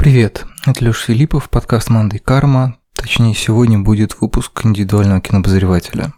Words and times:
Привет, 0.00 0.46
это 0.64 0.82
Леша 0.82 1.08
Филиппов, 1.08 1.50
подкаст 1.50 1.90
«Манда 1.90 2.16
и 2.16 2.18
карма». 2.18 2.78
Точнее, 2.94 3.34
сегодня 3.34 3.78
будет 3.78 4.18
выпуск 4.18 4.64
индивидуального 4.64 5.20
кинобозревателя. 5.20 6.14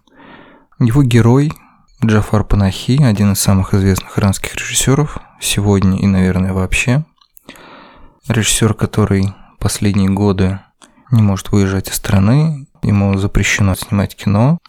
Его 0.79 1.03
герой 1.03 1.53
Джафар 2.01 2.45
Панахи, 2.45 3.03
один 3.03 3.33
из 3.33 3.41
самых 3.41 3.75
известных 3.75 4.17
иранских 4.17 4.55
режиссеров, 4.55 5.19
сегодня 5.41 5.99
и, 5.99 6.07
наверное, 6.07 6.53
вообще. 6.53 7.05
Режиссер, 8.29 8.75
который 8.75 9.35
последние 9.59 10.11
годы 10.11 10.61
не 11.11 11.23
может 11.23 11.51
выезжать 11.51 11.89
из 11.89 11.95
страны, 11.95 12.69
ему 12.83 13.19
запрещено 13.19 13.75
снимать 13.75 14.15
кино 14.15 14.61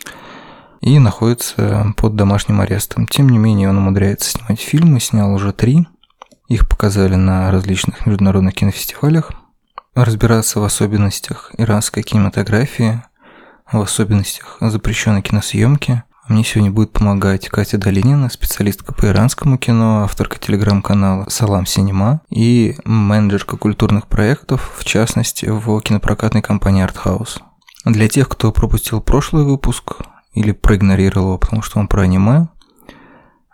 и 0.82 0.98
находится 0.98 1.94
под 1.98 2.16
домашним 2.16 2.62
арестом. 2.62 3.06
Тем 3.06 3.30
не 3.30 3.38
менее, 3.38 3.70
он 3.70 3.78
умудряется 3.78 4.32
снимать 4.32 4.60
фильмы, 4.60 5.00
снял 5.00 5.32
уже 5.32 5.54
три– 5.54 5.88
их 6.48 6.68
показали 6.68 7.16
на 7.16 7.52
различных 7.52 8.06
международных 8.06 8.56
кинофестивалях. 8.56 9.32
Разбираться 9.96 10.60
в 10.60 10.64
особенностях 10.64 11.52
иранской 11.58 12.04
кинематографии, 12.04 13.04
в 13.72 13.82
особенностях 13.82 14.58
запрещенной 14.60 15.22
киносъемки 15.22 16.04
мне 16.30 16.46
сегодня 16.46 16.72
будет 16.72 16.94
помогать 16.94 17.50
Катя 17.50 17.78
Долинина, 17.78 18.30
специалистка 18.30 18.94
по 18.94 19.08
иранскому 19.08 19.58
кино, 19.58 20.04
авторка 20.04 20.40
телеграм-канала 20.40 21.26
«Салам 21.28 21.66
Синема» 21.66 22.22
и 22.30 22.78
менеджерка 22.86 23.58
культурных 23.58 24.08
проектов, 24.08 24.74
в 24.78 24.86
частности, 24.86 25.48
в 25.48 25.82
кинопрокатной 25.82 26.42
компании 26.42 26.82
«Артхаус». 26.82 27.40
Для 27.84 28.08
тех, 28.08 28.30
кто 28.30 28.54
пропустил 28.54 29.02
прошлый 29.02 29.44
выпуск 29.44 29.98
или 30.34 30.54
проигнорировал 30.54 31.28
его, 31.28 31.38
потому 31.38 31.62
что 31.62 31.80
он 31.80 31.90
про 31.90 32.04
аниме, 32.04 32.48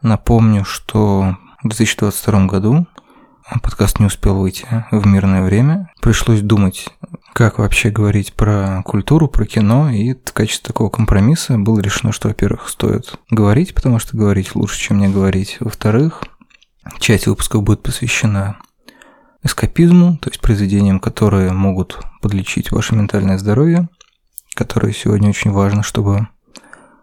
напомню, 0.04 0.64
что 0.64 1.38
в 1.64 1.68
2022 1.68 2.46
году 2.46 2.88
подкаст 3.62 4.00
не 4.00 4.06
успел 4.06 4.38
выйти 4.38 4.66
в 4.92 5.06
мирное 5.06 5.44
время. 5.44 5.92
Пришлось 6.02 6.40
думать, 6.42 6.88
как 7.34 7.60
вообще 7.60 7.90
говорить 7.90 8.34
про 8.34 8.82
культуру, 8.84 9.28
про 9.28 9.46
кино, 9.46 9.90
и 9.90 10.14
в 10.14 10.32
качестве 10.32 10.68
такого 10.68 10.90
компромисса 10.90 11.58
было 11.58 11.82
решено, 11.82 12.14
что, 12.14 12.30
во-первых, 12.30 12.70
стоит 12.70 13.16
говорить, 13.30 13.76
потому 13.76 14.00
что 14.00 14.16
говорить 14.16 14.56
лучше, 14.56 14.80
чем 14.80 15.00
не 15.00 15.10
говорить. 15.10 15.58
Во-вторых, 15.60 16.24
часть 17.00 17.28
выпусков 17.28 17.64
будет 17.64 17.84
посвящена 17.84 18.58
эскапизму, 19.44 20.18
то 20.18 20.30
есть 20.30 20.40
произведениям, 20.40 21.00
которые 21.00 21.52
могут 21.52 22.00
подлечить 22.22 22.72
ваше 22.72 22.96
ментальное 22.96 23.38
здоровье, 23.38 23.90
которые 24.56 24.94
сегодня 24.94 25.30
очень 25.30 25.52
важно, 25.52 25.84
чтобы 25.84 26.28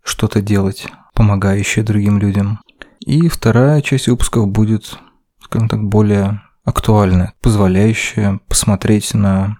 что-то 0.02 0.40
делать, 0.40 0.86
помогающее 1.14 1.84
другим 1.84 2.18
людям. 2.18 2.60
И 3.00 3.28
вторая 3.28 3.82
часть 3.82 4.08
выпусков 4.08 4.48
будет, 4.48 4.98
скажем 5.40 5.68
так, 5.68 5.82
более 5.84 6.42
актуальная, 6.64 7.34
позволяющая 7.40 8.40
посмотреть 8.48 9.14
на 9.14 9.58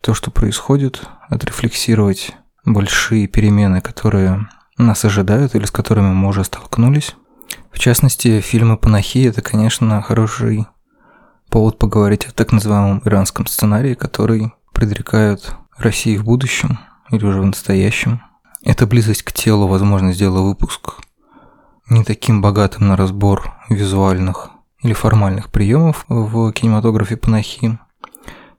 то, 0.00 0.14
что 0.14 0.30
происходит, 0.30 1.02
отрефлексировать 1.28 2.36
большие 2.64 3.26
перемены, 3.26 3.80
которые 3.80 4.48
нас 4.78 5.04
ожидают 5.04 5.54
или 5.54 5.64
с 5.64 5.70
которыми 5.70 6.12
мы 6.12 6.28
уже 6.28 6.44
столкнулись. 6.44 7.16
В 7.72 7.78
частности, 7.78 8.40
фильмы 8.40 8.76
Панахи– 8.76 9.24
это, 9.28 9.42
конечно, 9.42 10.00
хороший 10.02 10.66
повод 11.48 11.78
поговорить 11.78 12.26
о 12.26 12.32
так 12.32 12.52
называемом 12.52 13.02
иранском 13.04 13.46
сценарии, 13.46 13.94
который 13.94 14.52
предрекают 14.72 15.54
России 15.76 16.16
в 16.16 16.24
будущем 16.24 16.78
или 17.10 17.24
уже 17.24 17.40
в 17.40 17.46
настоящем. 17.46 18.22
Эта 18.62 18.86
близость 18.86 19.22
к 19.22 19.32
телу, 19.32 19.66
возможно, 19.66 20.12
сделала 20.12 20.42
выпуск 20.42 21.00
не 21.92 22.04
таким 22.04 22.40
богатым 22.40 22.88
на 22.88 22.96
разбор 22.96 23.54
визуальных 23.68 24.50
или 24.82 24.94
формальных 24.94 25.50
приемов 25.50 26.04
в 26.08 26.50
кинематографе 26.52 27.16
Панахи. 27.16 27.78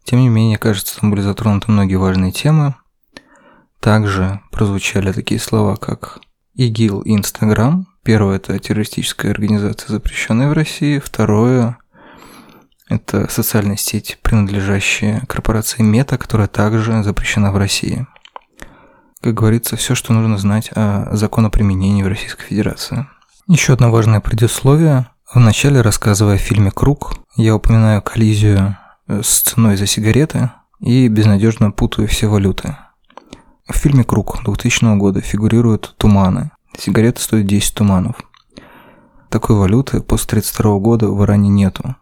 Тем 0.03 0.19
не 0.19 0.29
менее, 0.29 0.57
кажется, 0.57 0.99
там 0.99 1.09
были 1.09 1.21
затронуты 1.21 1.71
многие 1.71 1.95
важные 1.95 2.31
темы. 2.31 2.75
Также 3.79 4.39
прозвучали 4.51 5.11
такие 5.11 5.39
слова, 5.39 5.75
как 5.75 6.19
ИГИЛ 6.55 7.01
и 7.01 7.15
Инстаграм. 7.15 7.87
Первое– 8.03 8.35
это 8.37 8.59
террористическая 8.59 9.31
организация, 9.31 9.89
запрещенная 9.89 10.49
в 10.49 10.53
России. 10.53 10.99
Второе– 10.99 11.77
это 12.87 13.29
социальная 13.29 13.77
сеть, 13.77 14.19
принадлежащая 14.21 15.25
корпорации 15.25 15.81
Мета, 15.81 16.17
которая 16.17 16.47
также 16.47 17.01
запрещена 17.01 17.51
в 17.51 17.57
России. 17.57 18.05
Как 19.21 19.33
говорится, 19.33 19.77
все, 19.77 19.95
что 19.95 20.13
нужно 20.13 20.37
знать 20.37 20.69
о 20.75 21.09
законоприменении 21.15 22.03
в 22.03 22.07
Российской 22.07 22.43
Федерации. 22.43 23.07
Еще 23.47 23.73
одно 23.73 23.91
важное 23.91 24.21
предисловие. 24.21 25.07
В 25.29 25.37
начале, 25.37 25.81
рассказывая 25.81 26.35
о 26.35 26.37
фильме 26.37 26.71
«Круг», 26.71 27.15
я 27.35 27.53
упоминаю 27.57 28.01
коллизию 28.01 28.77
э, 29.07 29.21
с 29.21 29.41
ценой 29.41 29.75
за 29.75 29.85
сигареты 29.85 30.51
и 30.79 31.09
безнадежно 31.09 31.71
путаю 31.71 32.07
все 32.07 32.27
валюты. 32.27 32.77
В 33.67 33.73
фильме 33.73 34.05
«Круг» 34.05 34.39
2000 34.45 34.95
года 34.95 35.19
фигурируют 35.19 35.93
туманы. 35.97 36.51
Сигареты 36.77 37.21
стоят 37.21 37.45
10 37.45 37.75
туманов. 37.75 38.15
Такой 39.29 39.57
валюты 39.57 39.99
после 39.99 40.39
1932 40.39 40.79
года 40.79 41.07
в 41.09 41.21
Иране 41.25 41.49
нету. 41.49 41.97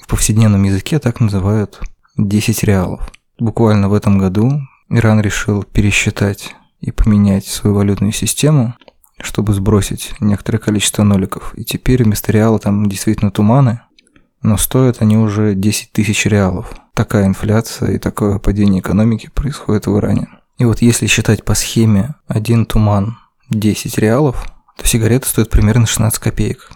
В 0.00 0.06
повседневном 0.06 0.62
языке 0.62 0.98
так 0.98 1.20
называют 1.20 1.82
10 2.16 2.64
реалов. 2.64 3.12
Буквально 3.38 3.90
в 3.90 3.92
этом 3.92 4.16
году 4.16 4.62
Иран 4.88 5.20
решил 5.20 5.64
пересчитать 5.64 6.56
и 6.80 6.90
поменять 6.92 7.44
свою 7.44 7.76
валютную 7.76 8.12
систему– 8.12 8.74
чтобы 9.22 9.54
сбросить 9.54 10.12
некоторое 10.20 10.58
количество 10.58 11.02
ноликов. 11.02 11.54
И 11.56 11.64
теперь 11.64 12.04
вместо 12.04 12.32
реала 12.32 12.58
там 12.58 12.88
действительно 12.88 13.30
туманы, 13.30 13.80
но 14.42 14.56
стоят 14.56 15.00
они 15.00 15.16
уже 15.16 15.54
10 15.54 15.92
тысяч 15.92 16.26
реалов. 16.26 16.74
Такая 16.94 17.26
инфляция 17.26 17.92
и 17.92 17.98
такое 17.98 18.38
падение 18.38 18.80
экономики 18.80 19.30
происходит 19.32 19.86
в 19.86 19.96
Иране. 19.96 20.28
И 20.58 20.64
вот 20.64 20.82
если 20.82 21.06
считать 21.06 21.44
по 21.44 21.54
схеме 21.54 22.14
один 22.26 22.66
туман 22.66 23.18
10 23.50 23.98
реалов, 23.98 24.44
то 24.76 24.86
сигарета 24.86 25.28
стоит 25.28 25.50
примерно 25.50 25.86
16 25.86 26.18
копеек. 26.18 26.70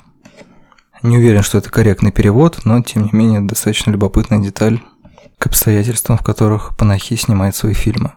Не 1.02 1.18
уверен, 1.18 1.42
что 1.42 1.58
это 1.58 1.70
корректный 1.70 2.12
перевод, 2.12 2.60
но 2.64 2.82
тем 2.82 3.04
не 3.04 3.10
менее 3.12 3.40
достаточно 3.40 3.90
любопытная 3.90 4.38
деталь 4.38 4.80
к 5.38 5.46
обстоятельствам, 5.46 6.16
в 6.16 6.22
которых 6.22 6.76
Панахи 6.76 7.16
снимает 7.16 7.54
свои 7.54 7.74
фильмы. 7.74 8.12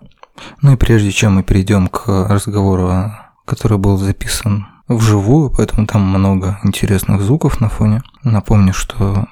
Ну 0.61 0.73
и 0.73 0.77
прежде 0.77 1.11
чем 1.11 1.35
мы 1.35 1.43
перейдем 1.43 1.87
к 1.87 2.07
разговору 2.29 2.87
о 2.87 3.28
который 3.49 3.79
был 3.79 3.97
записан 3.97 4.67
вживую, 4.87 5.49
поэтому 5.49 5.87
там 5.87 6.03
много 6.03 6.59
интересных 6.63 7.21
звуков 7.21 7.59
на 7.59 7.67
фоне. 7.67 8.03
Напомню, 8.23 8.73
что 8.73 9.25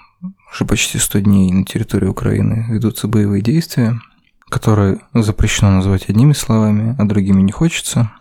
уже 0.52 0.66
почти 0.66 0.98
100 0.98 1.20
дней 1.20 1.52
на 1.54 1.64
территории 1.66 2.08
Украины 2.08 2.66
ведутся 2.68 3.08
боевые 3.08 3.44
действия, 3.44 4.02
которые 4.50 5.02
запрещено 5.14 5.70
называть 5.70 6.10
одними 6.10 6.34
словами, 6.34 6.96
а 6.98 7.06
другими 7.06 7.44
не 7.44 7.52
хочется. 7.52 8.12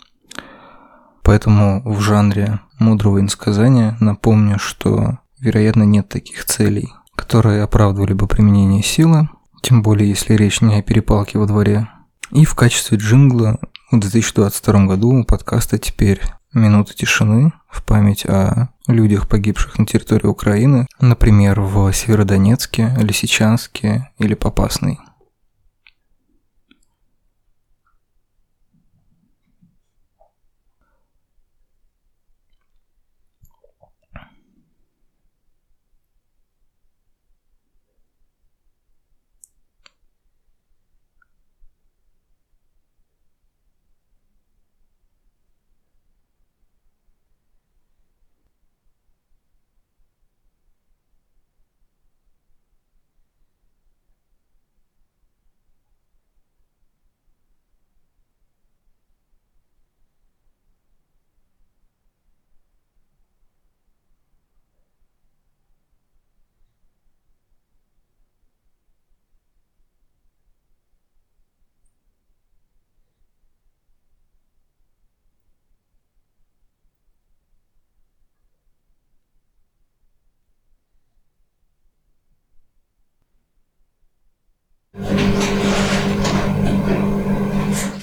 Поэтому 1.23 1.83
в 1.85 1.99
жанре 2.01 2.61
мудрого 2.79 3.19
инсказания 3.21 3.97
напомню, 3.99 4.59
что, 4.59 5.19
вероятно, 5.41 5.85
нет 5.85 6.11
таких 6.11 6.45
целей, 6.45 6.93
которые 7.15 7.63
оправдывали 7.63 8.13
бы 8.13 8.27
применение 8.27 8.83
силы, 8.83 9.31
тем 9.63 9.83
более 9.83 10.11
если 10.11 10.35
речь 10.35 10.61
не 10.61 10.79
о 10.79 10.83
перепалке 10.83 11.39
во 11.39 11.47
дворе. 11.47 11.89
И 12.33 12.45
в 12.45 12.55
качестве 12.55 12.99
джингла 12.99 13.59
в 13.91 13.99
2022 13.99 14.87
году 14.87 15.11
у 15.11 15.25
подкаста 15.25 15.79
теперь 15.79 16.21
минута 16.53 16.95
тишины 16.95 17.53
в 17.69 17.83
память 17.85 18.25
о 18.27 18.71
людях, 18.89 19.29
погибших 19.29 19.79
на 19.79 19.87
территории 19.87 20.27
Украины, 20.27 20.87
например, 21.01 21.61
в 21.61 21.93
Северодонецке, 21.93 22.95
Лисичанске 22.99 24.11
или 24.19 24.35
Попасной. 24.35 24.99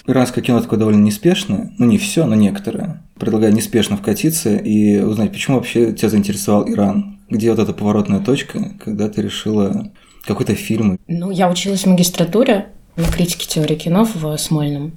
Иранское 0.05 0.43
кино 0.43 0.59
такое 0.59 0.77
довольно 0.79 1.01
неспешное, 1.01 1.71
ну 1.77 1.85
не 1.85 1.97
все, 1.97 2.25
но 2.25 2.35
некоторое. 2.35 3.01
Предлагаю 3.15 3.53
неспешно 3.53 3.95
вкатиться 3.95 4.55
и 4.55 4.99
узнать, 4.99 5.31
почему 5.31 5.57
вообще 5.57 5.93
тебя 5.93 6.09
заинтересовал 6.09 6.69
Иран. 6.69 7.19
Где 7.29 7.51
вот 7.51 7.59
эта 7.59 7.73
поворотная 7.73 8.19
точка, 8.19 8.73
когда 8.83 9.07
ты 9.07 9.21
решила 9.21 9.91
какой-то 10.25 10.55
фильм? 10.55 10.99
Ну, 11.07 11.31
я 11.31 11.49
училась 11.49 11.83
в 11.83 11.89
магистратуре 11.89 12.67
на 12.97 13.05
критике 13.05 13.47
теории 13.47 13.75
кино 13.75 14.05
в 14.05 14.37
Смольном. 14.37 14.91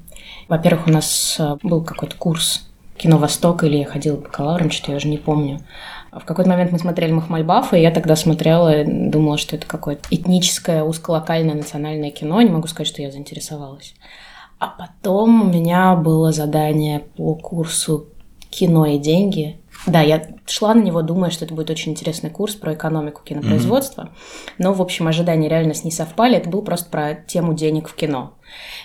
Во-первых, 0.48 0.88
у 0.88 0.90
нас 0.90 1.36
э, 1.38 1.56
был 1.62 1.82
какой-то 1.82 2.16
курс 2.16 2.68
кино 2.96 3.18
Восток, 3.18 3.64
или 3.64 3.76
я 3.78 3.86
ходила 3.86 4.16
по 4.16 4.24
бакалавром, 4.24 4.70
что 4.70 4.90
я 4.90 4.96
уже 4.96 5.08
не 5.08 5.18
помню. 5.18 5.60
В 6.12 6.24
какой-то 6.24 6.50
момент 6.50 6.72
мы 6.72 6.78
смотрели 6.78 7.12
Махмальбафа, 7.12 7.76
и 7.76 7.82
я 7.82 7.90
тогда 7.90 8.16
смотрела, 8.16 8.84
думала, 8.86 9.38
что 9.38 9.56
это 9.56 9.66
какое-то 9.66 10.02
этническое, 10.10 10.82
узколокальное 10.82 11.54
национальное 11.54 12.10
кино. 12.10 12.40
Не 12.40 12.50
могу 12.50 12.68
сказать, 12.68 12.88
что 12.88 13.02
я 13.02 13.10
заинтересовалась. 13.10 13.94
А 14.58 14.68
потом 14.68 15.42
у 15.42 15.44
меня 15.44 15.94
было 15.96 16.32
задание 16.32 17.00
по 17.00 17.34
курсу 17.34 18.06
«Кино 18.50 18.86
и 18.86 18.98
деньги». 18.98 19.58
Да, 19.86 20.00
я 20.00 20.26
шла 20.46 20.74
на 20.74 20.82
него, 20.82 21.02
думая, 21.02 21.30
что 21.30 21.44
это 21.44 21.54
будет 21.54 21.70
очень 21.70 21.92
интересный 21.92 22.30
курс 22.30 22.54
про 22.54 22.74
экономику 22.74 23.20
кинопроизводства. 23.22 24.02
Mm-hmm. 24.02 24.52
Но, 24.58 24.72
в 24.72 24.82
общем, 24.82 25.06
ожидания 25.06 25.48
реальность 25.48 25.84
не 25.84 25.90
совпали. 25.90 26.36
Это 26.36 26.48
был 26.48 26.62
просто 26.62 26.88
про 26.90 27.14
тему 27.14 27.54
денег 27.54 27.88
в 27.88 27.94
кино. 27.94 28.34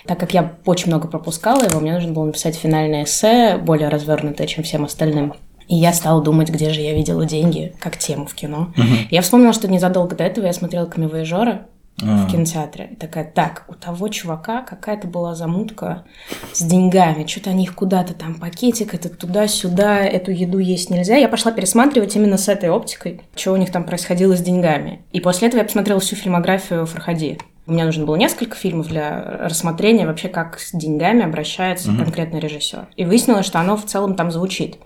Так 0.06 0.20
как 0.20 0.34
я 0.34 0.56
очень 0.66 0.88
много 0.88 1.08
пропускала 1.08 1.62
его, 1.62 1.80
мне 1.80 1.94
нужно 1.94 2.12
было 2.12 2.26
написать 2.26 2.54
финальное 2.54 3.04
эссе, 3.04 3.56
более 3.56 3.88
развернутое, 3.88 4.46
чем 4.46 4.62
всем 4.62 4.84
остальным. 4.84 5.34
И 5.68 5.76
я 5.76 5.92
стала 5.92 6.22
думать, 6.22 6.50
где 6.50 6.70
же 6.70 6.80
я 6.80 6.92
видела 6.92 7.24
деньги 7.24 7.74
как 7.80 7.96
тему 7.96 8.26
в 8.26 8.34
кино. 8.34 8.72
Угу. 8.76 9.08
Я 9.10 9.22
вспомнила, 9.22 9.52
что 9.52 9.68
незадолго 9.68 10.14
до 10.14 10.24
этого 10.24 10.46
я 10.46 10.52
смотрела 10.52 10.86
«Камевояжера», 10.86 11.50
а. 11.50 11.71
В 11.98 12.30
кинотеатре. 12.30 12.90
И 12.92 12.96
такая, 12.96 13.24
так, 13.24 13.64
у 13.68 13.74
того 13.74 14.08
чувака 14.08 14.62
какая-то 14.62 15.06
была 15.06 15.34
замутка 15.34 16.04
с 16.52 16.62
деньгами. 16.62 17.26
Что-то 17.26 17.50
они 17.50 17.64
их 17.64 17.74
куда-то 17.74 18.14
там, 18.14 18.34
пакетик, 18.34 18.94
это 18.94 19.08
туда-сюда, 19.08 20.00
эту 20.00 20.30
еду 20.30 20.58
есть 20.58 20.90
нельзя. 20.90 21.16
Я 21.16 21.28
пошла 21.28 21.52
пересматривать 21.52 22.16
именно 22.16 22.38
с 22.38 22.48
этой 22.48 22.70
оптикой, 22.70 23.20
что 23.36 23.52
у 23.52 23.56
них 23.56 23.70
там 23.70 23.84
происходило 23.84 24.36
с 24.36 24.40
деньгами. 24.40 25.02
И 25.12 25.20
после 25.20 25.48
этого 25.48 25.60
я 25.60 25.66
посмотрела 25.66 26.00
всю 26.00 26.16
фильмографию 26.16 26.86
Фархади. 26.86 27.38
Мне 27.66 27.84
нужно 27.84 28.04
было 28.04 28.16
несколько 28.16 28.56
фильмов 28.56 28.88
для 28.88 29.38
рассмотрения 29.40 30.04
вообще, 30.04 30.28
как 30.28 30.58
с 30.58 30.72
деньгами 30.72 31.22
обращается 31.22 31.90
угу. 31.90 31.98
конкретный 31.98 32.40
режиссер. 32.40 32.88
И 32.96 33.04
выяснилось, 33.04 33.46
что 33.46 33.60
оно 33.60 33.76
в 33.76 33.84
целом 33.84 34.16
там 34.16 34.32
звучит. 34.32 34.78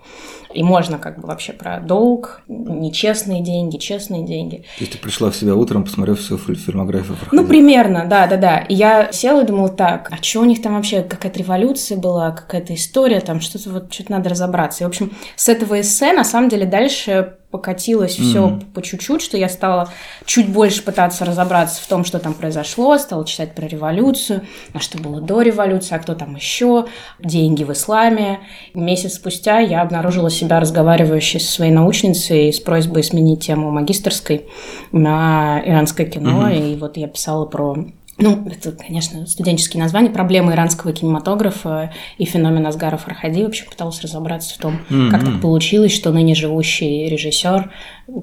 И 0.57 0.63
можно 0.63 0.97
как 0.97 1.19
бы 1.21 1.27
вообще 1.27 1.53
про 1.53 1.79
долг, 1.79 2.41
нечестные 2.47 3.43
деньги, 3.43 3.77
честные 3.77 4.25
деньги. 4.25 4.65
То 4.79 4.85
есть 4.85 4.93
ты 4.93 4.97
пришла 4.97 5.29
в 5.29 5.35
себя 5.35 5.53
утром, 5.53 5.83
посмотрев 5.83 6.19
всю 6.19 6.39
фильмографию 6.39 7.15
Ну, 7.31 7.45
примерно, 7.45 8.05
да, 8.05 8.25
да, 8.25 8.37
да. 8.37 8.57
И 8.61 8.73
я 8.73 9.11
села 9.11 9.43
и 9.43 9.45
думала, 9.45 9.69
так, 9.69 10.09
а 10.11 10.15
что 10.23 10.39
у 10.39 10.45
них 10.45 10.63
там 10.63 10.73
вообще, 10.73 11.03
какая-то 11.03 11.37
революция 11.37 11.99
была, 11.99 12.31
какая-то 12.31 12.73
история, 12.73 13.19
там 13.19 13.39
что-то 13.39 13.69
вот, 13.69 13.93
что-то 13.93 14.13
надо 14.13 14.29
разобраться. 14.29 14.83
И, 14.83 14.85
в 14.85 14.89
общем, 14.89 15.11
с 15.35 15.47
этого 15.47 15.79
эссе, 15.79 16.11
на 16.13 16.23
самом 16.23 16.49
деле, 16.49 16.65
дальше 16.65 17.35
покатилось 17.51 18.15
все 18.15 18.47
mm-hmm. 18.47 18.73
по 18.73 18.81
чуть-чуть, 18.81 19.21
что 19.21 19.37
я 19.37 19.47
стала 19.47 19.89
чуть 20.25 20.49
больше 20.49 20.83
пытаться 20.83 21.23
разобраться 21.23 21.81
в 21.81 21.87
том, 21.87 22.03
что 22.03 22.19
там 22.19 22.33
произошло, 22.33 22.97
стала 22.97 23.25
читать 23.25 23.55
про 23.55 23.67
революцию, 23.67 24.41
а 24.73 24.79
что 24.79 24.97
было 24.97 25.21
до 25.21 25.41
революции, 25.41 25.95
а 25.95 25.99
кто 25.99 26.13
там 26.13 26.35
еще, 26.35 26.87
деньги 27.19 27.63
в 27.63 27.71
исламе. 27.71 28.41
Месяц 28.73 29.13
спустя 29.13 29.59
я 29.59 29.81
обнаружила 29.81 30.29
себя 30.29 30.46
разговаривающей 30.47 31.39
со 31.39 31.51
своей 31.51 31.71
научницей 31.71 32.51
с 32.51 32.59
просьбой 32.59 33.03
сменить 33.03 33.45
тему 33.45 33.71
магистрской 33.71 34.45
на 34.91 35.61
иранское 35.65 36.05
кино, 36.05 36.49
mm-hmm. 36.49 36.73
и 36.73 36.75
вот 36.75 36.97
я 36.97 37.07
писала 37.07 37.45
про 37.45 37.77
ну, 38.19 38.47
это, 38.49 38.71
конечно, 38.71 39.27
студенческие 39.27 39.81
названия, 39.83 40.09
проблемы 40.09 40.53
иранского 40.53 40.91
кинематографа 40.91 41.93
и 42.17 42.25
феномен 42.25 42.65
Асгара 42.65 42.97
Фархади. 42.97 43.43
В 43.43 43.47
общем, 43.47 43.67
пыталась 43.69 44.01
разобраться 44.01 44.55
в 44.55 44.57
том, 44.57 44.79
mm-hmm. 44.89 45.11
как 45.11 45.23
так 45.23 45.39
получилось, 45.39 45.93
что 45.93 46.11
ныне 46.11 46.33
живущий 46.33 47.07
режиссер 47.09 47.71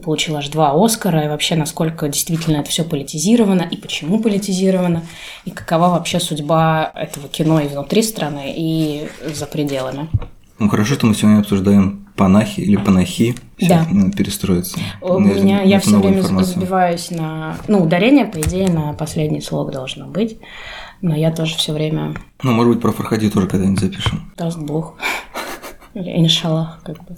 получил 0.03 0.37
аж 0.37 0.49
два 0.49 0.73
Оскара, 0.75 1.25
и 1.25 1.29
вообще, 1.29 1.55
насколько 1.55 2.09
действительно 2.09 2.57
это 2.57 2.71
все 2.71 2.83
политизировано, 2.83 3.63
и 3.63 3.77
почему 3.77 4.19
политизировано, 4.19 5.03
и 5.45 5.51
какова 5.51 5.91
вообще 5.91 6.19
судьба 6.19 6.91
этого 6.95 7.29
кино 7.29 7.61
и 7.61 7.69
внутри 7.69 8.03
страны, 8.03 8.53
и 8.57 9.09
за 9.33 9.47
пределами. 9.47 10.09
Ну, 10.59 10.69
хорошо, 10.69 10.95
что 10.95 11.07
мы 11.07 11.15
сегодня 11.15 11.39
обсуждаем 11.39 12.04
панахи 12.17 12.61
или 12.61 12.77
панахи. 12.77 13.35
Сейчас 13.59 13.87
да. 13.87 13.95
надо 13.95 14.17
перестроиться. 14.17 14.79
У 15.01 15.19
на, 15.19 15.29
меня, 15.29 15.63
я 15.63 15.81
все 15.81 15.99
время 15.99 16.19
информацию. 16.19 16.55
забиваюсь 16.55 17.11
на... 17.11 17.57
Ну, 17.69 17.83
ударение, 17.83 18.25
по 18.25 18.41
идее, 18.41 18.69
на 18.69 18.93
последний 18.93 19.41
слог 19.41 19.71
должно 19.71 20.07
быть. 20.07 20.39
Но 21.03 21.15
я 21.15 21.33
тоже 21.33 21.57
все 21.57 21.73
время... 21.73 22.15
Ну, 22.43 22.53
может 22.53 22.75
быть, 22.75 22.83
про 22.83 22.93
Фархади 22.93 23.31
тоже 23.31 23.47
когда-нибудь 23.47 23.81
запишем. 23.81 24.33
Даст 24.37 24.59
Бог. 24.59 24.95
Иншаллах, 25.95 26.81
как 26.83 26.97
бы. 27.05 27.17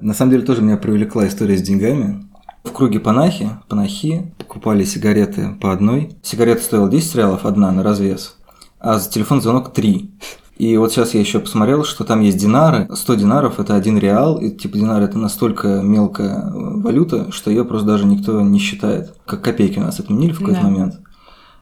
На 0.00 0.14
самом 0.14 0.32
деле, 0.32 0.44
тоже 0.44 0.62
меня 0.62 0.76
привлекла 0.76 1.26
история 1.28 1.56
с 1.56 1.62
деньгами. 1.62 2.24
В 2.64 2.72
Круге 2.72 2.98
Панахи, 2.98 3.50
Панахи, 3.68 4.32
покупали 4.38 4.84
сигареты 4.84 5.50
по 5.60 5.72
одной. 5.72 6.16
Сигарета 6.22 6.62
стоила 6.62 6.88
10 6.88 7.14
реалов, 7.16 7.44
одна 7.44 7.70
на 7.70 7.82
развес, 7.82 8.36
а 8.80 8.98
за 8.98 9.10
телефон 9.10 9.42
звонок 9.42 9.72
3. 9.72 10.10
И 10.56 10.76
вот 10.76 10.92
сейчас 10.92 11.14
я 11.14 11.20
еще 11.20 11.40
посмотрел, 11.40 11.84
что 11.84 12.04
там 12.04 12.20
есть 12.20 12.38
динары. 12.38 12.88
100 12.92 13.14
динаров– 13.14 13.58
это 13.58 13.74
один 13.74 13.98
реал. 13.98 14.38
И 14.38 14.50
типа 14.50 14.78
динар– 14.78 15.02
это 15.04 15.18
настолько 15.18 15.80
мелкая 15.82 16.50
валюта, 16.52 17.32
что 17.32 17.50
ее 17.50 17.64
просто 17.64 17.86
даже 17.86 18.06
никто 18.06 18.40
не 18.40 18.60
считает. 18.60 19.14
Как 19.26 19.42
копейки 19.42 19.78
у 19.78 19.82
нас 19.82 19.98
отменили 19.98 20.32
в 20.32 20.38
какой-то 20.38 20.60
да. 20.60 20.68
момент. 20.68 21.00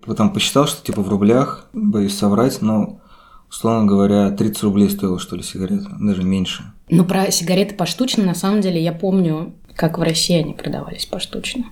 Потом 0.05 0.33
посчитал, 0.33 0.67
что 0.67 0.85
типа 0.85 1.03
в 1.03 1.09
рублях, 1.09 1.67
боюсь 1.73 2.17
соврать, 2.17 2.61
но 2.61 3.01
условно 3.49 3.87
говоря, 3.87 4.31
30 4.31 4.63
рублей 4.63 4.91
стоила, 4.91 5.19
что 5.19 5.37
ли, 5.37 5.43
сигарета, 5.43 5.91
даже 6.01 6.23
меньше. 6.23 6.65
Ну, 6.89 7.05
про 7.05 7.31
сигареты 7.31 7.75
поштучно, 7.75 8.25
на 8.25 8.35
самом 8.35 8.61
деле, 8.61 8.83
я 8.83 8.93
помню, 8.93 9.53
как 9.77 9.99
в 9.99 10.03
России 10.03 10.37
они 10.37 10.55
продавались 10.55 11.07
поштучно. 11.07 11.67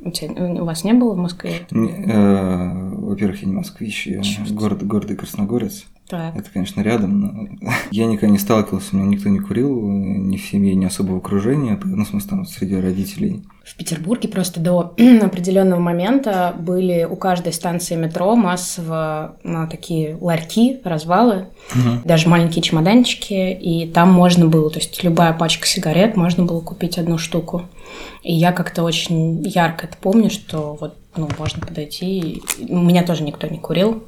У, 0.00 0.10
тебя, 0.10 0.32
у 0.60 0.64
вас 0.64 0.84
не 0.84 0.92
было 0.92 1.14
в 1.14 1.16
Москве? 1.16 1.66
Э, 1.70 2.94
во-первых, 2.94 3.42
я 3.42 3.48
не 3.48 3.54
москвич, 3.54 4.06
я 4.06 4.22
город, 4.50 4.86
гордый 4.86 5.16
красногорец. 5.16 5.86
Так. 6.08 6.36
Это, 6.36 6.50
конечно, 6.50 6.82
рядом, 6.82 7.20
но 7.20 7.48
я 7.90 8.06
никогда 8.06 8.28
не 8.28 8.38
сталкивался, 8.38 8.90
у 8.92 8.96
меня 8.96 9.08
никто 9.08 9.28
не 9.30 9.38
курил, 9.38 9.80
ни 9.80 10.36
в 10.36 10.44
семье, 10.44 10.74
ни 10.74 10.84
особо 10.84 11.12
в 11.12 11.16
окружении, 11.16 11.78
ну, 11.82 12.04
в 12.04 12.08
смысле, 12.08 12.28
там, 12.28 12.46
среди 12.46 12.76
родителей. 12.76 13.42
В 13.64 13.74
Петербурге 13.76 14.28
просто 14.28 14.60
до 14.60 14.94
определенного 15.22 15.80
момента 15.80 16.54
были 16.58 17.04
у 17.10 17.16
каждой 17.16 17.54
станции 17.54 17.96
метро 17.96 18.36
массово 18.36 19.36
ну, 19.42 19.66
такие 19.66 20.18
ларьки, 20.20 20.80
развалы, 20.84 21.46
угу. 21.74 22.00
даже 22.04 22.28
маленькие 22.28 22.62
чемоданчики, 22.62 23.52
и 23.52 23.86
там 23.90 24.12
можно 24.12 24.46
было, 24.46 24.70
то 24.70 24.80
есть 24.80 25.02
любая 25.02 25.32
пачка 25.32 25.66
сигарет, 25.66 26.16
можно 26.16 26.44
было 26.44 26.60
купить 26.60 26.98
одну 26.98 27.16
штуку. 27.16 27.62
И 28.22 28.34
я 28.34 28.52
как-то 28.52 28.82
очень 28.82 29.42
ярко 29.42 29.86
это 29.86 29.96
помню, 29.98 30.28
что 30.28 30.76
вот 30.78 30.98
ну, 31.16 31.28
можно 31.38 31.64
подойти. 31.64 32.42
У 32.68 32.80
меня 32.80 33.04
тоже 33.04 33.22
никто 33.22 33.46
не 33.46 33.58
курил, 33.58 34.02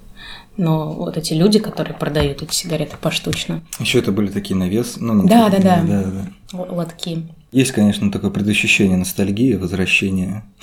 но 0.57 0.93
вот 0.93 1.17
эти 1.17 1.35
люди, 1.35 1.59
которые 1.59 1.97
продают 1.97 2.43
эти 2.43 2.55
сигареты 2.55 2.97
поштучно. 3.01 3.63
Еще 3.79 3.99
это 3.99 4.13
были 4.13 4.29
такие 4.29 4.57
навес. 4.57 4.97
Ну, 4.99 5.27
да, 5.27 5.49
да, 5.49 5.59
да, 5.59 5.83
да, 5.83 6.03
да. 6.05 6.59
Лотки. 6.59 7.29
Есть, 7.53 7.73
конечно, 7.73 8.11
такое 8.11 8.31
предощущение 8.31 8.97
ностальгии, 8.97 9.55
возвращения. 9.55 10.45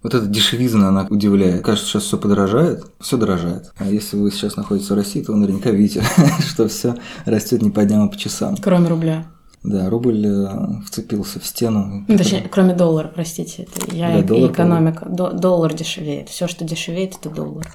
Вот 0.00 0.14
эта 0.14 0.26
дешевизна, 0.26 0.90
она 0.90 1.08
удивляет. 1.10 1.64
Кажется, 1.64 1.90
сейчас 1.90 2.04
все 2.04 2.18
подорожает, 2.18 2.84
все 3.00 3.16
дорожает. 3.16 3.72
А 3.78 3.84
если 3.84 4.16
вы 4.16 4.30
сейчас 4.30 4.54
находитесь 4.54 4.88
в 4.90 4.94
России, 4.94 5.22
то 5.22 5.32
вы 5.32 5.38
наверняка 5.38 5.72
видите, 5.72 6.04
что 6.48 6.68
все 6.68 6.94
растет 7.24 7.62
не 7.62 7.70
по 7.70 7.84
дням, 7.84 8.04
а 8.04 8.08
по 8.08 8.16
часам. 8.16 8.56
Кроме 8.62 8.88
рубля. 8.88 9.26
Да, 9.64 9.90
рубль 9.90 10.24
э, 10.24 10.48
вцепился 10.86 11.40
в 11.40 11.46
стену. 11.46 12.04
Ну, 12.06 12.16
точнее, 12.16 12.48
кроме 12.48 12.74
доллара, 12.74 13.10
простите. 13.12 13.64
Это 13.64 13.94
я 13.94 14.22
да, 14.22 14.36
и 14.36 14.46
экономика. 14.46 15.04
Доллар 15.08 15.74
дешевеет. 15.74 16.28
Все, 16.28 16.46
что 16.46 16.64
дешевеет, 16.64 17.16
это 17.20 17.28
доллар. 17.28 17.66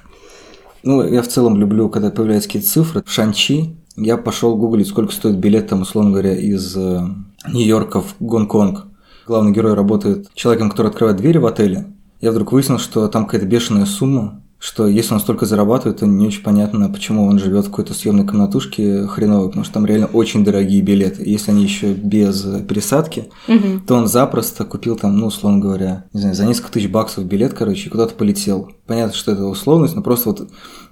Ну, 0.84 1.02
я 1.02 1.22
в 1.22 1.28
целом 1.28 1.56
люблю, 1.56 1.88
когда 1.88 2.10
появляются 2.10 2.48
какие-то 2.48 2.68
цифры. 2.68 3.02
В 3.04 3.10
Шанчи 3.10 3.74
я 3.96 4.18
пошел 4.18 4.54
гуглить, 4.54 4.86
сколько 4.86 5.12
стоит 5.12 5.38
билет, 5.38 5.68
там, 5.68 5.80
условно 5.80 6.10
говоря, 6.10 6.36
из 6.36 6.76
э, 6.76 7.00
Нью-Йорка 7.50 8.02
в 8.02 8.16
Гонконг. 8.20 8.84
Главный 9.26 9.52
герой 9.52 9.72
работает 9.72 10.28
человеком, 10.34 10.68
который 10.68 10.88
открывает 10.88 11.16
двери 11.16 11.38
в 11.38 11.46
отеле. 11.46 11.86
Я 12.20 12.32
вдруг 12.32 12.52
выяснил, 12.52 12.78
что 12.78 13.08
там 13.08 13.24
какая-то 13.24 13.46
бешеная 13.46 13.86
сумма 13.86 14.42
что 14.64 14.88
если 14.88 15.12
он 15.12 15.20
столько 15.20 15.44
зарабатывает, 15.44 15.98
то 15.98 16.06
не 16.06 16.26
очень 16.26 16.42
понятно, 16.42 16.88
почему 16.88 17.26
он 17.26 17.38
живет 17.38 17.66
в 17.66 17.68
какой-то 17.68 17.92
съемной 17.92 18.26
комнатушке 18.26 19.06
хреновой, 19.06 19.48
потому 19.48 19.62
что 19.62 19.74
там 19.74 19.84
реально 19.84 20.06
очень 20.06 20.42
дорогие 20.42 20.80
билеты. 20.80 21.22
Если 21.22 21.50
они 21.50 21.64
еще 21.64 21.92
без 21.92 22.46
пересадки, 22.66 23.28
угу. 23.46 23.82
то 23.86 23.94
он 23.96 24.08
запросто 24.08 24.64
купил 24.64 24.96
там, 24.96 25.18
ну, 25.18 25.26
условно 25.26 25.58
говоря, 25.58 26.06
не 26.14 26.20
знаю, 26.20 26.34
за 26.34 26.46
несколько 26.46 26.72
тысяч 26.72 26.88
баксов 26.88 27.26
билет, 27.26 27.52
короче, 27.52 27.88
и 27.88 27.90
куда-то 27.90 28.14
полетел. 28.14 28.72
Понятно, 28.86 29.14
что 29.14 29.32
это 29.32 29.44
условность, 29.44 29.96
но 29.96 30.02
просто 30.02 30.30
вот 30.30 30.48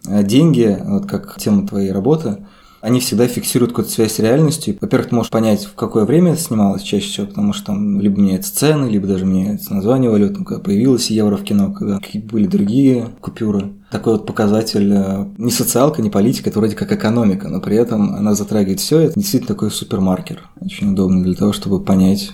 э, 0.06 0.22
деньги, 0.22 0.76
вот 0.84 1.06
как 1.06 1.38
тема 1.38 1.66
твоей 1.66 1.92
работы, 1.92 2.46
они 2.82 2.98
всегда 2.98 3.28
фиксируют 3.28 3.70
какую-то 3.70 3.92
связь 3.92 4.14
с 4.14 4.18
реальностью. 4.18 4.76
Во-первых, 4.80 5.10
ты 5.10 5.14
можешь 5.14 5.30
понять, 5.30 5.64
в 5.64 5.74
какое 5.74 6.04
время 6.04 6.32
это 6.32 6.42
снималось 6.42 6.82
чаще 6.82 7.06
всего, 7.06 7.26
потому 7.28 7.52
что 7.52 7.66
там 7.66 8.00
либо 8.00 8.20
меняются 8.20 8.54
цены, 8.54 8.86
либо 8.86 9.06
даже 9.06 9.24
меняется 9.24 9.72
название 9.72 10.10
валют, 10.10 10.36
когда 10.36 10.58
появилось 10.58 11.08
евро 11.08 11.36
в 11.36 11.44
кино, 11.44 11.72
когда 11.72 12.00
были 12.24 12.46
другие 12.48 13.10
купюры. 13.20 13.72
Такой 13.92 14.14
вот 14.14 14.26
показатель 14.26 14.92
э, 14.92 15.26
не 15.38 15.52
социалка, 15.52 16.02
не 16.02 16.10
политика, 16.10 16.50
это 16.50 16.58
вроде 16.58 16.74
как 16.74 16.90
экономика, 16.90 17.48
но 17.48 17.60
при 17.60 17.76
этом 17.76 18.14
она 18.16 18.34
затрагивает 18.34 18.80
все. 18.80 18.98
Это 18.98 19.14
действительно 19.14 19.54
такой 19.54 19.70
супермаркер. 19.70 20.48
Очень 20.60 20.92
удобно 20.92 21.22
для 21.22 21.34
того, 21.34 21.52
чтобы 21.52 21.84
понять, 21.84 22.32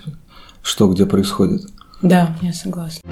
что 0.62 0.90
где 0.90 1.04
происходит. 1.04 1.66
Да, 2.00 2.34
я 2.40 2.54
согласна. 2.54 3.02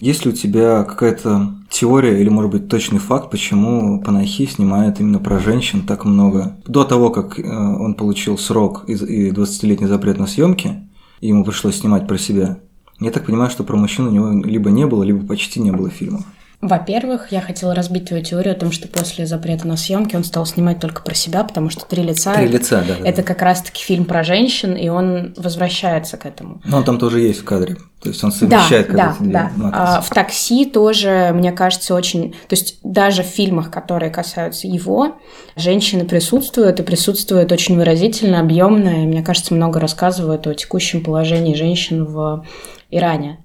Есть 0.00 0.24
ли 0.24 0.30
у 0.30 0.34
тебя 0.34 0.84
какая-то 0.84 1.57
теория 1.70 2.20
или, 2.20 2.28
может 2.28 2.50
быть, 2.50 2.68
точный 2.68 2.98
факт, 2.98 3.30
почему 3.30 4.00
Панахи 4.02 4.46
снимает 4.46 5.00
именно 5.00 5.18
про 5.18 5.38
женщин 5.38 5.86
так 5.86 6.04
много? 6.04 6.56
До 6.66 6.84
того, 6.84 7.10
как 7.10 7.38
э, 7.38 7.42
он 7.42 7.94
получил 7.94 8.38
срок 8.38 8.84
и 8.88 8.94
20-летний 9.30 9.86
запрет 9.86 10.18
на 10.18 10.26
съемки, 10.26 10.88
ему 11.20 11.44
пришлось 11.44 11.78
снимать 11.78 12.06
про 12.06 12.18
себя, 12.18 12.58
я 13.00 13.12
так 13.12 13.26
понимаю, 13.26 13.50
что 13.50 13.62
про 13.62 13.76
мужчин 13.76 14.08
у 14.08 14.10
него 14.10 14.44
либо 14.44 14.70
не 14.70 14.86
было, 14.86 15.04
либо 15.04 15.24
почти 15.24 15.60
не 15.60 15.70
было 15.70 15.88
фильмов. 15.88 16.22
Во-первых, 16.60 17.30
я 17.30 17.40
хотела 17.40 17.72
разбить 17.72 18.06
твою 18.06 18.24
теорию 18.24 18.52
о 18.52 18.58
том, 18.58 18.72
что 18.72 18.88
после 18.88 19.26
запрета 19.26 19.68
на 19.68 19.76
съемки 19.76 20.16
он 20.16 20.24
стал 20.24 20.44
снимать 20.44 20.80
только 20.80 21.02
про 21.02 21.14
себя, 21.14 21.44
потому 21.44 21.70
что 21.70 21.86
«Три 21.86 22.02
лица» 22.02 22.34
Три 22.34 22.48
лица, 22.48 22.84
да, 22.86 22.96
это 23.06 23.18
да. 23.18 23.22
как 23.22 23.42
раз-таки 23.42 23.80
фильм 23.80 24.04
про 24.04 24.24
женщин, 24.24 24.74
и 24.74 24.88
он 24.88 25.34
возвращается 25.36 26.16
к 26.16 26.26
этому. 26.26 26.60
Но 26.64 26.78
он 26.78 26.84
там 26.84 26.98
тоже 26.98 27.20
есть 27.20 27.42
в 27.42 27.44
кадре. 27.44 27.76
То 28.02 28.08
есть 28.08 28.24
он 28.24 28.32
совмещает 28.32 28.92
да, 28.92 29.16
да, 29.20 29.52
да. 29.56 29.70
А, 29.72 30.00
в 30.00 30.10
такси 30.10 30.64
тоже, 30.64 31.30
мне 31.32 31.52
кажется, 31.52 31.94
очень... 31.94 32.32
То 32.32 32.56
есть 32.56 32.78
даже 32.82 33.22
в 33.22 33.26
фильмах, 33.26 33.70
которые 33.70 34.10
касаются 34.10 34.66
его, 34.66 35.16
женщины 35.54 36.04
присутствуют, 36.06 36.80
и 36.80 36.82
присутствуют 36.82 37.52
очень 37.52 37.76
выразительно, 37.76 38.40
объемно, 38.40 39.04
и, 39.04 39.06
мне 39.06 39.22
кажется, 39.22 39.54
много 39.54 39.78
рассказывают 39.78 40.48
о 40.48 40.54
текущем 40.54 41.04
положении 41.04 41.54
женщин 41.54 42.04
в 42.04 42.44
Иране 42.90 43.38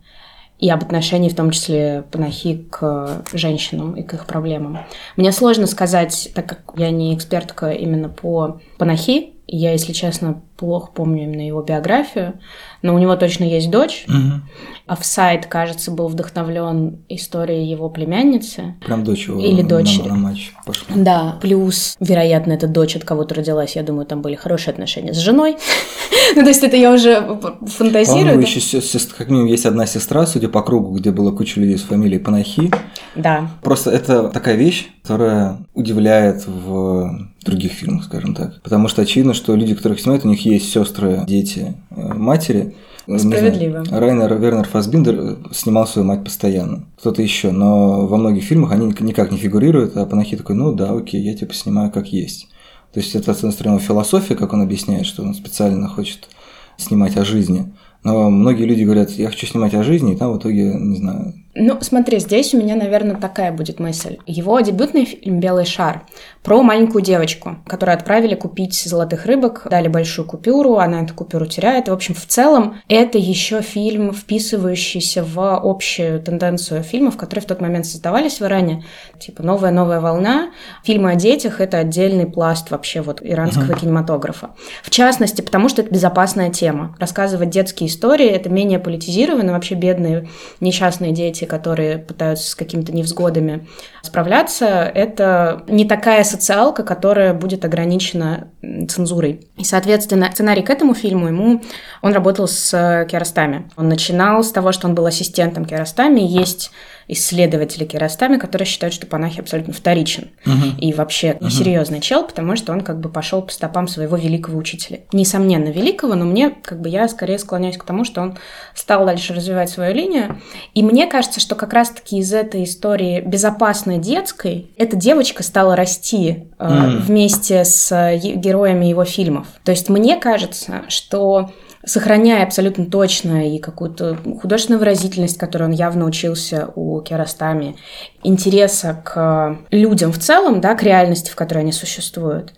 и 0.59 0.69
об 0.69 0.83
отношении, 0.83 1.29
в 1.29 1.35
том 1.35 1.51
числе 1.51 2.03
панахи 2.11 2.65
к 2.69 3.23
женщинам 3.33 3.95
и 3.95 4.03
к 4.03 4.13
их 4.13 4.25
проблемам. 4.25 4.79
Мне 5.17 5.31
сложно 5.31 5.67
сказать, 5.67 6.29
так 6.33 6.47
как 6.47 6.73
я 6.77 6.89
не 6.91 7.13
экспертка 7.15 7.71
именно 7.71 8.09
по 8.09 8.61
панахи, 8.77 9.33
я, 9.47 9.71
если 9.71 9.91
честно, 9.91 10.41
плохо 10.63 10.91
помню 10.93 11.23
именно 11.23 11.45
его 11.45 11.61
биографию, 11.61 12.39
но 12.81 12.95
у 12.95 12.97
него 12.97 13.17
точно 13.17 13.43
есть 13.43 13.69
дочь. 13.69 14.05
Угу. 14.07 14.41
А 14.87 14.95
в 14.95 15.05
сайт, 15.05 15.45
кажется, 15.47 15.91
был 15.91 16.07
вдохновлен 16.07 17.03
историей 17.09 17.69
его 17.69 17.89
племянницы. 17.89 18.75
Прям 18.85 19.03
дочь 19.03 19.27
его 19.27 19.41
Или. 19.41 19.61
На, 19.61 20.07
на 20.07 20.15
матч 20.15 20.53
пошла. 20.65 20.87
Да, 20.95 21.37
плюс, 21.41 21.97
вероятно, 21.99 22.53
эта 22.53 22.67
дочь 22.67 22.95
от 22.95 23.03
кого-то 23.03 23.35
родилась. 23.35 23.75
Я 23.75 23.83
думаю, 23.83 24.05
там 24.05 24.21
были 24.21 24.35
хорошие 24.35 24.71
отношения 24.71 25.13
с 25.13 25.17
женой. 25.17 25.57
ну, 26.35 26.43
то 26.43 26.47
есть 26.47 26.63
это 26.63 26.77
я 26.77 26.93
уже 26.93 27.39
фантазирую. 27.67 28.39
еще, 28.39 28.79
как 29.17 29.29
минимум, 29.29 29.47
есть 29.47 29.65
одна 29.65 29.85
сестра, 29.85 30.25
судя 30.25 30.47
по 30.47 30.61
кругу, 30.61 30.95
где 30.95 31.11
была 31.11 31.33
куча 31.33 31.59
людей 31.59 31.77
с 31.77 31.83
фамилией 31.83 32.19
Панахи. 32.19 32.71
Да. 33.15 33.49
Просто 33.61 33.91
это 33.91 34.29
такая 34.29 34.55
вещь, 34.55 34.87
которая 35.01 35.57
удивляет 35.73 36.47
в 36.47 37.32
других 37.43 37.71
фильмах, 37.71 38.05
скажем 38.05 38.35
так. 38.35 38.61
Потому 38.61 38.87
что 38.87 39.01
очевидно, 39.01 39.33
что 39.33 39.55
люди, 39.55 39.75
которых 39.75 39.99
снимают, 39.99 40.25
у 40.25 40.29
них 40.29 40.45
есть 40.45 40.71
сестры, 40.71 41.23
дети, 41.27 41.75
э, 41.91 42.13
матери. 42.13 42.75
Справедливо. 43.05 43.83
Знаю, 43.83 44.01
Райнер 44.01 44.37
Вернер 44.37 44.67
Фасбиндер 44.67 45.15
э, 45.19 45.35
снимал 45.51 45.87
свою 45.87 46.07
мать 46.07 46.23
постоянно. 46.23 46.85
Кто-то 46.99 47.21
еще, 47.21 47.51
но 47.51 48.05
во 48.05 48.17
многих 48.17 48.43
фильмах 48.43 48.71
они 48.71 48.93
никак 48.99 49.31
не 49.31 49.37
фигурируют, 49.37 49.97
а 49.97 50.05
Панахи 50.05 50.37
такой, 50.37 50.55
ну 50.55 50.71
да, 50.71 50.91
окей, 50.91 51.21
я 51.21 51.35
типа 51.35 51.53
снимаю 51.53 51.91
как 51.91 52.07
есть. 52.07 52.47
То 52.93 52.99
есть 52.99 53.15
это, 53.15 53.33
с 53.33 53.37
одной 53.37 53.53
стороны, 53.53 53.79
философия, 53.79 54.35
как 54.35 54.53
он 54.53 54.61
объясняет, 54.61 55.05
что 55.05 55.23
он 55.23 55.33
специально 55.33 55.87
хочет 55.87 56.29
снимать 56.77 57.17
о 57.17 57.25
жизни. 57.25 57.73
Но 58.03 58.29
многие 58.29 58.65
люди 58.65 58.83
говорят, 58.83 59.11
я 59.11 59.29
хочу 59.29 59.47
снимать 59.47 59.73
о 59.73 59.83
жизни, 59.83 60.13
и 60.13 60.15
там 60.17 60.33
в 60.33 60.37
итоге, 60.37 60.73
не 60.75 60.97
знаю, 60.97 61.33
ну, 61.55 61.77
смотри, 61.81 62.17
здесь 62.19 62.53
у 62.55 62.57
меня, 62.57 62.75
наверное, 62.75 63.15
такая 63.15 63.51
будет 63.51 63.79
мысль. 63.79 64.17
Его 64.25 64.59
дебютный 64.61 65.05
фильм 65.05 65.39
«Белый 65.39 65.65
шар» 65.65 66.01
про 66.43 66.61
маленькую 66.61 67.03
девочку, 67.03 67.57
которую 67.65 67.95
отправили 67.95 68.35
купить 68.35 68.75
золотых 68.75 69.25
рыбок, 69.25 69.67
дали 69.69 69.87
большую 69.87 70.27
купюру, 70.27 70.77
она 70.77 71.01
эту 71.01 71.13
купюру 71.13 71.45
теряет. 71.45 71.89
В 71.89 71.93
общем, 71.93 72.13
в 72.13 72.25
целом, 72.25 72.81
это 72.87 73.17
еще 73.17 73.61
фильм, 73.61 74.13
вписывающийся 74.13 75.23
в 75.23 75.39
общую 75.39 76.21
тенденцию 76.21 76.83
фильмов, 76.83 77.17
которые 77.17 77.43
в 77.43 77.47
тот 77.47 77.61
момент 77.61 77.85
создавались 77.85 78.39
в 78.39 78.43
Иране. 78.43 78.83
Типа 79.19 79.43
«Новая-новая 79.43 79.99
волна». 79.99 80.51
Фильмы 80.83 81.11
о 81.11 81.15
детях— 81.15 81.59
это 81.61 81.77
отдельный 81.77 82.25
пласт 82.25 82.71
вообще 82.71 83.01
вот 83.01 83.21
иранского 83.23 83.71
uh-huh. 83.71 83.79
кинематографа. 83.79 84.51
В 84.83 84.89
частности, 84.89 85.41
потому 85.41 85.69
что 85.69 85.81
это 85.81 85.91
безопасная 85.91 86.49
тема. 86.49 86.95
Рассказывать 86.99 87.49
детские 87.49 87.89
истории— 87.89 88.27
это 88.29 88.49
менее 88.49 88.79
политизированно, 88.79 89.53
вообще 89.53 89.75
бедные 89.75 90.29
несчастные 90.59 91.11
дети 91.11 91.23
дети, 91.33 91.45
которые 91.45 91.97
пытаются 91.97 92.51
с 92.51 92.55
какими-то 92.55 92.91
невзгодами 92.91 93.67
справляться, 94.01 94.65
это 94.65 95.63
не 95.67 95.85
такая 95.85 96.23
социалка, 96.33 96.83
которая 96.83 97.33
будет 97.33 97.63
ограничена 97.63 98.47
цензурой. 98.87 99.41
И, 99.57 99.63
соответственно, 99.63 100.29
сценарий 100.31 100.61
к 100.61 100.69
этому 100.69 100.93
фильму 100.93 101.27
ему 101.27 101.61
он 102.01 102.13
работал 102.13 102.47
с 102.47 103.05
Керастами. 103.09 103.69
Он 103.75 103.89
начинал 103.89 104.43
с 104.43 104.51
того, 104.51 104.71
что 104.71 104.87
он 104.87 104.95
был 104.95 105.05
ассистентом 105.05 105.65
Керастами. 105.65 106.21
Есть 106.21 106.71
исследователи 107.07 107.85
Керастами, 107.85 108.37
которые 108.37 108.65
считают, 108.65 108.93
что 108.93 109.05
Панахи 109.05 109.39
абсолютно 109.39 109.73
вторичен. 109.73 110.29
Угу. 110.45 110.79
И 110.79 110.93
вообще 110.93 111.37
угу. 111.39 111.49
серьезный 111.49 112.01
чел, 112.01 112.25
потому 112.25 112.55
что 112.55 112.71
он 112.71 112.81
как 112.81 112.99
бы 112.99 113.09
пошел 113.09 113.41
по 113.41 113.51
стопам 113.51 113.87
своего 113.87 114.15
великого 114.15 114.57
учителя. 114.57 115.01
Несомненно, 115.11 115.69
великого, 115.69 116.15
но 116.15 116.25
мне, 116.25 116.49
как 116.49 116.81
бы, 116.81 116.89
я 116.89 117.07
скорее 117.07 117.39
склоняюсь 117.39 117.77
к 117.77 117.83
тому, 117.83 118.05
что 118.05 118.21
он 118.21 118.37
стал 118.73 119.05
дальше 119.05 119.33
развивать 119.33 119.69
свою 119.69 119.93
линию. 119.93 120.39
И 120.73 120.83
мне 120.83 121.07
кажется, 121.07 121.39
что 121.39 121.55
как 121.55 121.73
раз-таки 121.73 122.17
из 122.17 122.33
этой 122.33 122.63
истории 122.63 123.21
безопасной 123.21 123.97
детской 123.97 124.71
эта 124.77 124.95
девочка 124.95 125.43
стала 125.43 125.75
расти 125.75 126.45
э, 126.57 126.89
вместе 126.99 127.65
с 127.65 127.91
э, 127.91 128.17
героями 128.53 128.85
его 128.85 129.03
фильмов. 129.03 129.47
То 129.63 129.71
есть 129.71 129.89
мне 129.89 130.15
кажется, 130.17 130.83
что 130.87 131.49
сохраняя 131.85 132.43
абсолютно 132.43 132.85
точно 132.85 133.49
и 133.49 133.59
какую-то 133.59 134.17
художественную 134.41 134.79
выразительность, 134.79 135.39
которую 135.39 135.71
он 135.71 135.75
явно 135.75 136.05
учился 136.05 136.69
у 136.75 137.01
Керастами, 137.01 137.75
интереса 138.21 139.01
к 139.03 139.57
людям 139.71 140.11
в 140.11 140.19
целом, 140.19 140.61
да, 140.61 140.75
к 140.75 140.83
реальности, 140.83 141.31
в 141.31 141.35
которой 141.35 141.59
они 141.59 141.71
существуют, 141.71 142.53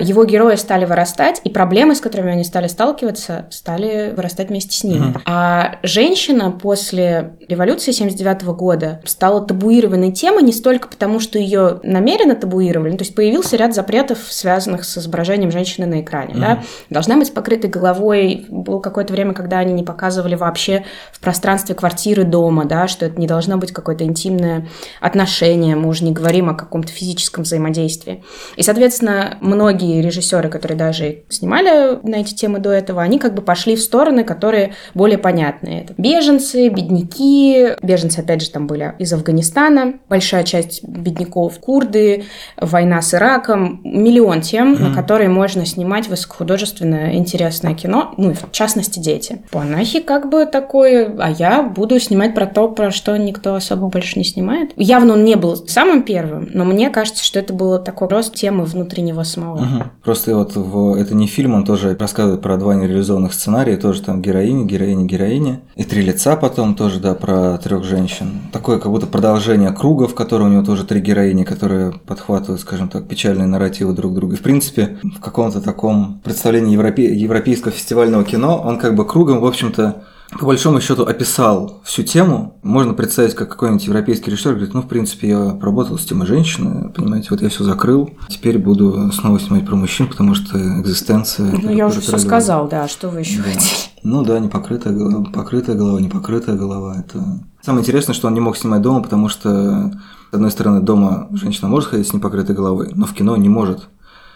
его 0.00 0.24
герои 0.24 0.56
стали 0.56 0.84
вырастать, 0.84 1.40
и 1.44 1.50
проблемы, 1.50 1.94
с 1.94 2.00
которыми 2.00 2.32
они 2.32 2.44
стали 2.44 2.68
сталкиваться, 2.68 3.46
стали 3.50 4.12
вырастать 4.16 4.48
вместе 4.48 4.76
с 4.76 4.84
ними. 4.84 5.08
Mm-hmm. 5.08 5.20
А 5.26 5.78
женщина 5.82 6.50
после 6.50 7.36
революции 7.48 7.92
79 7.92 8.44
года 8.44 9.02
стала 9.04 9.44
табуированной 9.44 10.12
темой 10.12 10.42
не 10.42 10.52
столько 10.52 10.88
потому, 10.88 11.20
что 11.20 11.38
ее 11.38 11.80
намеренно 11.82 12.34
табуировали, 12.34 12.92
ну, 12.92 12.96
то 12.96 13.04
есть 13.04 13.14
появился 13.14 13.56
ряд 13.56 13.74
запретов, 13.74 14.18
связанных 14.30 14.84
с 14.84 14.96
изображением 14.96 15.50
женщины 15.50 15.86
на 15.86 16.00
экране. 16.00 16.34
Mm-hmm. 16.34 16.40
Да? 16.40 16.62
Должна 16.88 17.16
быть 17.16 17.34
покрытой 17.34 17.68
головой. 17.68 18.46
Было 18.48 18.80
какое-то 18.80 19.12
время, 19.12 19.34
когда 19.34 19.58
они 19.58 19.74
не 19.74 19.82
показывали 19.82 20.34
вообще 20.34 20.84
в 21.12 21.20
пространстве 21.20 21.74
квартиры 21.74 22.24
дома, 22.24 22.64
да, 22.64 22.88
что 22.88 23.06
это 23.06 23.20
не 23.20 23.26
должно 23.26 23.58
быть 23.58 23.72
какое-то 23.72 24.04
интимное 24.04 24.66
отношения, 25.00 25.76
мы 25.76 25.88
уже 25.88 26.04
не 26.04 26.12
говорим 26.12 26.48
о 26.48 26.54
каком-то 26.54 26.90
физическом 26.90 27.44
взаимодействии. 27.44 28.24
И, 28.56 28.62
соответственно, 28.62 29.36
многие 29.40 29.73
режиссеры, 29.82 30.48
которые 30.48 30.78
даже 30.78 31.22
снимали 31.28 31.98
на 32.02 32.16
эти 32.16 32.34
темы 32.34 32.58
до 32.58 32.70
этого, 32.70 33.02
они 33.02 33.18
как 33.18 33.34
бы 33.34 33.42
пошли 33.42 33.76
в 33.76 33.80
стороны, 33.80 34.24
которые 34.24 34.74
более 34.94 35.18
понятные. 35.18 35.84
Это 35.84 35.94
беженцы, 35.96 36.68
бедняки. 36.68 37.68
Беженцы, 37.82 38.20
опять 38.20 38.42
же, 38.42 38.50
там 38.50 38.66
были 38.66 38.94
из 38.98 39.12
Афганистана. 39.12 39.94
Большая 40.08 40.44
часть 40.44 40.84
бедняков 40.84 41.58
курды, 41.58 42.24
война 42.60 43.02
с 43.02 43.14
Ираком. 43.14 43.80
Миллион 43.84 44.40
тем, 44.40 44.74
mm-hmm. 44.74 44.88
на 44.88 44.94
которые 44.94 45.28
можно 45.28 45.66
снимать 45.66 46.08
высокохудожественное 46.08 47.14
интересное 47.14 47.74
кино, 47.74 48.14
ну 48.16 48.30
и 48.30 48.34
в 48.34 48.50
частности 48.52 48.98
дети. 48.98 49.42
Панахи 49.50 50.00
как 50.00 50.30
бы 50.30 50.46
такое, 50.46 51.14
а 51.18 51.30
я 51.30 51.62
буду 51.62 51.98
снимать 52.00 52.34
про 52.34 52.46
то, 52.46 52.68
про 52.68 52.90
что 52.90 53.16
никто 53.16 53.54
особо 53.54 53.88
больше 53.88 54.18
не 54.18 54.24
снимает. 54.24 54.72
Явно 54.76 55.14
он 55.14 55.24
не 55.24 55.36
был 55.36 55.56
самым 55.56 56.02
первым, 56.02 56.50
но 56.52 56.64
мне 56.64 56.90
кажется, 56.90 57.24
что 57.24 57.38
это 57.38 57.52
было 57.52 57.78
такой 57.78 58.08
рост 58.08 58.34
темы 58.34 58.64
внутри 58.64 59.02
него 59.02 59.24
самого. 59.24 59.63
Угу. 59.64 59.84
Просто 60.04 60.36
вот 60.36 60.56
в, 60.56 60.94
это 60.94 61.14
не 61.14 61.26
фильм, 61.26 61.54
он 61.54 61.64
тоже 61.64 61.96
рассказывает 61.98 62.42
про 62.42 62.56
два 62.56 62.74
нереализованных 62.74 63.32
сценария, 63.32 63.76
тоже 63.76 64.02
там 64.02 64.22
героини, 64.22 64.64
героини, 64.64 65.06
героини. 65.06 65.60
И 65.76 65.84
три 65.84 66.02
лица 66.02 66.36
потом 66.36 66.74
тоже, 66.74 67.00
да, 67.00 67.14
про 67.14 67.58
трех 67.58 67.84
женщин. 67.84 68.40
Такое 68.52 68.78
как 68.78 68.90
будто 68.90 69.06
продолжение 69.06 69.72
круга, 69.72 70.06
в 70.06 70.14
котором 70.14 70.46
у 70.46 70.50
него 70.50 70.64
тоже 70.64 70.84
три 70.84 71.00
героини, 71.00 71.44
которые 71.44 71.92
подхватывают, 71.92 72.60
скажем 72.60 72.88
так, 72.88 73.08
печальные 73.08 73.46
нарративы 73.46 73.92
друг 73.92 74.14
друга. 74.14 74.34
И 74.34 74.38
в 74.38 74.42
принципе, 74.42 74.98
в 75.02 75.20
каком-то 75.20 75.60
таком 75.60 76.20
представлении 76.22 76.72
европе... 76.72 77.14
европейского 77.14 77.72
фестивального 77.72 78.24
кино 78.24 78.62
он 78.64 78.78
как 78.78 78.94
бы 78.94 79.06
кругом, 79.06 79.40
в 79.40 79.46
общем-то, 79.46 80.04
по 80.38 80.46
большому 80.46 80.80
счету 80.80 81.04
описал 81.04 81.80
всю 81.84 82.02
тему. 82.02 82.58
Можно 82.62 82.94
представить, 82.94 83.34
как 83.34 83.50
какой-нибудь 83.50 83.84
европейский 83.86 84.30
режиссер 84.30 84.52
говорит, 84.52 84.74
ну, 84.74 84.82
в 84.82 84.88
принципе, 84.88 85.28
я 85.28 85.50
поработал 85.50 85.98
с 85.98 86.04
темой 86.04 86.26
женщины, 86.26 86.90
понимаете, 86.90 87.28
вот 87.30 87.42
я 87.42 87.48
все 87.48 87.64
закрыл, 87.64 88.10
теперь 88.28 88.58
буду 88.58 89.10
снова 89.12 89.38
снимать 89.38 89.66
про 89.66 89.76
мужчин, 89.76 90.08
потому 90.08 90.34
что 90.34 90.58
экзистенция... 90.80 91.52
Ну, 91.52 91.70
я 91.70 91.86
уже 91.86 92.00
все 92.00 92.18
сказал, 92.18 92.68
да, 92.68 92.88
что 92.88 93.08
вы 93.08 93.20
еще 93.20 93.38
да. 93.38 93.44
хотели? 93.44 93.64
Ну 94.02 94.22
да, 94.22 94.38
непокрытая 94.38 94.92
голова, 94.92 95.24
покрытая 95.32 95.76
голова, 95.76 96.00
непокрытая 96.00 96.56
голова, 96.56 96.96
это... 96.98 97.22
Самое 97.62 97.82
интересное, 97.82 98.14
что 98.14 98.28
он 98.28 98.34
не 98.34 98.40
мог 98.40 98.56
снимать 98.56 98.82
дома, 98.82 99.02
потому 99.02 99.28
что, 99.28 99.90
с 100.30 100.34
одной 100.34 100.50
стороны, 100.50 100.80
дома 100.80 101.28
женщина 101.32 101.68
может 101.68 101.88
ходить 101.88 102.08
с 102.08 102.12
непокрытой 102.12 102.54
головой, 102.54 102.90
но 102.94 103.06
в 103.06 103.14
кино 103.14 103.36
не 103.36 103.48
может. 103.48 103.88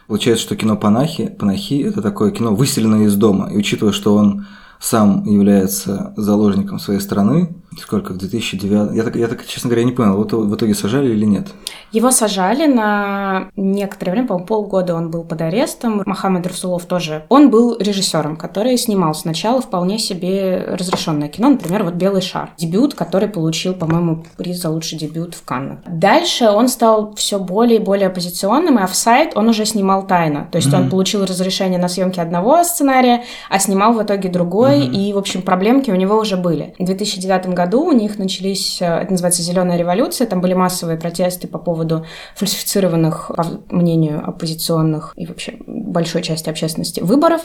Получается, 0.06 0.46
что 0.46 0.56
кино 0.56 0.76
Панахи, 0.76 1.28
Панахи– 1.38 1.82
это 1.86 2.00
такое 2.00 2.30
кино, 2.30 2.54
выселенное 2.54 3.04
из 3.04 3.14
дома. 3.14 3.50
И 3.52 3.58
учитывая, 3.58 3.92
что 3.92 4.14
он 4.14 4.46
сам 4.80 5.24
является 5.24 6.12
заложником 6.16 6.78
своей 6.78 7.00
страны, 7.00 7.54
сколько, 7.80 8.12
в 8.12 8.18
2009... 8.18 8.94
Я 8.94 9.02
так, 9.02 9.16
я 9.16 9.28
так 9.28 9.46
честно 9.46 9.68
говоря, 9.70 9.84
не 9.84 9.92
понял, 9.92 10.16
вот 10.16 10.32
в 10.32 10.54
итоге 10.54 10.74
сажали 10.74 11.12
или 11.12 11.24
нет? 11.24 11.48
Его 11.92 12.10
сажали 12.10 12.66
на 12.66 13.48
некоторое 13.56 14.12
время, 14.12 14.28
по-моему, 14.28 14.46
полгода 14.46 14.94
он 14.94 15.10
был 15.10 15.24
под 15.24 15.40
арестом. 15.40 16.02
Мохаммед 16.04 16.46
Расулов 16.46 16.84
тоже. 16.84 17.24
Он 17.28 17.50
был 17.50 17.76
режиссером, 17.78 18.36
который 18.36 18.76
снимал 18.76 19.14
сначала 19.14 19.60
вполне 19.60 19.98
себе 19.98 20.64
разрешенное 20.68 21.28
кино, 21.28 21.50
например, 21.50 21.84
вот 21.84 21.94
«Белый 21.94 22.22
шар». 22.22 22.50
Дебют, 22.58 22.94
который 22.94 23.28
получил, 23.28 23.74
по-моему, 23.74 24.24
приз 24.36 24.60
за 24.60 24.70
лучший 24.70 24.98
дебют 24.98 25.34
в 25.34 25.44
Каннах. 25.44 25.78
Дальше 25.86 26.48
он 26.50 26.68
стал 26.68 27.14
все 27.14 27.38
более 27.38 27.78
и 27.78 27.82
более 27.82 28.08
оппозиционным, 28.08 28.78
и 28.78 28.82
офсайд 28.82 29.36
он 29.36 29.48
уже 29.48 29.64
снимал 29.64 30.06
тайно. 30.06 30.48
То 30.50 30.56
есть 30.56 30.68
mm-hmm. 30.68 30.84
он 30.84 30.90
получил 30.90 31.24
разрешение 31.24 31.78
на 31.78 31.88
съемки 31.88 32.20
одного 32.20 32.62
сценария, 32.64 33.24
а 33.50 33.58
снимал 33.58 33.92
в 33.92 34.02
итоге 34.02 34.28
другой, 34.28 34.80
mm-hmm. 34.80 34.94
и, 34.94 35.12
в 35.12 35.18
общем, 35.18 35.42
проблемки 35.42 35.90
у 35.90 35.94
него 35.94 36.18
уже 36.18 36.36
были. 36.36 36.74
В 36.78 36.84
2009 36.84 37.48
году 37.48 37.67
году 37.68 37.84
у 37.84 37.92
них 37.92 38.18
начались, 38.18 38.80
э, 38.80 38.86
это 38.86 39.10
называется 39.10 39.42
«Зеленая 39.42 39.78
революция», 39.78 40.26
там 40.26 40.40
были 40.40 40.54
массовые 40.54 40.98
протесты 40.98 41.46
по 41.46 41.58
поводу 41.58 42.06
фальсифицированных, 42.34 43.30
по 43.36 43.44
мнению 43.68 44.26
оппозиционных 44.26 45.12
и 45.16 45.26
вообще 45.26 45.58
большой 45.66 46.22
части 46.22 46.48
общественности, 46.48 47.00
выборов. 47.00 47.42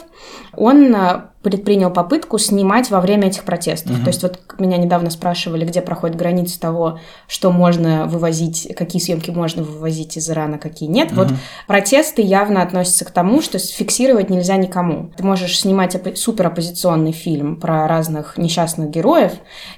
Он 0.56 0.96
э, 0.96 1.22
предпринял 1.44 1.92
попытку 1.92 2.38
снимать 2.38 2.90
во 2.90 3.02
время 3.02 3.28
этих 3.28 3.44
протестов. 3.44 3.98
Угу. 3.98 4.02
То 4.04 4.08
есть 4.08 4.24
вот 4.24 4.40
меня 4.60 4.78
недавно 4.78 5.10
спрашивали, 5.10 5.66
где 5.66 5.82
проходит 5.82 6.16
граница 6.16 6.60
того, 6.60 7.00
что 7.28 7.52
можно 7.52 8.06
вывозить, 8.06 8.74
какие 8.76 9.02
съемки 9.02 9.30
можно 9.30 9.62
вывозить 9.62 10.16
из 10.18 10.30
Ирана, 10.30 10.58
какие 10.58 10.88
нет. 10.88 11.12
Угу. 11.12 11.22
Вот 11.22 11.28
протесты 11.68 12.22
явно 12.22 12.62
относятся 12.62 13.04
к 13.04 13.12
тому, 13.12 13.42
что 13.42 13.60
фиксировать 13.60 14.30
нельзя 14.30 14.56
никому. 14.56 15.12
Ты 15.18 15.24
можешь 15.24 15.60
снимать 15.60 15.98
супер 16.16 16.48
оппозиционный 16.48 17.12
фильм 17.12 17.58
про 17.58 17.88
разных 17.88 18.38
несчастных 18.38 18.90
героев 18.90 19.34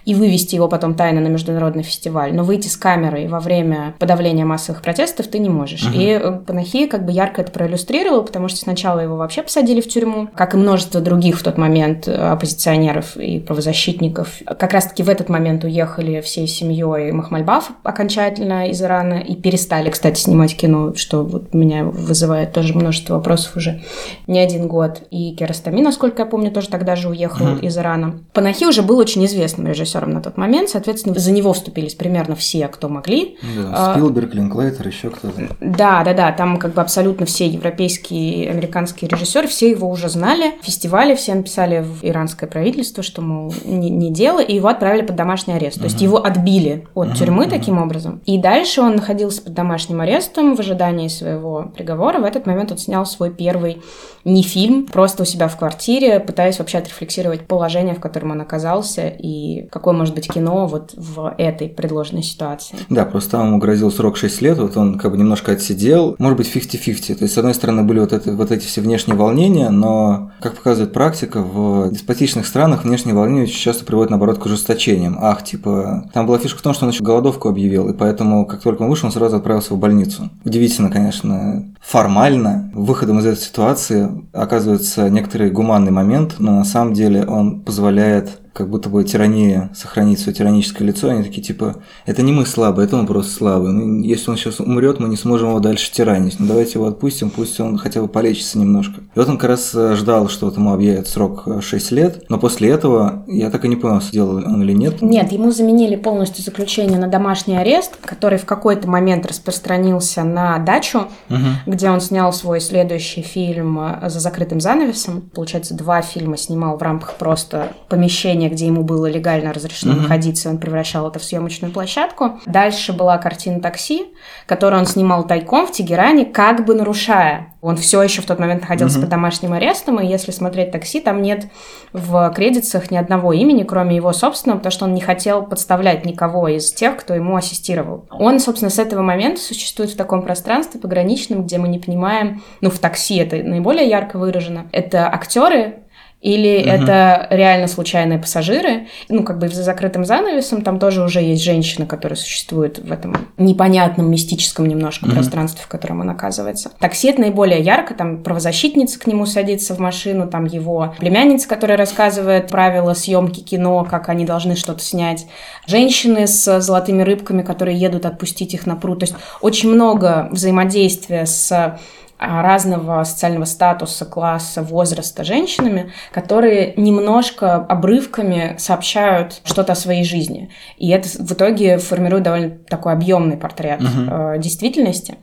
и 0.05 0.13
вывести 0.13 0.34
его 0.53 0.67
потом 0.67 0.95
тайно 0.95 1.21
на 1.21 1.27
международный 1.27 1.83
фестиваль, 1.83 2.33
но 2.33 2.43
выйти 2.43 2.67
с 2.67 2.77
камерой 2.77 3.27
во 3.27 3.39
время 3.39 3.95
подавления 3.99 4.45
массовых 4.45 4.81
протестов 4.81 5.27
ты 5.27 5.39
не 5.39 5.49
можешь. 5.49 5.83
Угу. 5.83 5.95
И 5.95 6.05
э, 6.07 6.39
Панахи 6.45 6.87
как 6.87 7.05
бы 7.05 7.11
ярко 7.11 7.41
это 7.41 7.51
проиллюстрировал, 7.51 8.23
потому 8.23 8.47
что 8.47 8.57
сначала 8.57 8.99
его 8.99 9.15
вообще 9.15 9.43
посадили 9.43 9.81
в 9.81 9.87
тюрьму, 9.87 10.27
как 10.35 10.53
и 10.53 10.57
множество 10.57 11.01
других 11.01 11.39
в 11.39 11.43
тот 11.43 11.57
момент 11.57 12.07
оппозиционеров 12.07 13.17
и 13.17 13.39
правозащитников. 13.39 14.41
Как 14.45 14.73
раз-таки 14.73 15.03
в 15.03 15.09
этот 15.09 15.29
момент 15.29 15.63
уехали 15.63 16.21
всей 16.21 16.47
семьей 16.47 17.11
Махмальбаф 17.11 17.71
окончательно 17.83 18.69
из 18.69 18.81
Ирана 18.81 19.15
и 19.15 19.35
перестали, 19.35 19.89
кстати, 19.89 20.19
снимать 20.19 20.55
кино, 20.55 20.93
что 20.95 21.23
вот 21.23 21.53
меня 21.53 21.83
вызывает 21.85 22.53
тоже 22.53 22.73
множество 22.73 23.15
вопросов 23.15 23.55
уже 23.55 23.81
не 24.27 24.39
один 24.39 24.67
год. 24.67 25.03
И 25.11 25.35
Керастами, 25.35 25.81
насколько 25.81 26.23
я 26.23 26.25
помню, 26.25 26.51
тоже 26.51 26.69
тогда 26.69 26.95
же 26.95 27.09
уехал 27.09 27.45
mm-hmm. 27.45 27.65
из 27.65 27.77
Ирана. 27.77 28.19
Панахи 28.33 28.65
уже 28.65 28.81
был 28.81 28.97
очень 28.97 29.25
известным 29.25 29.67
режиссером 29.67 30.11
на 30.15 30.21
тот 30.21 30.37
момент, 30.37 30.69
соответственно, 30.69 31.17
за 31.17 31.31
него 31.31 31.53
вступились 31.53 31.93
примерно 31.93 32.35
все, 32.35 32.67
кто 32.67 32.89
могли. 32.89 33.37
Да, 33.55 33.93
Спилберг, 33.93 34.33
Линклейтер, 34.33 34.87
еще 34.87 35.09
кто-то. 35.09 35.55
Да, 35.61 36.03
да, 36.03 36.13
да, 36.13 36.31
там 36.31 36.57
как 36.57 36.73
бы 36.73 36.81
абсолютно 36.81 37.25
все 37.25 37.47
европейские, 37.47 38.49
американские 38.49 39.09
режиссеры, 39.09 39.47
все 39.47 39.69
его 39.69 39.89
уже 39.89 40.09
знали, 40.09 40.53
фестивали 40.61 41.15
все 41.15 41.35
написали 41.35 41.81
в 41.81 42.03
иранское 42.03 42.49
правительство, 42.49 43.03
что, 43.03 43.21
мол, 43.21 43.53
не, 43.65 43.89
не 43.89 44.11
дело, 44.11 44.39
и 44.39 44.55
его 44.55 44.67
отправили 44.67 45.05
под 45.05 45.15
домашний 45.15 45.53
арест. 45.53 45.77
То 45.77 45.85
есть 45.85 46.01
его 46.01 46.23
отбили 46.23 46.87
от 46.93 47.15
тюрьмы 47.15 47.47
таким 47.47 47.81
образом. 47.81 48.21
И 48.25 48.37
дальше 48.37 48.81
он 48.81 48.95
находился 48.95 49.41
под 49.41 49.53
домашним 49.53 50.01
арестом 50.01 50.55
в 50.55 50.59
ожидании 50.59 51.07
своего 51.07 51.71
приговора. 51.75 52.19
В 52.19 52.23
этот 52.23 52.45
момент 52.45 52.71
он 52.71 52.77
снял 52.77 53.05
свой 53.05 53.31
первый 53.31 53.81
не 54.23 54.41
фильм, 54.41 54.87
просто 54.87 55.23
у 55.23 55.25
себя 55.25 55.47
в 55.47 55.57
квартире, 55.57 56.19
пытаясь 56.19 56.57
вообще 56.59 56.79
отрефлексировать 56.79 57.47
положение, 57.47 57.93
в 57.93 57.99
котором 57.99 58.31
он 58.31 58.41
оказался, 58.41 59.07
и 59.07 59.67
какое 59.71 59.93
может 59.93 60.04
быть 60.13 60.27
кино 60.31 60.67
вот 60.67 60.93
в 60.95 61.33
этой 61.37 61.69
предложенной 61.69 62.23
ситуации. 62.23 62.77
Да, 62.89 63.05
просто 63.05 63.37
ему 63.37 63.57
грозил 63.57 63.91
срок 63.91 64.17
6 64.17 64.41
лет, 64.41 64.57
вот 64.57 64.77
он 64.77 64.97
как 64.97 65.11
бы 65.11 65.17
немножко 65.17 65.53
отсидел, 65.53 66.15
может 66.19 66.37
быть 66.37 66.53
50-50. 66.53 67.15
То 67.15 67.23
есть, 67.23 67.33
с 67.33 67.37
одной 67.37 67.53
стороны, 67.53 67.83
были 67.83 67.99
вот, 67.99 68.13
это, 68.13 68.33
вот 68.33 68.51
эти 68.51 68.65
все 68.65 68.81
внешние 68.81 69.17
волнения, 69.17 69.69
но, 69.69 70.31
как 70.41 70.55
показывает 70.55 70.93
практика, 70.93 71.41
в 71.41 71.91
деспотичных 71.91 72.45
странах 72.45 72.83
внешние 72.83 73.15
волнения 73.15 73.47
часто 73.47 73.85
приводят, 73.85 74.09
наоборот, 74.11 74.37
к 74.37 74.45
ужесточениям. 74.45 75.17
Ах, 75.21 75.43
типа, 75.43 76.09
там 76.13 76.27
была 76.27 76.37
фишка 76.37 76.59
в 76.59 76.63
том, 76.63 76.73
что 76.73 76.85
он 76.85 76.91
еще 76.91 77.03
голодовку 77.03 77.49
объявил, 77.49 77.89
и 77.89 77.93
поэтому, 77.93 78.45
как 78.45 78.61
только 78.61 78.83
он 78.83 78.89
вышел, 78.89 79.07
он 79.07 79.11
сразу 79.11 79.37
отправился 79.37 79.73
в 79.73 79.77
больницу. 79.77 80.29
Удивительно, 80.43 80.89
конечно, 80.89 81.73
формально 81.81 82.71
выходом 82.73 83.19
из 83.19 83.25
этой 83.25 83.41
ситуации 83.41 84.09
оказывается 84.33 85.09
некоторый 85.09 85.51
гуманный 85.51 85.91
момент, 85.91 86.35
но 86.39 86.51
на 86.51 86.65
самом 86.65 86.93
деле 86.93 87.25
он 87.25 87.61
позволяет 87.61 88.39
как 88.55 88.69
будто 88.69 88.87
бы 88.89 89.03
тирания 89.03 89.69
сохранить 89.75 90.17
свое 90.17 90.33
тираническое 90.33 90.87
лицо, 90.87 91.09
они 91.09 91.23
такие 91.23 91.43
типа, 91.43 91.75
это 92.05 92.21
не 92.21 92.31
мы 92.31 92.45
слабые, 92.45 92.87
это 92.87 92.95
он 92.95 93.05
просто 93.05 93.33
слабый. 93.33 93.73
Ну, 93.73 94.01
если 94.01 94.31
он 94.31 94.37
сейчас 94.37 94.61
умрет, 94.61 95.01
мы 95.01 95.09
не 95.09 95.17
сможем 95.17 95.49
его 95.49 95.59
дальше 95.59 95.91
тиранить. 95.91 96.39
Ну 96.39 96.47
давайте 96.47 96.79
его 96.79 96.87
отпустим, 96.87 97.31
пусть 97.31 97.59
он 97.59 97.77
хотя 97.77 97.99
бы 97.99 98.07
полечится 98.07 98.57
немножко. 98.57 99.01
И 99.01 99.19
вот 99.19 99.27
он 99.27 99.37
как 99.37 99.49
раз 99.49 99.75
э, 99.75 99.95
ждал, 99.95 100.29
что 100.29 100.45
вот 100.45 100.55
ему 100.55 100.71
объявят 100.71 101.09
срок 101.09 101.45
6 101.59 101.91
э, 101.91 101.95
лет, 101.95 102.23
но 102.29 102.39
после 102.39 102.69
этого 102.69 103.25
я 103.27 103.49
так 103.49 103.65
и 103.65 103.67
не 103.67 103.75
понял, 103.75 104.01
сделал 104.01 104.37
он 104.37 104.61
или 104.61 104.71
нет. 104.71 105.01
Нет, 105.01 105.33
ему 105.33 105.51
заменили 105.51 105.97
полностью 105.97 106.41
заключение 106.41 106.97
на 106.97 107.07
домашний 107.07 107.57
арест, 107.57 107.97
который 107.99 108.37
в 108.37 108.45
какой-то 108.45 108.87
момент 108.87 109.25
распространился 109.25 110.23
на 110.23 110.59
дачу, 110.59 111.07
угу. 111.29 111.39
где 111.65 111.89
он 111.89 111.99
снял 111.99 112.31
свой 112.31 112.61
следующий 112.61 113.21
фильм 113.21 113.79
э, 113.79 114.09
за 114.09 114.21
закрытым 114.21 114.61
занавесом. 114.61 115.29
Получается, 115.33 115.73
два 115.73 116.01
фильма 116.01 116.37
снимал 116.37 116.77
в 116.77 116.81
рамках 116.81 117.15
просто 117.15 117.73
помещения 117.89 118.44
помещение, 118.45 118.49
где 118.49 118.67
ему 118.67 118.83
было 118.83 119.07
легально 119.07 119.53
разрешено 119.53 119.93
mm-hmm. 119.93 120.01
находиться, 120.01 120.49
он 120.49 120.57
превращал 120.57 121.07
это 121.07 121.19
в 121.19 121.23
съемочную 121.23 121.73
площадку. 121.73 122.39
Дальше 122.45 122.93
была 122.93 123.17
картина 123.17 123.61
«Такси», 123.61 124.07
которую 124.45 124.81
он 124.81 124.85
снимал 124.85 125.25
тайком 125.27 125.67
в 125.67 125.71
Тегеране, 125.71 126.25
как 126.25 126.65
бы 126.65 126.75
нарушая. 126.75 127.53
Он 127.61 127.77
все 127.77 128.01
еще 128.03 128.21
в 128.21 128.25
тот 128.25 128.39
момент 128.39 128.61
находился 128.61 128.97
mm-hmm. 128.97 129.01
под 129.01 129.09
домашним 129.09 129.53
арестом, 129.53 129.99
и 129.99 130.07
если 130.07 130.31
смотреть 130.31 130.71
«Такси», 130.71 131.01
там 131.01 131.21
нет 131.21 131.47
в 131.93 132.31
кредитах 132.35 132.91
ни 132.91 132.97
одного 132.97 133.33
имени, 133.33 133.63
кроме 133.63 133.95
его 133.95 134.13
собственного, 134.13 134.57
потому 134.57 134.71
что 134.71 134.85
он 134.85 134.93
не 134.93 135.01
хотел 135.01 135.43
подставлять 135.43 136.05
никого 136.05 136.47
из 136.47 136.73
тех, 136.73 136.97
кто 136.97 137.13
ему 137.13 137.35
ассистировал. 137.35 138.05
Он, 138.11 138.39
собственно, 138.39 138.69
с 138.69 138.79
этого 138.79 139.01
момента 139.01 139.41
существует 139.41 139.91
в 139.91 139.97
таком 139.97 140.21
пространстве 140.21 140.79
пограничном, 140.79 141.43
где 141.43 141.57
мы 141.57 141.67
не 141.67 141.79
понимаем, 141.79 142.43
ну, 142.61 142.69
в 142.69 142.79
«Такси» 142.79 143.17
это 143.17 143.37
наиболее 143.37 143.87
ярко 143.87 144.17
выражено. 144.17 144.67
Это 144.71 145.07
актеры, 145.07 145.84
или 146.25 146.59
угу. 146.59 146.69
это 146.69 147.27
реально 147.29 147.67
случайные 147.67 148.17
пассажиры. 148.17 148.87
Ну, 149.09 149.23
как 149.23 149.37
бы 149.37 149.47
за 149.47 149.61
закрытым 149.61 150.05
занавесом 150.05 150.63
там 150.63 150.79
тоже 150.79 151.03
уже 151.03 151.21
есть 151.21 151.43
женщина, 151.43 151.85
которая 151.85 152.17
существует 152.17 152.79
в 152.79 152.91
этом 152.91 153.15
непонятном, 153.37 154.09
мистическом 154.09 154.65
немножко 154.65 155.05
угу. 155.05 155.13
пространстве, 155.13 155.61
в 155.63 155.67
котором 155.67 156.01
он 156.01 156.09
оказывается. 156.09 156.71
Такси 156.79 157.09
это 157.09 157.21
наиболее 157.21 157.61
ярко, 157.61 157.93
там 157.93 158.23
правозащитница 158.23 158.99
к 158.99 159.05
нему 159.05 159.27
садится 159.27 159.75
в 159.75 159.79
машину, 159.79 160.27
там 160.27 160.45
его 160.45 160.95
племянница, 160.97 161.47
которая 161.47 161.77
рассказывает 161.77 162.47
правила 162.47 162.95
съемки 162.95 163.41
кино, 163.41 163.87
как 163.87 164.09
они 164.09 164.25
должны 164.25 164.55
что-то 164.55 164.81
снять. 164.81 165.27
Женщины 165.67 166.25
с 166.25 166.59
золотыми 166.59 167.03
рыбками, 167.03 167.43
которые 167.43 167.77
едут 167.77 168.07
отпустить 168.07 168.55
их 168.55 168.65
на 168.65 168.75
пруд. 168.75 169.01
То 169.01 169.03
есть 169.03 169.15
очень 169.41 169.69
много 169.69 170.27
взаимодействия 170.31 171.27
с 171.27 171.77
разного 172.17 173.03
социального 173.03 173.45
статуса, 173.45 174.05
класса, 174.05 174.61
возраста 174.61 175.23
женщинами, 175.23 175.91
которые 176.11 176.73
немножко 176.77 177.55
обрывками 177.55 178.55
сообщают 178.57 179.41
что-то 179.43 179.73
о 179.73 179.75
своей 179.75 180.03
жизни. 180.03 180.49
И 180.77 180.89
это 180.89 181.07
в 181.09 181.31
итоге 181.31 181.77
формирует 181.77 182.23
довольно 182.23 182.49
такой 182.69 182.93
объемный 182.93 183.37
портрет 183.37 183.81
uh-huh. 183.81 184.39
действительности. 184.39 185.15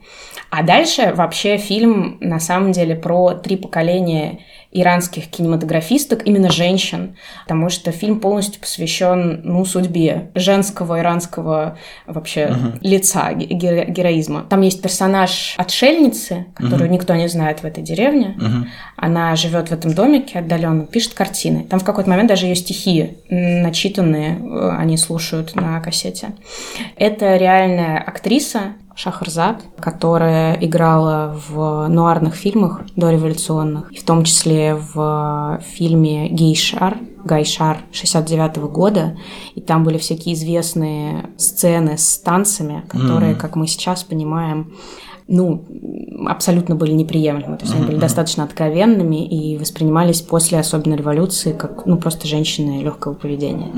А 0.51 0.63
дальше 0.63 1.13
вообще 1.15 1.57
фильм 1.57 2.19
на 2.21 2.39
самом 2.39 2.73
деле 2.73 2.95
про 2.95 3.33
три 3.33 3.57
поколения 3.57 4.41
иранских 4.73 5.29
кинематографисток, 5.29 6.27
именно 6.27 6.51
женщин, 6.51 7.17
потому 7.43 7.69
что 7.69 7.93
фильм 7.93 8.21
полностью 8.21 8.61
посвящен 8.61 9.43
ну, 9.45 9.65
судьбе 9.65 10.31
женского 10.35 11.01
иранского 11.01 11.79
вообще 12.07 12.41
uh-huh. 12.41 12.79
лица, 12.81 13.33
героизма. 13.33 14.45
Там 14.49 14.63
есть 14.63 14.81
персонаж 14.83 15.55
отшельницы, 15.59 16.47
которую 16.55 16.89
uh-huh. 16.89 16.95
никто 16.95 17.15
не 17.15 17.29
знает 17.29 17.61
в 17.61 17.65
этой 17.65 17.83
деревне. 17.83 18.37
Uh-huh. 18.39 18.65
Она 18.97 19.37
живет 19.37 19.69
в 19.69 19.73
этом 19.73 19.93
домике 19.95 20.39
отдаленно, 20.39 20.87
пишет 20.87 21.15
картины. 21.15 21.65
Там 21.65 21.79
в 21.79 21.85
какой-то 21.85 22.09
момент 22.09 22.29
даже 22.29 22.47
ее 22.47 22.55
стихи 22.55 23.19
начитанные, 23.29 24.39
э, 24.39 24.77
они 24.79 24.97
слушают 24.97 25.55
на 25.55 25.81
кассете. 25.81 26.33
Это 26.97 27.37
реальная 27.37 27.99
актриса, 27.99 28.75
Шахарзад, 28.95 29.63
которая 29.81 30.55
играла 30.55 31.37
в 31.49 31.89
нуарных 31.89 32.35
фильмах 32.35 32.83
дореволюционных, 32.97 33.91
в 33.91 34.05
том 34.05 34.25
числе 34.25 34.75
в 34.75 35.61
фильме 35.63 36.29
«Гейшар», 36.29 36.99
Гайшар 37.25 37.79
69 37.93 38.57
-го 38.59 38.69
года, 38.69 39.17
и 39.55 39.61
там 39.61 39.85
были 39.85 39.99
всякие 39.99 40.35
известные 40.35 41.31
сцены 41.37 41.97
с 41.97 42.19
танцами, 42.19 42.85
которые, 42.89 43.35
mm-hmm. 43.35 43.41
как 43.41 43.57
мы 43.57 43.67
сейчас 43.67 44.03
понимаем, 44.03 44.73
ну, 45.33 45.65
абсолютно 46.29 46.77
были 46.77 46.93
неприемлемы. 46.93 47.57
То 47.57 47.65
есть 47.65 47.75
они 47.75 47.87
были 47.87 47.97
достаточно 47.97 48.45
откровенными 48.45 49.27
и 49.27 49.57
воспринимались 49.57 50.21
после 50.21 50.59
особенно 50.59 50.95
революции 50.95 51.53
как, 51.53 51.87
ну, 51.87 51.97
просто 51.97 52.29
женщины 52.29 52.83
легкого 52.83 53.15
поведения. 53.15 53.73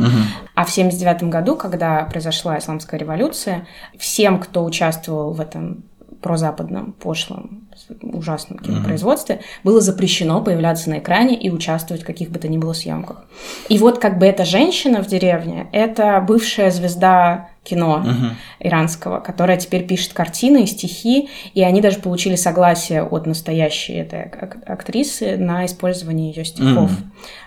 А 0.57 0.64
в 0.64 0.71
79 0.71 1.25
году, 1.25 1.55
когда 1.55 2.05
произошла 2.07 2.59
исламская 2.59 2.99
революция, 2.99 3.69
всем, 3.97 4.40
кто 4.40 4.64
участвовал 4.64 5.33
в 5.33 5.40
этом 5.40 5.85
прозападном, 6.21 6.93
пошлом, 6.93 7.69
ужасном 8.03 8.59
кинопроизводстве, 8.59 9.37
mm-hmm. 9.37 9.61
было 9.62 9.81
запрещено 9.81 10.40
появляться 10.40 10.90
на 10.90 10.99
экране 10.99 11.37
и 11.37 11.51
участвовать 11.51 12.03
в 12.03 12.07
каких 12.07 12.31
бы 12.31 12.38
то 12.38 12.49
ни 12.49 12.59
было 12.59 12.73
съемках. 12.73 13.25
И 13.69 13.79
вот 13.79 13.99
как 13.99 14.19
бы 14.19 14.27
эта 14.27 14.45
женщина 14.45 15.03
в 15.03 15.07
деревне, 15.07 15.69
это 15.71 16.25
бывшая 16.27 16.71
звезда 16.71 17.51
кино 17.64 18.05
угу. 18.07 18.37
иранского, 18.61 19.20
которая 19.20 19.57
теперь 19.57 19.87
пишет 19.87 20.12
картины 20.12 20.62
и 20.62 20.66
стихи, 20.66 21.29
и 21.55 21.62
они 21.62 21.81
даже 21.81 21.98
получили 21.98 22.37
согласие 22.37 23.03
от 23.03 23.27
настоящей 23.27 23.94
этой 23.94 24.22
актрисы 24.66 25.37
на 25.37 25.66
использование 25.66 26.31
ее 26.31 26.44
стихов. 26.44 26.92
Угу. 26.92 27.00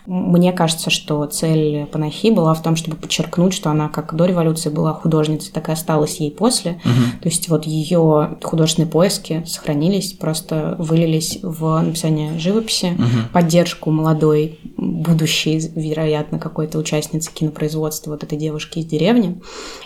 Мне 0.07 0.51
кажется, 0.53 0.89
что 0.89 1.25
цель 1.25 1.85
Панахи 1.85 2.31
была 2.31 2.53
в 2.53 2.63
том, 2.63 2.75
чтобы 2.75 2.97
подчеркнуть, 2.97 3.53
что 3.53 3.69
она 3.69 3.89
как 3.89 4.15
до 4.15 4.25
революции 4.25 4.69
была 4.69 4.93
художницей, 4.93 5.51
так 5.53 5.69
и 5.69 5.71
осталась 5.71 6.19
ей 6.19 6.31
после. 6.31 6.79
Угу. 6.83 7.21
То 7.21 7.29
есть 7.29 7.49
вот 7.49 7.65
ее 7.65 8.37
художественные 8.41 8.89
поиски 8.89 9.43
сохранились, 9.45 10.13
просто 10.13 10.75
вылились 10.79 11.39
в 11.41 11.81
написание 11.81 12.37
живописи, 12.39 12.93
угу. 12.97 13.33
поддержку 13.33 13.91
молодой, 13.91 14.59
будущей, 14.77 15.59
вероятно, 15.75 16.39
какой-то 16.39 16.77
участницы 16.77 17.31
кинопроизводства 17.33 18.11
вот 18.11 18.23
этой 18.23 18.37
девушки 18.37 18.79
из 18.79 18.85
деревни. 18.85 19.41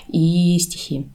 И 0.07 0.31
и 0.31 0.59
стихи. 0.59 1.07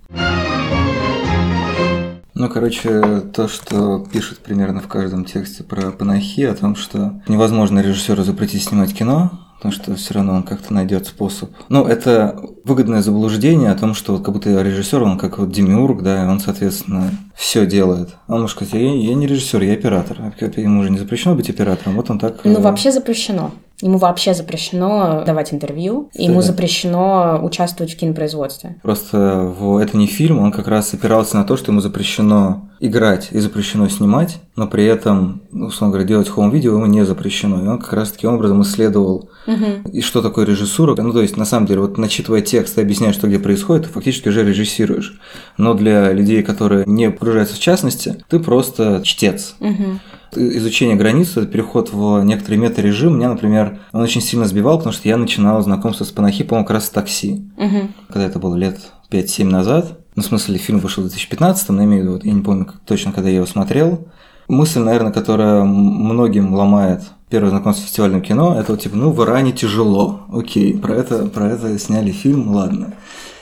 Ну, 2.38 2.50
короче, 2.50 3.22
то, 3.32 3.48
что 3.48 4.06
пишут 4.12 4.40
примерно 4.40 4.82
в 4.82 4.88
каждом 4.88 5.24
тексте 5.24 5.64
про 5.64 5.90
панахи, 5.90 6.42
о 6.42 6.54
том, 6.54 6.76
что 6.76 7.14
невозможно 7.28 7.80
режиссеру 7.80 8.24
запретить 8.24 8.62
снимать 8.62 8.92
кино, 8.92 9.30
потому 9.56 9.72
что 9.72 9.94
все 9.94 10.12
равно 10.12 10.34
он 10.34 10.42
как-то 10.42 10.74
найдет 10.74 11.06
способ. 11.06 11.50
Ну, 11.70 11.86
это 11.86 12.38
выгодное 12.62 13.00
заблуждение 13.00 13.70
о 13.70 13.74
том, 13.74 13.94
что 13.94 14.12
вот 14.12 14.22
как 14.22 14.34
будто 14.34 14.50
режиссер, 14.60 15.02
он 15.02 15.16
как 15.16 15.38
вот 15.38 15.50
демиург, 15.50 16.02
да, 16.02 16.24
и 16.24 16.28
он, 16.28 16.38
соответственно, 16.38 17.10
все 17.34 17.64
делает. 17.64 18.10
Он 18.28 18.42
может 18.42 18.54
сказать, 18.54 18.74
я, 18.74 18.80
я 18.82 19.14
не 19.14 19.26
режиссер, 19.26 19.62
я 19.62 19.72
оператор. 19.72 20.18
Ему 20.56 20.82
же 20.82 20.90
не 20.90 20.98
запрещено 20.98 21.36
быть 21.36 21.48
оператором, 21.48 21.96
вот 21.96 22.10
он 22.10 22.18
так... 22.18 22.44
Ну, 22.44 22.58
э, 22.58 22.60
вообще 22.60 22.92
запрещено. 22.92 23.52
Ему 23.82 23.98
вообще 23.98 24.32
запрещено 24.32 25.22
давать 25.26 25.52
интервью, 25.52 26.08
Кстати. 26.10 26.26
ему 26.26 26.40
запрещено 26.40 27.40
участвовать 27.42 27.92
в 27.92 27.96
кинопроизводстве. 27.96 28.76
Просто 28.82 29.54
в, 29.58 29.76
это 29.76 29.96
не 29.98 30.06
фильм, 30.06 30.38
он 30.38 30.50
как 30.50 30.66
раз 30.66 30.94
опирался 30.94 31.36
на 31.36 31.44
то, 31.44 31.56
что 31.56 31.72
ему 31.72 31.80
запрещено 31.80 32.70
играть 32.80 33.28
и 33.32 33.38
запрещено 33.38 33.88
снимать, 33.88 34.38
но 34.54 34.66
при 34.66 34.84
этом, 34.84 35.42
условно 35.52 35.92
говоря, 35.92 36.08
делать 36.08 36.28
хоум-видео 36.28 36.74
ему 36.74 36.86
не 36.86 37.04
запрещено. 37.04 37.62
И 37.62 37.66
он 37.66 37.78
как 37.78 37.92
раз 37.92 38.12
таким 38.12 38.34
образом 38.34 38.62
исследовал, 38.62 39.30
угу. 39.46 39.90
и 39.92 40.00
что 40.00 40.22
такое 40.22 40.46
режиссура. 40.46 40.94
Ну, 41.00 41.12
то 41.12 41.20
есть, 41.20 41.36
на 41.36 41.44
самом 41.44 41.66
деле, 41.66 41.80
вот 41.80 41.98
начитывая 41.98 42.40
текст 42.40 42.78
и 42.78 42.80
объясняя, 42.80 43.12
что 43.12 43.28
где 43.28 43.38
происходит, 43.38 43.86
ты 43.86 43.90
фактически 43.90 44.28
уже 44.28 44.44
режиссируешь. 44.44 45.18
Но 45.58 45.74
для 45.74 46.12
людей, 46.12 46.42
которые 46.42 46.84
не 46.86 47.10
погружаются 47.10 47.56
в 47.56 47.60
частности, 47.60 48.24
ты 48.28 48.40
просто 48.40 49.02
чтец. 49.04 49.56
Угу 49.60 50.00
изучение 50.36 50.96
границ, 50.96 51.32
это 51.36 51.46
переход 51.46 51.92
в 51.92 52.22
некоторый 52.22 52.56
мета-режим, 52.56 53.16
меня, 53.16 53.30
например, 53.30 53.80
он 53.92 54.02
очень 54.02 54.20
сильно 54.20 54.46
сбивал, 54.46 54.78
потому 54.78 54.92
что 54.92 55.08
я 55.08 55.16
начинал 55.16 55.60
знакомство 55.62 56.04
с 56.04 56.10
Панахи, 56.10 56.44
по-моему, 56.44 56.66
как 56.66 56.74
раз 56.74 56.86
с 56.86 56.90
такси. 56.90 57.44
Угу. 57.56 57.88
Когда 58.08 58.26
это 58.26 58.38
было 58.38 58.54
лет 58.54 58.78
5-7 59.10 59.44
назад. 59.44 59.98
Ну, 60.14 60.22
в 60.22 60.26
смысле, 60.26 60.58
фильм 60.58 60.78
вышел 60.78 61.02
в 61.02 61.06
2015, 61.06 61.68
но 61.70 61.84
имею 61.84 62.02
в 62.02 62.06
виду, 62.06 62.20
я 62.24 62.32
не 62.32 62.42
помню 62.42 62.68
точно, 62.86 63.12
когда 63.12 63.28
я 63.28 63.36
его 63.36 63.46
смотрел. 63.46 64.08
Мысль, 64.48 64.80
наверное, 64.80 65.12
которая 65.12 65.64
многим 65.64 66.54
ломает 66.54 67.02
первое 67.28 67.50
знакомство 67.50 67.82
с 67.82 67.86
фестивальным 67.86 68.22
кино, 68.22 68.58
это 68.58 68.72
вот 68.72 68.80
типа, 68.80 68.96
ну, 68.96 69.10
в 69.10 69.22
Иране 69.24 69.52
тяжело, 69.52 70.20
окей, 70.32 70.78
про 70.78 70.94
это, 70.94 71.26
про 71.26 71.48
это 71.48 71.76
сняли 71.78 72.12
фильм, 72.12 72.54
ладно 72.54 72.94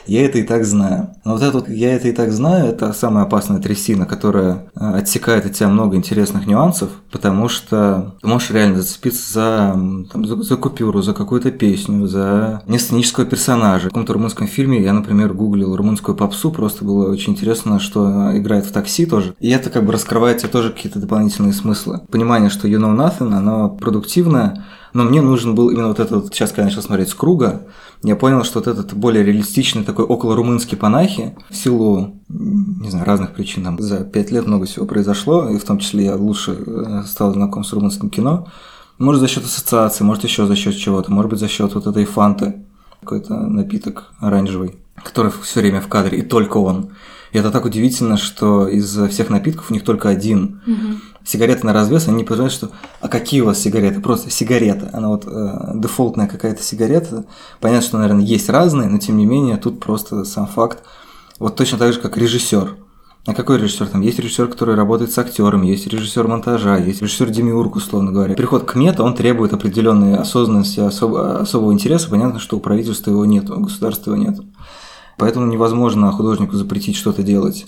я 0.07 0.25
это 0.25 0.39
и 0.39 0.43
так 0.43 0.65
знаю. 0.65 1.09
Но 1.23 1.33
вот 1.33 1.41
это 1.41 1.71
«я 1.71 1.95
это 1.95 2.07
и 2.07 2.11
так 2.11 2.31
знаю»– 2.31 2.65
это 2.67 2.93
самая 2.93 3.25
опасная 3.25 3.59
трясина, 3.59 4.05
которая 4.05 4.67
э, 4.75 4.97
отсекает 4.97 5.45
от 5.45 5.53
тебя 5.53 5.69
много 5.69 5.95
интересных 5.95 6.45
нюансов, 6.45 6.89
потому 7.11 7.49
что 7.49 8.15
ты 8.21 8.27
можешь 8.27 8.51
реально 8.51 8.81
зацепиться 8.81 9.33
за, 9.33 9.79
там, 10.11 10.25
за, 10.25 10.41
за 10.41 10.57
купюру, 10.57 11.01
за 11.01 11.13
какую-то 11.13 11.51
песню, 11.51 12.07
за 12.07 12.61
несценического 12.67 13.25
персонажа. 13.25 13.85
В 13.85 13.89
каком-то 13.89 14.13
румынском 14.13 14.47
фильме 14.47 14.81
я, 14.83 14.93
например, 14.93 15.33
гуглил 15.33 15.75
румынскую 15.75 16.15
попсу, 16.15 16.51
просто 16.51 16.85
было 16.85 17.11
очень 17.11 17.33
интересно, 17.33 17.79
что 17.79 18.37
играет 18.37 18.65
в 18.65 18.71
такси 18.71 19.05
тоже. 19.05 19.35
И 19.39 19.49
это 19.49 19.69
как 19.69 19.85
бы 19.85 19.91
раскрывает 19.91 20.37
тебе 20.37 20.49
тоже 20.49 20.71
какие-то 20.71 20.99
дополнительные 20.99 21.53
смыслы. 21.53 22.01
Понимание, 22.11 22.49
что 22.49 22.67
You 22.67 22.79
Know 22.79 22.95
Nothing, 22.95 23.33
оно 23.33 23.69
продуктивное, 23.69 24.65
но 24.93 25.03
мне 25.03 25.21
нужен 25.21 25.55
был 25.55 25.69
именно 25.69 25.89
вот 25.89 25.99
этот, 25.99 26.33
сейчас, 26.33 26.55
начал 26.55 26.81
смотреть 26.81 27.09
с 27.09 27.13
круга, 27.13 27.63
я 28.05 28.15
понял, 28.15 28.43
что 28.43 28.59
вот 28.59 28.67
этот 28.67 28.93
более 28.93 29.23
реалистичный 29.23 29.83
такой 29.83 30.05
около 30.05 30.35
румынский 30.35 30.77
панахи, 30.77 31.35
в 31.49 31.55
силу, 31.55 32.21
не 32.29 32.89
знаю, 32.89 33.05
разных 33.05 33.33
причин, 33.33 33.63
там 33.63 33.79
за 33.79 34.03
пять 34.03 34.31
лет 34.31 34.45
много 34.45 34.65
всего 34.65 34.85
произошло, 34.85 35.49
и 35.49 35.57
в 35.57 35.63
том 35.63 35.79
числе 35.79 36.05
я 36.05 36.15
лучше 36.15 36.55
э, 36.65 37.03
стал 37.07 37.33
знаком 37.33 37.63
с 37.63 37.73
румынским 37.73 38.09
кино, 38.09 38.47
может 38.99 39.21
за 39.21 39.27
счет 39.27 39.43
ассоциации, 39.43 40.03
может 40.03 40.23
еще 40.23 40.45
за 40.45 40.55
счет 40.55 40.77
чего-то, 40.77 41.11
может 41.11 41.31
быть 41.31 41.39
за 41.39 41.47
счет 41.47 41.73
вот 41.73 41.87
этой 41.87 42.05
фанты, 42.05 42.63
какой-то 42.99 43.35
напиток 43.35 44.13
оранжевый, 44.19 44.75
который 44.95 45.31
все 45.41 45.61
время 45.61 45.81
в 45.81 45.87
кадре, 45.87 46.19
и 46.19 46.21
только 46.21 46.57
он. 46.57 46.91
И 47.31 47.37
это 47.37 47.51
так 47.51 47.65
удивительно, 47.65 48.17
что 48.17 48.67
из 48.67 48.97
всех 49.09 49.29
напитков 49.29 49.69
у 49.69 49.73
них 49.73 49.83
только 49.83 50.09
один. 50.09 50.61
Угу. 50.65 50.99
Сигареты 51.25 51.65
на 51.65 51.73
развес, 51.73 52.07
они 52.07 52.17
не 52.17 52.23
понимают, 52.23 52.53
что 52.53 52.69
«а 53.01 53.07
какие 53.07 53.41
у 53.41 53.45
вас 53.45 53.59
сигареты?» 53.59 53.99
Просто 53.99 54.29
сигарета. 54.29 54.91
Она 54.93 55.09
вот 55.09 55.23
э, 55.25 55.71
дефолтная 55.73 56.27
какая-то 56.27 56.61
сигарета. 56.61 57.25
Понятно, 57.59 57.87
что, 57.87 57.97
наверное, 57.97 58.23
есть 58.23 58.47
разные, 58.47 58.87
но 58.87 58.99
тем 58.99 59.17
не 59.17 59.25
менее 59.25 59.57
тут 59.57 59.79
просто 59.79 60.23
сам 60.23 60.45
факт. 60.45 60.83
Вот 61.39 61.55
точно 61.55 61.79
так 61.79 61.93
же, 61.93 61.99
как 61.99 62.15
режиссер. 62.15 62.77
А 63.27 63.33
какой 63.33 63.57
режиссер 63.57 63.87
там? 63.87 64.01
Есть 64.01 64.19
режиссер, 64.19 64.47
который 64.47 64.75
работает 64.75 65.11
с 65.11 65.17
актером, 65.17 65.63
есть 65.63 65.87
режиссер 65.87 66.27
монтажа, 66.27 66.77
есть 66.77 67.01
режиссер 67.01 67.31
демиург, 67.31 67.75
условно 67.75 68.11
говоря. 68.11 68.35
Приход 68.35 68.65
к 68.65 68.75
мета, 68.75 69.03
он 69.03 69.15
требует 69.15 69.51
определенной 69.51 70.15
осознанности, 70.15 70.79
особо, 70.79 71.39
особого 71.39 71.73
интереса. 71.73 72.07
Понятно, 72.11 72.39
что 72.39 72.57
у 72.57 72.59
правительства 72.59 73.09
его 73.09 73.25
нет, 73.25 73.49
у 73.49 73.59
государства 73.59 74.11
его 74.13 74.23
нет. 74.23 74.39
Поэтому 75.17 75.47
невозможно 75.47 76.11
художнику 76.11 76.55
запретить 76.55 76.95
что-то 76.95 77.23
делать. 77.23 77.65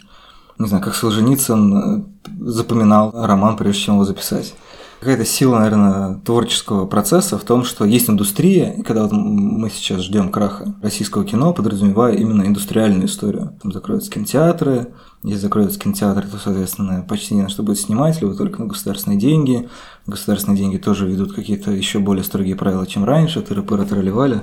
Не 0.60 0.68
знаю, 0.68 0.84
как 0.84 0.96
Солженицын 0.96 1.78
э, 1.78 2.04
запоминал 2.40 3.12
роман, 3.14 3.58
прежде 3.58 3.82
чем 3.82 3.96
его 3.96 4.06
записать. 4.06 4.56
Какая-то 5.00 5.26
сила, 5.26 5.60
наверное, 5.60 6.16
творческого 6.26 6.88
процесса 6.88 7.38
в 7.38 7.44
том, 7.44 7.64
что 7.64 7.86
есть 7.86 8.10
индустрия, 8.10 8.74
и 8.74 8.82
когда 8.82 9.04
вот 9.04 9.12
мы 9.12 9.70
сейчас 9.70 10.02
ждем 10.02 10.32
краха 10.32 10.74
российского 10.82 11.24
кино, 11.24 11.54
подразумевая 11.54 12.16
именно 12.16 12.42
индустриальную 12.48 13.06
историю. 13.06 13.56
Там 13.62 13.72
закроются 13.72 14.10
кинотеатры, 14.10 14.88
если 15.22 15.42
закроются 15.42 15.80
кинотеатры, 15.80 16.28
то, 16.28 16.40
соответственно, 16.40 17.06
почти 17.08 17.36
не 17.36 17.44
на 17.44 17.50
что 17.50 17.62
будет 17.62 17.80
снимать, 17.80 18.20
либо 18.22 18.34
только 18.34 18.60
на 18.60 18.68
государственные 18.68 19.20
деньги. 19.20 19.70
Государственные 20.08 20.58
деньги 20.58 20.78
тоже 20.78 21.08
ведут 21.08 21.34
какие-то 21.34 21.70
еще 21.70 22.00
более 22.00 22.24
строгие 22.24 22.56
правила, 22.56 22.88
чем 22.88 23.06
раньше, 23.06 23.42
тыры-пыры 23.42 23.86
тролливали 23.86 24.42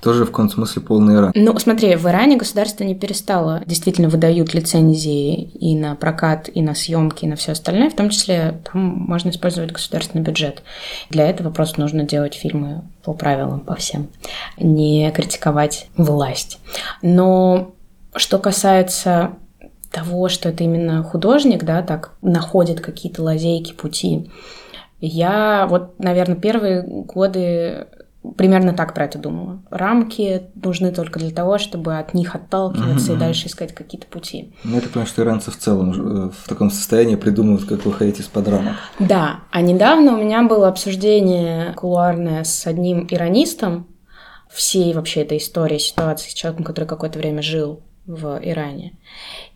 тоже 0.00 0.24
в 0.24 0.28
каком-то 0.28 0.54
смысле 0.54 0.82
полный 0.82 1.14
Иран. 1.14 1.32
Ну, 1.34 1.58
смотри, 1.58 1.96
в 1.96 2.06
Иране 2.06 2.36
государство 2.36 2.84
не 2.84 2.94
перестало. 2.94 3.62
Действительно 3.66 4.08
выдают 4.08 4.54
лицензии 4.54 5.42
и 5.42 5.76
на 5.76 5.96
прокат, 5.96 6.48
и 6.52 6.62
на 6.62 6.74
съемки, 6.74 7.24
и 7.24 7.28
на 7.28 7.36
все 7.36 7.52
остальное. 7.52 7.90
В 7.90 7.96
том 7.96 8.10
числе 8.10 8.60
там 8.70 8.80
можно 8.80 9.30
использовать 9.30 9.72
государственный 9.72 10.22
бюджет. 10.22 10.62
Для 11.10 11.28
этого 11.28 11.50
просто 11.50 11.80
нужно 11.80 12.04
делать 12.04 12.34
фильмы 12.34 12.82
по 13.04 13.12
правилам, 13.12 13.60
по 13.60 13.74
всем. 13.74 14.08
Не 14.56 15.10
критиковать 15.10 15.88
власть. 15.96 16.58
Но 17.02 17.72
что 18.14 18.38
касается 18.38 19.32
того, 19.90 20.28
что 20.28 20.50
это 20.50 20.64
именно 20.64 21.02
художник, 21.02 21.64
да, 21.64 21.82
так 21.82 22.12
находит 22.22 22.80
какие-то 22.80 23.22
лазейки, 23.22 23.72
пути. 23.72 24.30
Я 25.00 25.66
вот, 25.68 25.98
наверное, 25.98 26.36
первые 26.36 26.82
годы 26.82 27.86
примерно 28.36 28.72
так 28.72 28.94
про 28.94 29.04
это 29.04 29.18
думала. 29.18 29.62
Рамки 29.70 30.42
нужны 30.54 30.92
только 30.92 31.18
для 31.18 31.30
того, 31.30 31.58
чтобы 31.58 31.98
от 31.98 32.14
них 32.14 32.34
отталкиваться 32.34 33.12
Мгм, 33.12 33.16
и 33.16 33.20
дальше 33.20 33.46
искать 33.48 33.74
какие-то 33.74 34.06
пути. 34.06 34.54
Ну, 34.64 34.76
я 34.76 34.80
так 34.80 34.90
понимаю, 34.90 35.08
что 35.08 35.22
иранцы 35.22 35.50
в 35.50 35.56
целом 35.56 35.92
э, 35.92 36.30
в 36.30 36.48
таком 36.48 36.70
состоянии 36.70 37.16
придумывают, 37.16 37.68
как 37.68 37.84
выходить 37.84 38.20
из-под 38.20 38.48
рамок. 38.48 38.74
Да, 38.98 39.40
а 39.50 39.60
недавно 39.60 40.14
у 40.14 40.22
меня 40.22 40.42
было 40.42 40.68
обсуждение 40.68 41.72
кулуарное 41.74 42.44
с 42.44 42.66
одним 42.66 43.06
иранистом 43.10 43.86
всей 44.50 44.94
вообще 44.94 45.22
этой 45.22 45.38
истории, 45.38 45.78
ситуации 45.78 46.30
с 46.30 46.34
человеком, 46.34 46.64
который 46.64 46.86
какое-то 46.86 47.18
время 47.18 47.42
жил 47.42 47.82
в 48.08 48.40
Иране. 48.42 48.94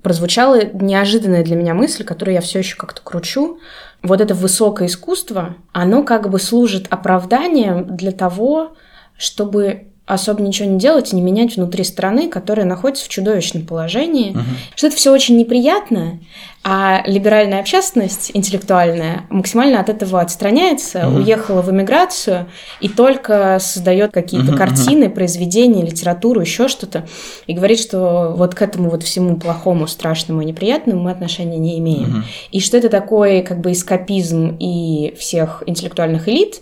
Прозвучала 0.03 0.63
неожиданная 0.73 1.43
для 1.43 1.57
меня 1.57 1.75
мысль, 1.75 2.05
которую 2.05 2.35
я 2.35 2.41
все 2.41 2.61
еще 2.61 2.77
как-то 2.77 3.01
кручу. 3.03 3.59
Вот 4.03 4.21
это 4.21 4.35
высокое 4.35 4.89
искусство, 4.89 5.57
оно 5.73 6.05
как 6.05 6.29
бы 6.29 6.39
служит 6.39 6.87
оправданием 6.91 7.97
для 7.97 8.13
того, 8.13 8.77
чтобы 9.17 9.89
особо 10.05 10.43
ничего 10.43 10.69
не 10.69 10.79
делать 10.79 11.13
и 11.13 11.17
не 11.17 11.23
менять 11.23 11.57
внутри 11.57 11.85
страны, 11.85 12.29
которая 12.29 12.67
находится 12.67 13.07
в 13.07 13.09
чудовищном 13.09 13.65
положении, 13.65 14.37
что 14.75 14.89
это 14.89 14.97
все 14.97 15.13
очень 15.13 15.39
неприятно, 15.39 16.19
а 16.65 17.03
либеральная 17.07 17.59
общественность 17.59 18.31
интеллектуальная 18.35 19.25
максимально 19.31 19.81
от 19.81 19.89
этого 19.89 20.21
отстраняется, 20.21 21.07
Мгм. 21.09 21.17
уехала 21.17 21.61
в 21.61 21.71
эмиграцию 21.73 22.47
и 22.81 22.89
только 22.89 23.59
создает 23.61 24.13
какие-то 24.13 24.53
мгм. 24.53 24.57
картины, 24.57 25.11
произведения, 25.11 25.83
литературу, 25.85 26.41
еще 26.41 26.69
что-то, 26.69 27.07
и 27.49 27.55
говорит, 27.55 27.81
что 27.81 28.33
вот 28.37 28.55
к 28.55 28.63
этому 28.63 28.91
вот 28.91 29.03
всему 29.03 29.37
плохому, 29.37 29.89
страшному 29.89 30.43
и 30.43 30.45
неприятному 30.45 31.03
мы 31.03 31.11
отношения 31.11 31.59
не 31.59 31.79
имеем. 31.81 32.11
Мгм. 32.11 32.25
И 32.53 32.61
что 32.61 32.77
это 32.77 32.89
такой 32.89 33.43
как 33.43 33.61
бы 33.61 33.73
эскапизм 33.73 34.57
и 34.61 35.15
всех 35.19 35.65
интеллектуальных 35.67 36.29
элит, 36.29 36.61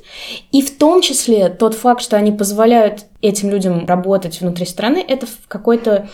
и 0.50 0.62
в 0.62 0.78
том 0.78 1.02
числе 1.02 1.50
тот 1.50 1.74
факт, 1.74 2.00
что 2.02 2.16
они 2.16 2.32
позволяют 2.32 3.04
этим 3.20 3.50
людям 3.50 3.84
работать 3.86 4.40
внутри 4.40 4.64
страны, 4.64 5.04
это 5.06 5.26
в 5.26 5.46
какой-то 5.46 6.08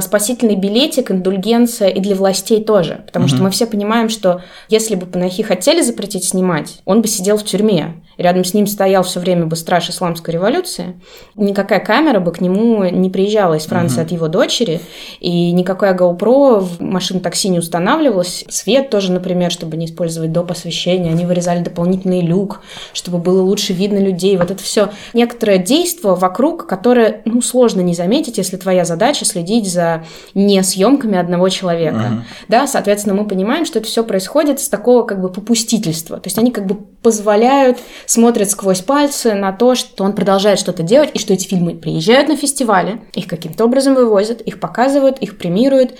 спасительный 0.00 0.54
билетик, 0.56 1.10
индульгенция 1.10 1.88
и 1.88 2.00
для 2.00 2.14
властей 2.14 2.62
тоже. 2.62 3.02
Потому 3.06 3.26
что 3.26 3.36
Мгм. 3.36 3.44
мы 3.46 3.50
все 3.50 3.66
понимаем, 3.66 4.08
что 4.08 4.42
если 4.68 4.94
бы 4.94 5.06
Панахи 5.06 5.42
хотели 5.42 5.82
запретить 5.82 6.24
снимать, 6.24 6.80
он 6.84 7.02
бы 7.02 7.08
сидел 7.08 7.36
в 7.36 7.44
тюрьме. 7.44 7.94
Рядом 8.18 8.44
с 8.44 8.52
ним 8.54 8.66
стоял 8.66 9.02
все 9.02 9.18
время 9.20 9.46
бы 9.46 9.56
страж 9.56 9.88
исламской 9.90 10.34
революции. 10.34 11.00
Никакая 11.34 11.80
камера 11.80 12.20
бы 12.20 12.30
к 12.30 12.40
нему 12.40 12.84
не 12.84 13.08
приезжала 13.10 13.54
из 13.54 13.64
Франции 13.64 13.96
Мгм. 13.96 14.04
от 14.06 14.12
его 14.12 14.28
дочери, 14.28 14.80
и 15.18 15.50
никакая 15.52 15.96
GoPro 15.96 16.60
в 16.60 16.80
машину 16.80 17.20
такси 17.20 17.48
не 17.48 17.58
устанавливалась. 17.58 18.44
Свет 18.48 18.90
тоже, 18.90 19.10
например, 19.12 19.50
чтобы 19.50 19.76
не 19.76 19.86
использовать 19.86 20.30
доп. 20.30 20.50
освещения. 20.52 21.10
Они 21.10 21.24
вырезали 21.24 21.60
дополнительный 21.62 22.20
люк, 22.20 22.60
чтобы 22.92 23.18
было 23.18 23.40
лучше 23.42 23.72
видно 23.72 23.98
людей. 23.98 24.36
Вот 24.36 24.50
это 24.50 24.62
все 24.62 24.90
некоторое 25.14 25.56
действие 25.58 26.14
вокруг, 26.14 26.66
которое 26.66 27.22
ну, 27.24 27.40
сложно 27.40 27.80
не 27.80 27.94
заметить, 27.94 28.38
если 28.38 28.56
твоя 28.56 28.84
задача 28.84 29.24
следить 29.24 29.71
за 29.72 30.04
не 30.34 30.62
съемками 30.62 31.18
одного 31.18 31.48
человека. 31.48 31.96
Мгм. 31.96 32.24
Да, 32.48 32.66
соответственно, 32.66 33.14
мы 33.14 33.26
понимаем, 33.26 33.64
что 33.64 33.78
это 33.78 33.88
все 33.88 34.04
происходит 34.04 34.60
с 34.60 34.68
такого 34.68 35.02
как 35.04 35.20
бы 35.20 35.28
попустительства. 35.30 36.18
То 36.18 36.28
есть 36.28 36.38
они 36.38 36.50
как 36.52 36.66
бы 36.66 36.76
позволяют, 37.02 37.78
смотрят 38.06 38.48
сквозь 38.50 38.80
пальцы 38.80 39.34
на 39.34 39.52
то, 39.52 39.74
что 39.74 40.04
он 40.04 40.12
продолжает 40.12 40.58
что-то 40.58 40.82
делать, 40.82 41.10
и 41.14 41.18
что 41.18 41.32
эти 41.32 41.48
фильмы 41.48 41.74
приезжают 41.74 42.28
на 42.28 42.36
фестивали, 42.36 43.00
их 43.14 43.26
каким-то 43.26 43.64
образом 43.64 43.94
вывозят, 43.94 44.40
их 44.42 44.60
показывают, 44.60 45.18
их 45.18 45.36
премируют. 45.38 45.94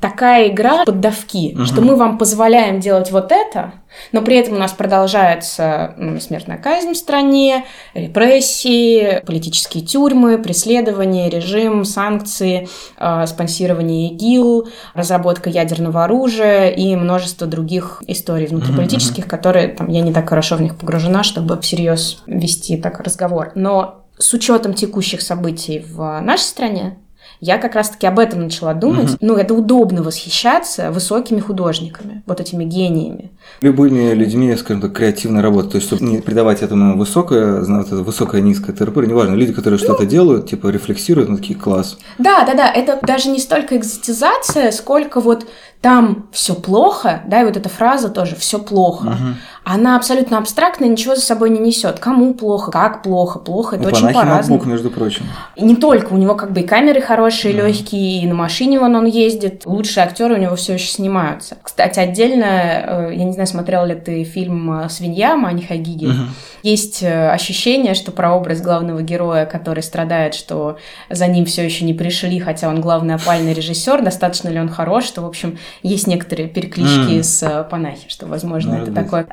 Такая 0.00 0.48
игра 0.48 0.84
поддавки, 0.84 1.52
Мгм. 1.54 1.66
что 1.66 1.80
мы 1.82 1.96
вам 1.96 2.16
позволяем 2.18 2.80
делать 2.80 3.10
вот 3.10 3.32
это, 3.32 3.72
но 4.12 4.22
при 4.22 4.36
этом 4.36 4.54
у 4.54 4.58
нас 4.58 4.72
продолжается 4.72 5.94
м, 5.96 6.20
смертная 6.20 6.58
казнь 6.58 6.92
в 6.92 6.96
стране, 6.96 7.64
репрессии, 7.94 9.22
политические 9.24 9.84
тюрьмы, 9.84 10.38
преследования, 10.38 11.28
режим, 11.28 11.84
санкции, 11.84 12.68
э, 12.98 13.26
спонсирование 13.26 14.08
ИГИЛ, 14.10 14.68
разработка 14.94 15.50
ядерного 15.50 16.04
оружия 16.04 16.70
и 16.70 16.94
множество 16.96 17.46
других 17.46 18.02
историй 18.06 18.46
внутриполитических, 18.46 19.26
которые 19.26 19.68
там, 19.68 19.88
я 19.88 20.02
не 20.02 20.12
так 20.12 20.28
хорошо 20.28 20.56
в 20.56 20.62
них 20.62 20.76
погружена, 20.76 21.22
чтобы 21.22 21.60
всерьез 21.60 22.22
вести 22.26 22.76
так 22.76 23.00
разговор. 23.00 23.52
Но 23.54 24.06
с 24.18 24.32
учетом 24.32 24.74
текущих 24.74 25.22
событий 25.22 25.84
в 25.86 26.20
нашей 26.20 26.44
стране, 26.44 26.98
я 27.40 27.58
как 27.58 27.74
раз-таки 27.74 28.06
об 28.06 28.18
этом 28.18 28.42
начала 28.42 28.74
думать. 28.74 29.10
Мгм. 29.10 29.18
Ну, 29.20 29.36
это 29.36 29.54
удобно 29.54 30.02
восхищаться 30.02 30.90
высокими 30.90 31.40
художниками, 31.40 32.22
вот 32.26 32.40
этими 32.40 32.64
гениями. 32.64 33.30
Любыми 33.60 34.12
людьми, 34.12 34.54
скажем 34.56 34.82
так, 34.82 34.92
креативной 34.92 35.42
работы. 35.42 35.70
То 35.70 35.76
есть, 35.76 35.86
чтобы 35.86 36.04
не 36.04 36.18
придавать 36.18 36.62
этому 36.62 36.96
высокое, 36.96 37.60
вот 37.62 37.86
это 37.86 37.96
высокое, 37.96 38.40
низкое 38.40 38.74
терпур, 38.74 39.06
неважно, 39.06 39.34
люди, 39.34 39.52
которые 39.52 39.78
что-то 39.78 40.06
делают, 40.06 40.48
типа 40.48 40.68
рефлексируют, 40.68 41.28
ну 41.28 41.36
такие 41.36 41.58
класс. 41.58 41.98
Да, 42.18 42.44
да, 42.44 42.54
да, 42.54 42.70
это 42.70 42.98
даже 43.02 43.28
не 43.28 43.38
столько 43.38 43.76
экзотизация, 43.76 44.70
сколько 44.70 45.20
вот 45.20 45.46
там 45.86 46.26
все 46.32 46.56
плохо, 46.56 47.20
да, 47.28 47.42
и 47.42 47.44
вот 47.44 47.56
эта 47.56 47.68
фраза 47.68 48.08
тоже 48.08 48.34
все 48.34 48.58
плохо. 48.58 49.04
Мгм. 49.04 49.36
Она 49.62 49.96
абсолютно 49.96 50.38
абстрактная, 50.38 50.88
ничего 50.88 51.14
за 51.14 51.20
собой 51.20 51.50
не 51.50 51.60
несет. 51.60 51.98
Кому 52.00 52.34
плохо, 52.34 52.72
как 52.72 53.02
плохо, 53.02 53.38
плохо, 53.38 53.76
это 53.76 53.84
Ну, 53.84 53.90
очень 53.90 54.12
по-разному. 54.12 54.60
MacBook, 54.60 54.66
между 54.68 54.90
прочим. 54.90 55.26
И 55.56 55.64
не 55.64 55.76
только, 55.76 56.12
у 56.12 56.16
него 56.16 56.34
как 56.34 56.52
бы 56.52 56.60
и 56.60 56.66
камеры 56.66 57.00
хорошие, 57.00 57.54
Мгм. 57.54 57.66
легкие, 57.66 58.22
и 58.22 58.26
на 58.26 58.34
машине 58.34 58.80
вон 58.80 58.96
он 58.96 59.06
ездит. 59.06 59.62
Лучшие 59.64 60.04
актеры 60.04 60.34
у 60.34 60.38
него 60.38 60.56
все 60.56 60.74
еще 60.74 60.86
снимаются. 60.88 61.56
Кстати, 61.62 61.98
отдельно, 62.00 62.44
э, 62.44 63.12
я 63.14 63.24
не 63.24 63.32
знаю, 63.32 63.46
смотрел 63.46 63.84
ли 63.86 63.94
ты 63.94 64.24
фильм 64.24 64.70
э, 64.82 64.88
«Свинья» 64.88 65.36
Мани 65.36 65.62
Хагиги. 65.62 66.06
Мгм. 66.06 66.28
Есть 66.62 67.02
э, 67.02 67.30
ощущение, 67.30 67.94
что 67.94 68.10
прообраз 68.12 68.60
главного 68.60 69.02
героя, 69.02 69.46
который 69.46 69.82
страдает, 69.82 70.34
что 70.34 70.78
за 71.10 71.26
ним 71.28 71.44
все 71.44 71.64
еще 71.64 71.84
не 71.84 71.94
пришли, 71.94 72.38
хотя 72.40 72.68
он 72.68 72.80
главный 72.80 73.14
опальный 73.14 73.52
режиссер, 73.52 74.02
достаточно 74.02 74.48
ли 74.48 74.60
он 74.60 74.68
хорош, 74.68 75.04
что, 75.04 75.22
в 75.22 75.26
общем, 75.26 75.58
есть 75.82 76.06
некоторые 76.06 76.48
переклички 76.48 77.16
М. 77.16 77.22
с 77.22 77.42
э, 77.42 77.64
Панахи, 77.64 78.08
что, 78.08 78.26
возможно, 78.26 78.72
Может 78.78 78.88
это 78.88 79.00
быть. 79.00 79.04
такой 79.10 79.26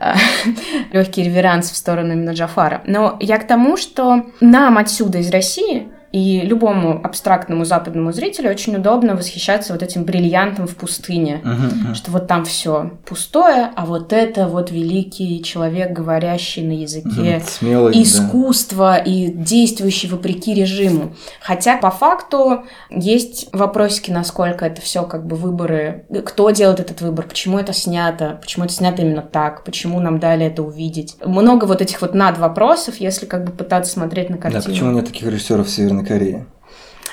легкий 0.92 1.24
реверанс 1.24 1.70
в 1.72 1.76
сторону 1.76 2.14
именно 2.14 2.32
Джафара. 2.32 2.82
Но 2.86 3.18
я 3.20 3.38
к 3.38 3.48
тому, 3.48 3.78
что 3.78 4.26
нам 4.42 4.78
отсюда 4.78 5.20
из 5.20 5.30
России 5.30 5.88
и 6.14 6.42
любому 6.42 7.02
абстрактному 7.04 7.66
западному 7.66 8.14
зрителю 8.14 8.52
очень 8.52 8.76
удобно 8.76 9.16
восхищаться 9.16 9.74
вот 9.74 9.82
этим 9.82 10.04
бриллиантом 10.04 10.68
в 10.68 10.76
пустыне. 10.76 11.42
Мгм. 11.44 11.66
Мгм. 11.86 11.96
Что 11.96 12.12
вот 12.12 12.28
там 12.28 12.46
все 12.46 12.92
пустое, 13.06 13.72
а 13.76 13.86
вот 13.88 14.14
это 14.14 14.48
вот 14.48 14.70
великий 14.72 15.42
человек, 15.44 15.92
говорящий 15.92 16.62
на 16.64 16.74
языке 16.74 17.38
Мгм. 17.38 17.42
Смелый, 17.48 17.94
да. 17.96 18.02
искусство 18.04 18.96
и 18.98 19.28
действующий 19.32 20.08
вопреки 20.08 20.54
режиму. 20.54 21.14
Хотя 21.42 21.78
по 21.78 21.90
факту 21.90 22.64
есть 22.92 23.50
вопросики, 23.52 24.12
насколько 24.12 24.66
это 24.66 24.82
все 24.82 25.04
как 25.04 25.26
бы 25.26 25.36
выборы, 25.36 26.06
кто 26.26 26.52
делает 26.52 26.80
этот 26.80 27.02
выбор, 27.02 27.26
почему 27.28 27.58
это 27.58 27.74
снято, 27.74 28.38
почему 28.40 28.66
это 28.66 28.74
снято 28.76 29.02
именно 29.02 29.24
так, 29.24 29.64
почему 29.64 30.00
нам 30.00 30.20
дали 30.20 30.46
это 30.46 30.62
увидеть. 30.62 31.16
Много 31.26 31.66
вот 31.66 31.82
этих 31.82 32.02
вот 32.02 32.14
над 32.14 32.38
вопросов, 32.38 32.98
если 32.98 33.26
как 33.26 33.46
бы 33.46 33.52
пытаться 33.52 33.92
смотреть 33.94 34.30
на 34.30 34.36
Да, 34.38 34.44
картину. 34.44 34.64
почему 34.64 34.92
нет 34.92 35.06
таких 35.08 35.28
режиссеров 35.28 35.66
в 35.66 35.72
Северной 35.72 36.03
Корее? 36.04 36.46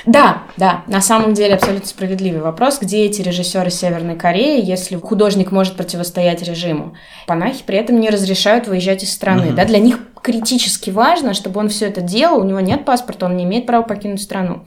Да, 0.07 0.45
да, 0.57 0.83
на 0.87 1.01
самом 1.01 1.35
деле 1.35 1.55
абсолютно 1.55 1.87
справедливый 1.87 2.41
вопрос, 2.41 2.79
где 2.81 3.05
эти 3.05 3.21
режиссеры 3.21 3.71
Северной 3.71 4.17
Кореи, 4.17 4.65
если 4.65 4.97
художник 4.97 5.53
может 5.53 5.77
противостоять 5.77 6.43
режиму. 6.43 6.95
Панахи 7.27 7.63
при 7.67 7.77
этом 7.77 8.01
не 8.01 8.09
разрешают 8.09 8.67
выезжать 8.67 9.03
из 9.03 9.13
страны. 9.13 9.47
Мгм. 9.47 9.57
Да, 9.57 9.65
для 9.67 9.79
них 9.79 9.99
критически 10.23 10.91
важно, 10.91 11.35
чтобы 11.35 11.61
он 11.61 11.69
все 11.69 11.87
это 11.87 12.01
делал, 12.01 12.41
у 12.41 12.45
него 12.45 12.61
нет 12.61 12.85
паспорта, 12.85 13.27
он 13.27 13.37
не 13.37 13.45
имеет 13.45 13.67
права 13.67 13.83
покинуть 13.83 14.23
страну. 14.23 14.65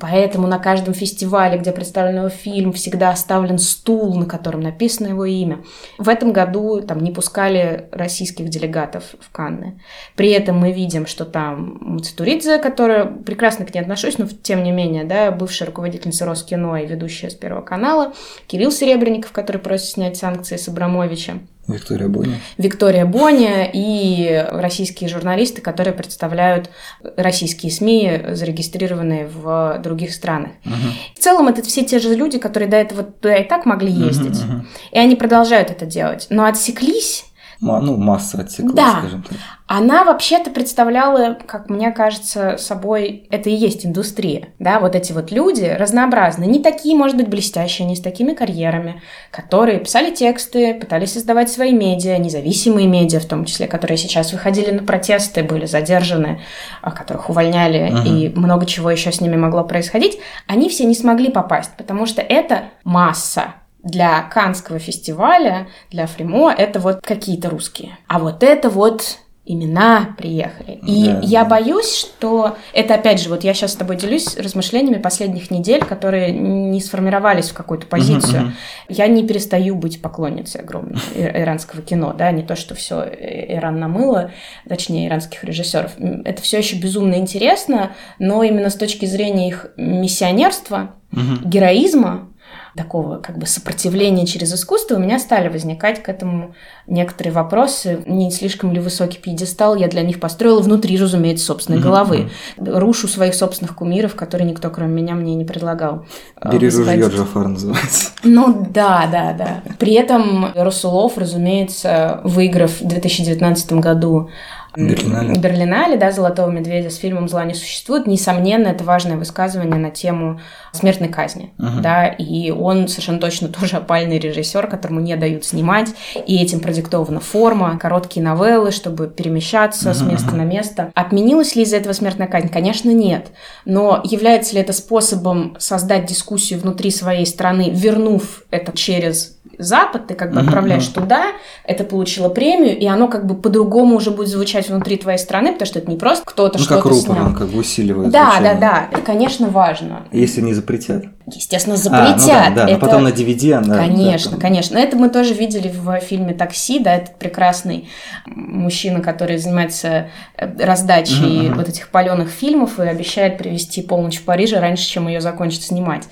Поэтому 0.00 0.46
на 0.46 0.58
каждом 0.58 0.94
фестивале, 0.94 1.58
где 1.58 1.72
представлен 1.72 2.18
его 2.18 2.28
фильм, 2.28 2.72
всегда 2.72 3.10
оставлен 3.10 3.58
стул, 3.58 4.14
на 4.18 4.26
котором 4.26 4.60
написано 4.60 5.08
его 5.08 5.24
имя. 5.24 5.64
В 5.98 6.08
этом 6.08 6.32
году 6.32 6.80
там 6.80 7.00
не 7.00 7.12
пускали 7.12 7.88
российских 7.92 8.48
делегатов 8.48 9.14
в 9.20 9.30
Канны. 9.30 9.80
При 10.16 10.30
этом 10.30 10.58
мы 10.58 10.72
видим, 10.72 11.06
что 11.06 11.24
там 11.24 11.78
Мацатуридзе, 11.80 12.58
которая 12.58 13.06
прекрасно 13.06 13.64
к 13.64 13.74
ней 13.74 13.80
отношусь, 13.80 14.18
но 14.18 14.26
тем 14.26 14.62
не 14.64 14.72
менее, 14.72 15.04
да, 15.04 15.30
бывшая 15.30 15.66
руководительница 15.66 16.24
Роскино 16.24 16.76
и 16.76 16.86
ведущая 16.86 17.30
с 17.30 17.34
Первого 17.34 17.62
канала, 17.62 18.12
Кирилл 18.46 18.72
Серебренников, 18.72 19.32
который 19.32 19.58
просит 19.58 19.86
снять 19.86 20.16
санкции 20.16 20.56
с 20.56 20.68
Абрамовича, 20.68 21.34
Виктория 21.66 22.08
Боня. 22.08 22.36
Виктория 22.58 23.06
Боня 23.06 23.68
и 23.72 24.46
российские 24.50 25.08
журналисты, 25.08 25.60
которые 25.60 25.94
представляют 25.94 26.70
российские 27.16 27.72
СМИ, 27.72 28.20
зарегистрированные 28.32 29.26
в 29.26 29.78
других 29.82 30.12
странах. 30.12 30.50
Мгм. 30.64 30.92
В 31.14 31.18
целом, 31.18 31.48
это 31.48 31.62
все 31.62 31.84
те 31.84 31.98
же 31.98 32.14
люди, 32.14 32.38
которые 32.38 32.68
до 32.68 32.76
этого 32.76 33.02
туда 33.02 33.36
и 33.36 33.44
так 33.44 33.64
могли 33.66 33.92
ездить. 33.92 34.40
Мгм, 34.42 34.56
мгм. 34.56 34.68
И 34.92 34.98
они 34.98 35.16
продолжают 35.16 35.70
это 35.70 35.86
делать. 35.86 36.26
Но 36.30 36.44
отсеклись 36.44 37.24
ну, 37.60 37.96
масса 37.96 38.40
отсекла, 38.40 38.72
да. 38.72 38.98
скажем 39.00 39.22
так. 39.22 39.38
Она 39.66 40.04
вообще-то 40.04 40.50
представляла, 40.50 41.38
как 41.46 41.70
мне 41.70 41.90
кажется, 41.90 42.58
собой, 42.58 43.26
это 43.30 43.48
и 43.48 43.54
есть 43.54 43.86
индустрия, 43.86 44.48
да, 44.58 44.78
вот 44.78 44.94
эти 44.94 45.12
вот 45.12 45.32
люди 45.32 45.64
разнообразные, 45.64 46.50
не 46.50 46.62
такие, 46.62 46.94
может 46.94 47.16
быть, 47.16 47.28
блестящие, 47.28 47.88
не 47.88 47.96
с 47.96 48.00
такими 48.00 48.34
карьерами, 48.34 49.00
которые 49.30 49.78
писали 49.78 50.14
тексты, 50.14 50.74
пытались 50.74 51.14
создавать 51.14 51.50
свои 51.50 51.72
медиа, 51.72 52.18
независимые 52.18 52.86
медиа, 52.86 53.20
в 53.20 53.26
том 53.26 53.46
числе, 53.46 53.66
которые 53.66 53.96
сейчас 53.96 54.32
выходили 54.32 54.70
на 54.70 54.82
протесты, 54.82 55.42
были 55.42 55.64
задержаны, 55.64 56.42
а, 56.82 56.90
которых 56.90 57.30
увольняли, 57.30 57.90
uh-huh. 57.90 58.06
и 58.06 58.38
много 58.38 58.66
чего 58.66 58.90
еще 58.90 59.12
с 59.12 59.20
ними 59.22 59.36
могло 59.36 59.64
происходить, 59.64 60.18
они 60.46 60.68
все 60.68 60.84
не 60.84 60.94
смогли 60.94 61.30
попасть, 61.30 61.70
потому 61.78 62.04
что 62.04 62.20
это 62.20 62.64
масса, 62.84 63.54
для 63.84 64.22
Канского 64.22 64.78
фестиваля, 64.78 65.68
для 65.90 66.06
Фримо, 66.06 66.52
это 66.52 66.80
вот 66.80 67.00
какие-то 67.02 67.50
русские. 67.50 67.98
А 68.08 68.18
вот 68.18 68.42
это 68.42 68.70
вот 68.70 69.18
имена 69.46 70.14
приехали. 70.16 70.80
И 70.86 71.04
да. 71.06 71.20
я 71.22 71.44
боюсь, 71.44 71.94
что 71.94 72.56
это 72.72 72.94
опять 72.94 73.20
же, 73.20 73.28
вот 73.28 73.44
я 73.44 73.52
сейчас 73.52 73.72
с 73.72 73.76
тобой 73.76 73.96
делюсь 73.96 74.38
размышлениями 74.38 75.00
последних 75.00 75.50
недель, 75.50 75.84
которые 75.84 76.32
не 76.32 76.80
сформировались 76.80 77.50
в 77.50 77.54
какую-то 77.54 77.86
позицию. 77.86 78.42
Uh-huh, 78.42 78.46
uh-huh. 78.46 78.94
Я 78.94 79.06
не 79.06 79.26
перестаю 79.26 79.74
быть 79.74 80.00
поклонницей 80.00 80.62
огромной 80.62 80.98
иранского 81.14 81.82
кино, 81.82 82.14
да, 82.16 82.30
не 82.30 82.42
то, 82.42 82.56
что 82.56 82.74
все 82.74 83.04
Иран 83.04 83.78
намыло, 83.78 84.30
точнее 84.66 85.08
иранских 85.08 85.44
режиссеров. 85.44 85.92
Это 85.98 86.40
все 86.40 86.58
еще 86.58 86.76
безумно 86.76 87.16
интересно, 87.16 87.92
но 88.18 88.42
именно 88.42 88.70
с 88.70 88.76
точки 88.76 89.04
зрения 89.04 89.48
их 89.48 89.66
миссионерства, 89.76 90.94
uh-huh. 91.12 91.44
героизма, 91.44 92.30
такого 92.76 93.18
как 93.18 93.38
бы 93.38 93.46
сопротивления 93.46 94.26
через 94.26 94.52
искусство, 94.52 94.96
у 94.96 94.98
меня 94.98 95.18
стали 95.18 95.48
возникать 95.48 96.02
к 96.02 96.08
этому 96.08 96.54
некоторые 96.86 97.32
вопросы. 97.32 98.02
Не 98.06 98.30
слишком 98.30 98.72
ли 98.72 98.80
высокий 98.80 99.18
пьедестал 99.18 99.76
я 99.76 99.88
для 99.88 100.02
них 100.02 100.20
построила 100.20 100.60
внутри, 100.60 100.98
разумеется, 100.98 101.46
собственной 101.46 101.80
головы. 101.80 102.30
Рушу 102.56 103.08
своих 103.08 103.34
собственных 103.34 103.74
кумиров, 103.74 104.14
которые 104.14 104.50
никто, 104.50 104.70
кроме 104.70 105.02
меня, 105.02 105.14
мне 105.14 105.34
не 105.34 105.44
предлагал. 105.44 106.06
Э, 106.40 106.52
Бери 106.52 106.68
ружье, 106.68 107.08
Джафар 107.08 107.48
называется. 107.48 108.10
Ну 108.24 108.66
да, 108.70 109.08
да, 109.10 109.32
да. 109.32 109.62
При 109.78 109.94
этом 109.94 110.52
Расулов, 110.54 111.18
разумеется, 111.18 112.20
выиграв 112.24 112.80
в 112.80 112.86
2019 112.86 113.74
году 113.74 114.30
Берлинале. 114.76 115.34
Берлинале, 115.34 115.96
да, 115.96 116.10
«Золотого 116.10 116.50
медведя» 116.50 116.90
с 116.90 116.96
фильмом 116.96 117.28
«Зла 117.28 117.44
не 117.44 117.54
существует». 117.54 118.06
Несомненно, 118.06 118.68
это 118.68 118.82
важное 118.82 119.16
высказывание 119.16 119.76
на 119.76 119.90
тему 119.90 120.40
смертной 120.76 121.08
казни, 121.08 121.52
uh-huh. 121.58 121.80
да, 121.80 122.06
и 122.06 122.50
он 122.50 122.88
совершенно 122.88 123.18
точно 123.18 123.48
тоже 123.48 123.76
опальный 123.76 124.18
режиссер, 124.18 124.66
которому 124.66 125.00
не 125.00 125.16
дают 125.16 125.44
снимать, 125.44 125.88
и 126.26 126.42
этим 126.42 126.60
продиктована 126.60 127.20
форма, 127.20 127.78
короткие 127.78 128.24
новеллы, 128.24 128.70
чтобы 128.70 129.08
перемещаться 129.08 129.90
uh-huh. 129.90 129.94
с 129.94 130.02
места 130.02 130.34
на 130.34 130.42
место. 130.42 130.92
Отменилась 130.94 131.56
ли 131.56 131.62
из-за 131.62 131.76
этого 131.76 131.92
смертная 131.92 132.26
казнь? 132.26 132.48
Конечно, 132.48 132.90
нет. 132.90 133.28
Но 133.64 134.00
является 134.04 134.54
ли 134.54 134.60
это 134.60 134.72
способом 134.72 135.56
создать 135.58 136.06
дискуссию 136.06 136.60
внутри 136.60 136.90
своей 136.90 137.26
страны, 137.26 137.70
вернув 137.72 138.44
это 138.50 138.76
через 138.76 139.34
Запад, 139.58 140.08
ты 140.08 140.14
как 140.14 140.32
бы 140.32 140.40
отправляешь 140.40 140.84
uh-huh. 140.84 141.02
туда, 141.02 141.26
это 141.64 141.84
получило 141.84 142.28
премию, 142.28 142.76
и 142.76 142.86
оно 142.86 143.08
как 143.08 143.26
бы 143.26 143.34
по-другому 143.34 143.96
уже 143.96 144.10
будет 144.10 144.28
звучать 144.28 144.68
внутри 144.68 144.96
твоей 144.96 145.18
страны, 145.18 145.52
потому 145.52 145.66
что 145.66 145.78
это 145.78 145.90
не 145.90 145.96
просто 145.96 146.24
кто-то 146.24 146.58
ну, 146.58 146.64
что-то 146.64 146.82
как 146.82 146.92
рупор, 146.92 147.16
снял. 147.16 147.26
он 147.26 147.34
как 147.34 147.48
бы 147.48 147.58
усиливает 147.58 148.10
Да, 148.10 148.32
звучание. 148.32 148.54
да, 148.54 148.60
да, 148.60 148.88
это, 148.90 149.02
конечно, 149.02 149.48
важно. 149.48 150.06
Если 150.12 150.40
не 150.40 150.54
запретят. 150.64 151.04
Естественно, 151.26 151.76
запретят. 151.76 152.46
А, 152.46 152.50
ну 152.50 152.56
да, 152.56 152.64
да, 152.64 152.64
это... 152.64 152.72
но 152.72 152.78
потом 152.78 153.04
на 153.04 153.08
DVD 153.08 153.52
она... 153.52 153.76
Конечно, 153.76 154.32
да, 154.32 154.40
конечно. 154.40 154.78
Это 154.78 154.96
мы 154.96 155.10
тоже 155.10 155.34
видели 155.34 155.68
в 155.68 156.00
фильме 156.00 156.34
«Такси», 156.34 156.78
да, 156.78 156.94
этот 156.94 157.18
прекрасный 157.18 157.88
мужчина, 158.26 159.00
который 159.00 159.36
занимается 159.36 160.08
э, 160.36 160.64
раздачей 160.64 161.48
uh-huh. 161.48 161.54
вот 161.54 161.68
этих 161.68 161.90
паленых 161.90 162.30
фильмов 162.30 162.78
и 162.78 162.82
обещает 162.82 163.38
привезти 163.38 163.82
«Полночь 163.82 164.18
в 164.18 164.24
Париже» 164.24 164.58
раньше, 164.58 164.88
чем 164.88 165.06
ее 165.06 165.20
закончат 165.20 165.62
снимать. 165.62 166.04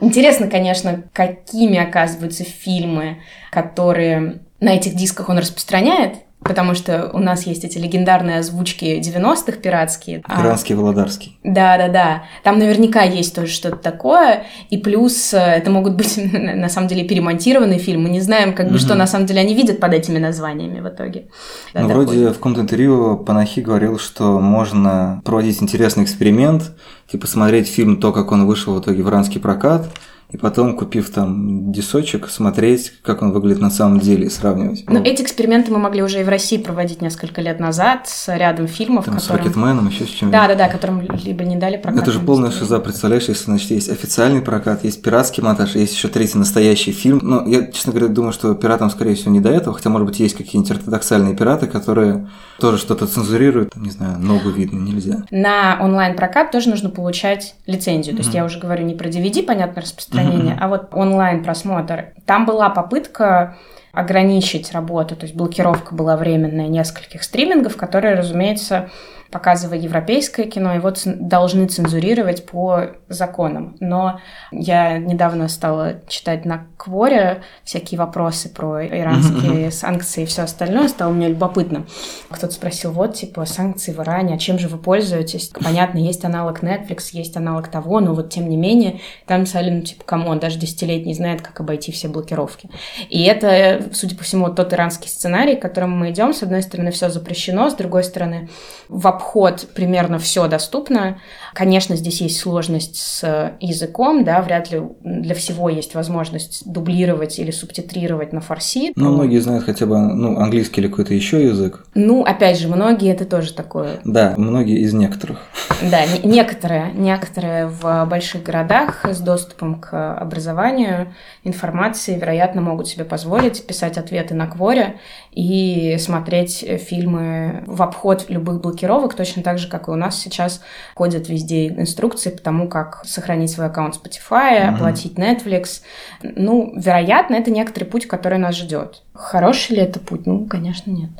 Интересно, 0.00 0.48
конечно, 0.48 1.02
какими 1.12 1.78
оказываются 1.78 2.44
фильмы, 2.44 3.18
которые 3.50 4.40
на 4.60 4.70
этих 4.70 4.94
дисках 4.94 5.28
он 5.28 5.38
распространяет, 5.38 6.25
потому 6.48 6.74
что 6.74 7.10
у 7.12 7.18
нас 7.18 7.46
есть 7.46 7.64
эти 7.64 7.78
легендарные 7.78 8.38
озвучки 8.38 9.00
90-х 9.00 9.58
пиратские. 9.58 10.22
Иранский, 10.28 10.74
а... 10.74 10.78
Володарский. 10.78 11.38
Да-да-да. 11.42 12.24
Там 12.42 12.58
наверняка 12.58 13.02
есть 13.02 13.34
тоже 13.34 13.52
что-то 13.52 13.76
такое. 13.76 14.44
И 14.70 14.78
плюс 14.78 15.32
э, 15.34 15.38
это 15.38 15.70
могут 15.70 15.94
быть, 15.94 16.16
на 16.32 16.68
самом 16.68 16.88
деле, 16.88 17.04
перемонтированные 17.04 17.78
фильмы. 17.78 18.04
Мы 18.04 18.08
не 18.10 18.20
знаем, 18.20 18.54
как 18.54 18.66
бы, 18.66 18.74
угу. 18.74 18.78
что 18.78 18.94
на 18.94 19.06
самом 19.06 19.26
деле 19.26 19.40
они 19.40 19.54
видят 19.54 19.80
под 19.80 19.92
этими 19.92 20.18
названиями 20.18 20.80
в 20.80 20.88
итоге. 20.88 21.26
Ну, 21.74 21.88
вроде 21.88 22.28
в 22.30 22.34
каком-то 22.34 22.60
интервью 22.60 23.16
Панахи 23.18 23.60
говорил, 23.60 23.98
что 23.98 24.38
можно 24.40 25.20
проводить 25.24 25.62
интересный 25.62 26.04
эксперимент, 26.04 26.72
типа 27.10 27.26
смотреть 27.26 27.68
фильм 27.68 27.98
то, 27.98 28.12
как 28.12 28.32
он 28.32 28.46
вышел 28.46 28.74
в 28.74 28.80
итоге 28.80 29.02
в 29.02 29.08
иранский 29.08 29.40
прокат, 29.40 29.88
и 30.30 30.36
потом, 30.36 30.76
купив 30.76 31.10
там 31.10 31.72
дисочек, 31.72 32.28
смотреть, 32.28 32.92
как 33.02 33.22
он 33.22 33.32
выглядит 33.32 33.60
на 33.60 33.70
самом 33.70 34.00
деле 34.00 34.26
и 34.26 34.30
сравнивать. 34.30 34.84
Ну, 34.88 35.00
эти 35.02 35.22
эксперименты 35.22 35.70
мы 35.70 35.78
могли 35.78 36.02
уже 36.02 36.20
и 36.20 36.24
в 36.24 36.28
России 36.28 36.58
проводить 36.58 37.00
несколько 37.00 37.40
лет 37.40 37.60
назад 37.60 38.08
с 38.08 38.34
рядом 38.36 38.66
фильмов, 38.66 39.04
там, 39.04 39.14
которым... 39.14 39.38
С 39.38 39.44
Рокетменом, 39.44 39.88
еще 39.88 40.04
с 40.04 40.08
чем 40.08 40.32
Да, 40.32 40.48
да, 40.48 40.56
да, 40.56 40.68
которым 40.68 41.00
либо 41.00 41.44
не 41.44 41.56
дали 41.56 41.76
прокат. 41.76 42.02
Это 42.02 42.10
же 42.10 42.18
полная 42.18 42.50
шиза, 42.50 42.80
представляешь, 42.80 43.28
если, 43.28 43.44
значит, 43.44 43.70
есть 43.70 43.88
официальный 43.88 44.42
прокат, 44.42 44.82
есть 44.82 45.00
пиратский 45.00 45.44
монтаж, 45.44 45.76
есть 45.76 45.94
еще 45.94 46.08
третий 46.08 46.38
настоящий 46.38 46.90
фильм. 46.90 47.20
Но 47.22 47.46
я, 47.46 47.66
честно 47.70 47.92
говоря, 47.92 48.08
думаю, 48.08 48.32
что 48.32 48.54
пиратам, 48.54 48.90
скорее 48.90 49.14
всего, 49.14 49.30
не 49.30 49.40
до 49.40 49.50
этого, 49.50 49.76
хотя, 49.76 49.90
может 49.90 50.08
быть, 50.08 50.18
есть 50.18 50.34
какие-нибудь 50.34 50.72
ортодоксальные 50.72 51.36
пираты, 51.36 51.68
которые 51.68 52.28
тоже 52.58 52.78
что-то 52.78 53.06
цензурируют, 53.06 53.76
не 53.76 53.90
знаю, 53.90 54.18
ногу 54.18 54.50
видно 54.50 54.78
нельзя. 54.78 55.24
На 55.30 55.78
онлайн-прокат 55.80 56.50
тоже 56.50 56.68
нужно 56.68 56.90
получать 56.90 57.54
лицензию. 57.66 58.14
Mm-hmm. 58.14 58.18
То 58.18 58.22
есть 58.22 58.34
я 58.34 58.44
уже 58.44 58.58
говорю 58.58 58.84
не 58.84 58.94
про 58.94 59.08
DVD, 59.08 59.42
понятно, 59.42 59.82
распространение, 59.82 60.15
mm-hmm. 60.22 60.58
а 60.60 60.68
вот 60.68 60.88
онлайн-просмотр. 60.92 62.12
Там 62.24 62.46
была 62.46 62.70
попытка 62.70 63.56
ограничить 63.92 64.72
работу, 64.72 65.16
то 65.16 65.24
есть 65.24 65.34
блокировка 65.34 65.94
была 65.94 66.16
временная 66.16 66.68
нескольких 66.68 67.22
стримингов, 67.22 67.76
которые, 67.76 68.14
разумеется, 68.14 68.90
показывая 69.36 69.76
европейское 69.76 70.46
кино, 70.46 70.72
его 70.72 70.90
должны 71.04 71.66
цензурировать 71.66 72.46
по 72.46 72.92
законам. 73.10 73.76
Но 73.80 74.18
я 74.50 74.96
недавно 74.96 75.48
стала 75.48 75.96
читать 76.08 76.46
на 76.46 76.68
Кворе 76.78 77.42
всякие 77.62 77.98
вопросы 77.98 78.48
про 78.48 78.86
иранские 78.86 79.70
санкции 79.70 80.22
и 80.22 80.26
все 80.26 80.44
остальное, 80.44 80.88
стало 80.88 81.12
мне 81.12 81.28
любопытно. 81.28 81.84
Кто-то 82.30 82.54
спросил, 82.54 82.92
вот, 82.92 83.12
типа, 83.12 83.44
санкции 83.44 83.92
в 83.92 83.98
Иране, 83.98 84.36
а 84.36 84.38
чем 84.38 84.58
же 84.58 84.68
вы 84.68 84.78
пользуетесь? 84.78 85.48
Понятно, 85.48 85.98
есть 85.98 86.24
аналог 86.24 86.62
Netflix, 86.62 87.08
есть 87.12 87.36
аналог 87.36 87.68
того, 87.68 88.00
но 88.00 88.14
вот 88.14 88.30
тем 88.30 88.48
не 88.48 88.56
менее, 88.56 89.00
там 89.26 89.44
писали, 89.44 89.68
ну, 89.68 89.82
типа, 89.82 90.02
кому 90.06 90.30
он 90.30 90.38
даже 90.38 90.58
десятилетний 90.58 91.12
знает, 91.12 91.42
как 91.42 91.60
обойти 91.60 91.92
все 91.92 92.08
блокировки. 92.08 92.70
И 93.10 93.22
это, 93.24 93.90
судя 93.92 94.16
по 94.16 94.24
всему, 94.24 94.48
тот 94.48 94.72
иранский 94.72 95.10
сценарий, 95.10 95.56
к 95.56 95.60
которому 95.60 95.94
мы 95.94 96.10
идем. 96.10 96.32
С 96.32 96.42
одной 96.42 96.62
стороны, 96.62 96.90
все 96.90 97.10
запрещено, 97.10 97.68
с 97.68 97.74
другой 97.74 98.02
стороны, 98.02 98.48
в 98.88 99.06
обход 99.06 99.25
примерно 99.74 100.18
все 100.18 100.46
доступно. 100.48 101.18
Конечно, 101.52 101.96
здесь 101.96 102.20
есть 102.20 102.38
сложность 102.38 102.96
с 102.96 103.54
языком, 103.60 104.24
да, 104.24 104.40
вряд 104.42 104.70
ли 104.70 104.82
для 105.02 105.34
всего 105.34 105.68
есть 105.68 105.94
возможность 105.94 106.62
дублировать 106.70 107.38
или 107.38 107.50
субтитрировать 107.50 108.32
на 108.32 108.40
фарси. 108.40 108.92
Ну, 108.94 109.12
многие 109.12 109.38
знают 109.38 109.64
хотя 109.64 109.86
бы 109.86 109.98
ну, 109.98 110.38
английский 110.38 110.80
или 110.80 110.88
какой-то 110.88 111.14
еще 111.14 111.44
язык. 111.44 111.84
Ну, 111.94 112.24
опять 112.24 112.58
же, 112.58 112.68
многие 112.68 113.10
это 113.10 113.24
тоже 113.24 113.52
такое. 113.52 114.00
Да, 114.04 114.34
многие 114.36 114.80
из 114.80 114.92
некоторых. 114.92 115.38
Да, 115.82 116.02
некоторые, 116.22 116.92
некоторые 116.94 117.66
в 117.66 118.06
больших 118.06 118.42
городах 118.42 119.04
с 119.04 119.20
доступом 119.20 119.80
к 119.80 120.14
образованию, 120.14 121.12
информации, 121.44 122.18
вероятно, 122.18 122.60
могут 122.60 122.88
себе 122.88 123.04
позволить 123.04 123.66
писать 123.66 123.98
ответы 123.98 124.34
на 124.34 124.46
кворе 124.46 125.00
и 125.36 125.98
смотреть 125.98 126.64
фильмы 126.80 127.62
в 127.66 127.82
обход 127.82 128.24
любых 128.28 128.62
блокировок, 128.62 129.14
точно 129.14 129.42
так 129.42 129.58
же, 129.58 129.68
как 129.68 129.86
и 129.86 129.90
у 129.90 129.94
нас 129.94 130.18
сейчас 130.18 130.62
ходят 130.94 131.28
везде 131.28 131.68
инструкции 131.68 132.30
по 132.30 132.40
тому, 132.40 132.68
как 132.68 133.02
сохранить 133.04 133.50
свой 133.50 133.66
аккаунт 133.66 134.00
Spotify, 134.02 134.60
оплатить 134.62 135.18
Netflix. 135.18 135.82
Ну, 136.22 136.72
вероятно, 136.74 137.34
это 137.34 137.50
некоторый 137.50 137.84
путь, 137.84 138.06
который 138.06 138.38
нас 138.38 138.56
ждет. 138.56 139.02
Хороший 139.12 139.76
ли 139.76 139.82
это 139.82 140.00
путь? 140.00 140.26
Ну, 140.26 140.46
конечно, 140.46 140.90
нет. 140.90 141.10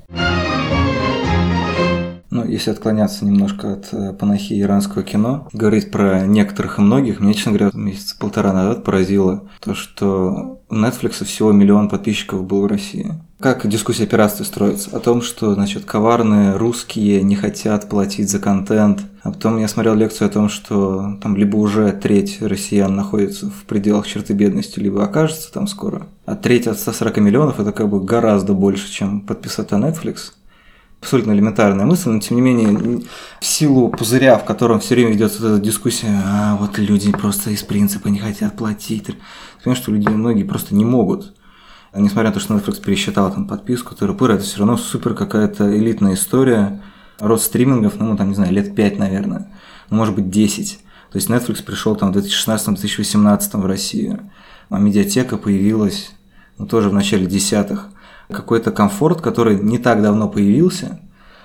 ну, 2.31 2.45
если 2.47 2.71
отклоняться 2.71 3.25
немножко 3.25 3.75
от 3.75 3.89
э, 3.93 4.15
панахи 4.15 4.59
иранского 4.61 5.03
кино, 5.03 5.49
говорить 5.53 5.91
про 5.91 6.27
некоторых 6.27 6.79
и 6.79 6.83
многих, 6.83 7.21
мне, 7.21 7.35
честно 7.35 7.53
говоря, 7.53 7.71
месяца 7.75 8.17
полтора 8.19 8.55
назад 8.55 8.83
поразило 8.85 9.49
то, 9.61 9.75
что 9.75 10.63
у 10.69 10.75
Netflix 10.75 11.25
всего 11.25 11.53
миллион 11.53 11.89
подписчиков 11.89 12.45
был 12.45 12.63
в 12.63 12.67
России. 12.67 13.15
Как 13.39 13.69
дискуссия 13.69 14.05
о 14.05 14.07
пиратстве 14.07 14.47
строится? 14.47 14.97
О 14.97 14.99
том, 14.99 15.21
что, 15.21 15.53
значит, 15.53 15.85
коварные 15.85 16.57
русские 16.57 17.23
не 17.23 17.37
хотят 17.37 17.87
платить 17.87 18.31
за 18.31 18.39
контент. 18.39 19.03
А 19.23 19.31
потом 19.31 19.59
я 19.59 19.69
смотрел 19.69 19.95
лекцию 19.95 20.29
о 20.29 20.31
том, 20.31 20.49
что 20.49 21.19
там 21.21 21.37
либо 21.37 21.57
уже 21.57 21.93
треть 21.93 22.41
россиян 22.41 22.97
находится 22.97 23.51
в 23.51 23.65
пределах 23.65 24.07
черты 24.07 24.33
бедности, 24.33 24.81
либо 24.81 25.05
окажется 25.05 25.53
там 25.53 25.67
скоро. 25.67 26.07
А 26.25 26.35
треть 26.35 26.67
от 26.67 26.79
140 26.79 27.19
миллионов– 27.19 27.61
это 27.61 27.73
как 27.73 27.91
бы 27.91 28.03
гораздо 28.03 28.55
больше, 28.55 28.91
чем 28.91 29.21
подписаться 29.21 29.77
на 29.77 29.91
Netflix 29.91 30.33
абсолютно 31.01 31.33
элементарная 31.33 31.85
мысль, 31.85 32.11
но 32.11 32.21
тем 32.21 32.37
не 32.37 32.43
менее, 32.43 33.03
в 33.41 33.45
силу 33.45 33.91
пузыря, 33.91 34.39
в 34.39 34.45
котором 34.45 34.81
все 34.81 34.95
время 34.95 35.13
ведется 35.13 35.41
вот 35.41 35.49
эта 35.53 35.61
дискуссия, 35.61 36.21
а 36.25 36.57
вот 36.57 36.79
люди 36.79 37.13
просто 37.13 37.51
из 37.51 37.63
принципа 37.63 38.09
не 38.09 38.19
хотят 38.19 38.57
платить. 38.57 39.07
Понимаешь, 39.63 39.83
что 39.83 39.93
люди 39.93 40.09
многие 40.09 40.43
просто 40.43 40.75
не 40.75 40.85
могут. 40.85 41.36
Несмотря 41.97 42.31
на 42.31 42.35
то, 42.35 42.41
что 42.41 42.55
Netflix 42.55 42.81
пересчитал 42.81 43.33
там 43.33 43.47
подписку, 43.47 43.95
тыры 43.95 44.15
это 44.35 44.45
все 44.45 44.59
равно 44.59 44.77
супер 44.77 45.15
какая-то 45.15 45.77
элитная 45.77 46.15
история. 46.15 46.83
Рост 47.19 47.45
стримингов, 47.47 47.95
ну, 47.99 48.17
там, 48.17 48.29
не 48.29 48.35
знаю, 48.35 48.53
лет 48.53 48.75
5, 48.75 48.99
наверное, 48.99 49.51
ну, 49.89 49.97
может 49.97 50.15
быть, 50.15 50.29
10. 50.29 50.79
То 51.11 51.17
есть 51.17 51.31
Netflix 51.31 51.63
пришел 51.63 51.97
там 51.97 52.13
в 52.13 52.17
2016-2018 52.19 53.61
в 53.61 53.65
Россию, 53.65 54.31
а 54.69 54.79
Амедиатека 54.79 55.39
появилась 55.39 56.11
ну, 56.59 56.67
тоже 56.67 56.91
в 56.91 56.93
начале 56.93 57.25
десятых 57.25 57.89
какой-то 58.31 58.73
комфорт, 58.73 59.23
который 59.23 59.59
не 59.59 59.79
так 59.79 60.03
давно 60.03 60.29
появился, 60.29 61.01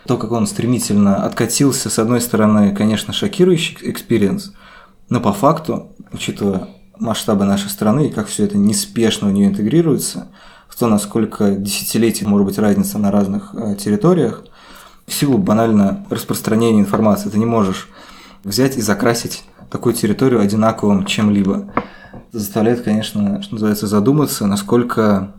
то, 0.08 0.18
как 0.18 0.32
он 0.32 0.48
стремительно 0.48 1.24
откатился, 1.24 1.90
с 1.90 2.00
одной 2.00 2.20
стороны, 2.20 2.76
конечно, 2.76 3.14
шокирующий 3.14 3.78
experience, 3.82 4.54
но 5.10 5.22
по 5.22 5.32
факту, 5.32 5.96
учитывая 6.12 6.68
масштабы 7.02 7.46
нашей 7.46 7.70
страны 7.70 8.08
и 8.08 8.12
как 8.12 8.28
все 8.28 8.46
это 8.46 8.58
неспешно 8.58 9.28
в 9.28 9.34
нее 9.34 9.48
интегрируется, 9.48 10.30
в 10.70 10.78
то, 10.78 10.88
насколько 10.88 11.52
десятилетий 11.52 12.26
может 12.26 12.46
быть 12.46 12.60
разница 12.60 13.00
на 13.00 13.12
разных 13.12 13.54
э, 13.54 13.76
территориях, 13.76 14.46
в 15.08 15.14
силу 15.14 15.38
банально 15.38 16.06
распространения 16.10 16.80
информации 16.80 17.30
ты 17.30 17.40
не 17.40 17.46
можешь 17.46 17.90
взять 18.44 18.78
и 18.78 18.82
закрасить 18.82 19.44
такую 19.70 19.94
территорию 19.94 20.40
одинаковым 20.40 21.06
чем-либо. 21.06 21.74
Заставляет, 22.32 22.82
конечно, 22.82 23.42
что 23.42 23.56
называется, 23.56 23.88
задуматься, 23.88 24.46
насколько 24.46 25.34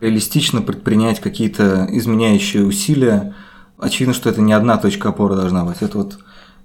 реалистично 0.00 0.62
предпринять 0.62 1.20
какие-то 1.20 1.86
изменяющие 1.90 2.64
усилия. 2.64 3.34
Очевидно, 3.78 4.14
что 4.14 4.30
это 4.30 4.40
не 4.40 4.52
одна 4.52 4.78
точка 4.78 5.10
опоры 5.10 5.36
должна 5.36 5.64
быть. 5.64 5.76
Это 5.80 5.98
вот, 5.98 6.18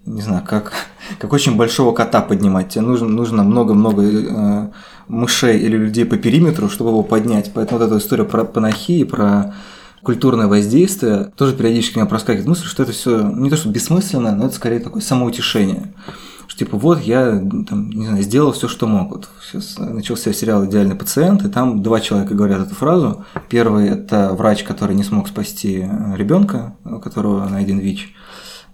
не 0.08 0.22
знаю, 0.22 0.44
как, 0.48 0.74
как 1.20 1.34
очень 1.34 1.56
большого 1.56 1.94
кота 1.94 2.22
поднимать. 2.22 2.70
Тебе 2.70 2.82
нужно, 2.82 3.08
нужно 3.08 3.44
много-много 3.44 4.04
э, 4.04 4.68
мышей 5.08 5.60
или 5.60 5.78
людей 5.78 6.06
по 6.06 6.18
периметру, 6.18 6.70
чтобы 6.70 6.90
его 6.92 7.04
поднять. 7.04 7.52
Поэтому 7.54 7.80
вот 7.80 7.88
эта 7.88 7.98
история 7.98 8.24
про 8.24 8.44
панахи 8.44 9.00
и 9.00 9.04
про 9.04 9.54
культурное 10.02 10.48
воздействие, 10.48 11.32
тоже 11.36 11.54
периодически 11.54 11.98
меня 11.98 12.08
проскакивает 12.08 12.48
мысль, 12.48 12.66
что 12.66 12.84
это 12.84 12.94
все 12.94 13.22
не 13.24 13.50
то, 13.50 13.58
что 13.58 13.70
бессмысленно, 13.70 14.36
но 14.36 14.46
это 14.46 14.56
скорее 14.56 14.80
такое 14.80 15.02
самоутешение 15.02 15.94
что 16.48 16.60
типа 16.60 16.78
вот 16.78 17.02
я 17.02 17.40
там, 17.68 17.90
не 17.90 18.08
знаю, 18.08 18.24
сделал 18.24 18.52
все, 18.52 18.68
что 18.68 18.88
мог. 18.88 19.12
Вот 19.12 19.30
сейчас 19.44 19.78
начался 19.78 20.34
сериал 20.34 20.66
«Идеальный 20.66 20.96
пациент», 20.96 21.44
и 21.44 21.50
там 21.50 21.84
два 21.84 22.00
человека 22.00 22.34
говорят 22.34 22.66
эту 22.66 22.74
фразу. 22.74 23.26
Первый– 23.50 23.88
это 23.90 24.34
врач, 24.34 24.64
который 24.64 24.96
не 24.96 25.04
смог 25.04 25.28
спасти 25.28 25.82
э, 25.84 26.16
ребенка, 26.16 26.76
у 26.86 27.00
которого 27.00 27.48
найден 27.48 27.80
ВИЧ. 27.80 28.14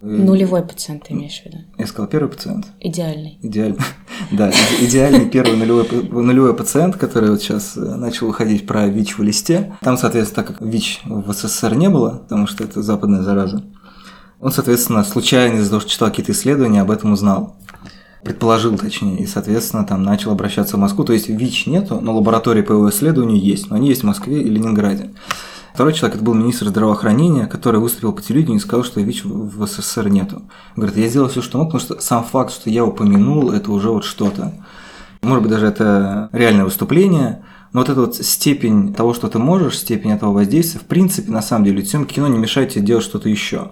Нулевой 0.05 0.63
пациент, 0.63 1.05
ты 1.07 1.13
имеешь 1.13 1.41
в 1.41 1.45
виду? 1.45 1.59
Я 1.77 1.87
сказал 1.87 2.09
первый 2.09 2.27
пациент. 2.27 2.67
Идеальный. 2.81 3.39
Идеальный. 3.41 3.79
Да, 4.31 4.51
идеальный 4.81 5.29
первый 5.29 5.57
нулевой, 5.57 5.87
нулевой 6.11 6.53
пациент, 6.55 6.97
который 6.97 7.29
вот 7.29 7.41
сейчас 7.41 7.77
э, 7.77 7.79
начал 7.79 8.27
выходить 8.27 8.67
про 8.67 8.87
ВИЧ 8.87 9.17
в 9.17 9.23
листе. 9.23 9.75
Там, 9.81 9.97
соответственно, 9.97 10.43
так 10.43 10.57
как 10.57 10.67
ВИЧ 10.67 11.01
в 11.05 11.31
СССР 11.33 11.75
не 11.75 11.89
было, 11.89 12.19
потому 12.19 12.47
что 12.47 12.63
это 12.63 12.81
западная 12.81 13.21
зараза, 13.21 13.63
он, 14.39 14.51
соответственно, 14.51 15.03
случайно 15.03 15.57
из-за 15.57 15.69
того, 15.69 15.79
что 15.79 15.89
читал 15.89 16.09
какие-то 16.09 16.33
исследования, 16.33 16.81
об 16.81 16.91
этом 16.91 17.13
узнал 17.13 17.55
предположил 18.23 18.77
точнее, 18.77 19.17
и, 19.17 19.25
соответственно, 19.25 19.85
там 19.85 20.03
начал 20.03 20.31
обращаться 20.31 20.77
в 20.77 20.79
Москву. 20.79 21.03
То 21.03 21.13
есть 21.13 21.29
ВИЧ 21.29 21.67
нету, 21.67 21.99
но 22.01 22.15
лаборатории 22.15 22.61
по 22.61 22.71
его 22.71 22.89
исследованию 22.89 23.41
есть, 23.41 23.69
но 23.69 23.75
они 23.75 23.89
есть 23.89 24.01
в 24.01 24.05
Москве 24.05 24.41
и 24.41 24.49
Ленинграде. 24.49 25.11
Второй 25.73 25.93
человек, 25.93 26.17
это 26.17 26.23
был 26.23 26.35
министр 26.35 26.67
здравоохранения, 26.67 27.47
который 27.47 27.79
выступил 27.79 28.13
по 28.13 28.21
телевидению 28.21 28.59
и 28.59 28.61
сказал, 28.61 28.83
что 28.83 29.01
ВИЧ 29.01 29.25
в 29.25 29.65
СССР 29.65 30.07
нету. 30.07 30.43
Говорит, 30.75 30.97
я 30.97 31.07
сделал 31.07 31.29
все, 31.29 31.41
что 31.41 31.57
мог, 31.57 31.71
потому 31.71 31.81
что 31.81 31.99
сам 31.99 32.23
факт, 32.23 32.53
что 32.53 32.69
я 32.69 32.85
упомянул, 32.85 33.51
это 33.51 33.71
уже 33.71 33.89
вот 33.89 34.05
что-то. 34.05 34.53
Может 35.23 35.41
быть, 35.41 35.51
даже 35.51 35.65
это 35.65 36.29
реальное 36.31 36.65
выступление, 36.65 37.43
но 37.71 37.79
вот 37.79 37.89
эта 37.89 38.01
вот 38.01 38.15
степень 38.15 38.93
того, 38.93 39.15
что 39.15 39.29
ты 39.29 39.39
можешь, 39.39 39.79
степень 39.79 40.11
этого 40.11 40.31
воздействия, 40.31 40.79
в 40.79 40.83
принципе, 40.83 41.31
на 41.31 41.41
самом 41.41 41.65
деле, 41.65 41.83
съемки 41.83 42.13
кино 42.13 42.27
не 42.27 42.37
мешает 42.37 42.69
тебе 42.69 42.85
делать 42.85 43.03
что-то 43.03 43.27
еще. 43.27 43.71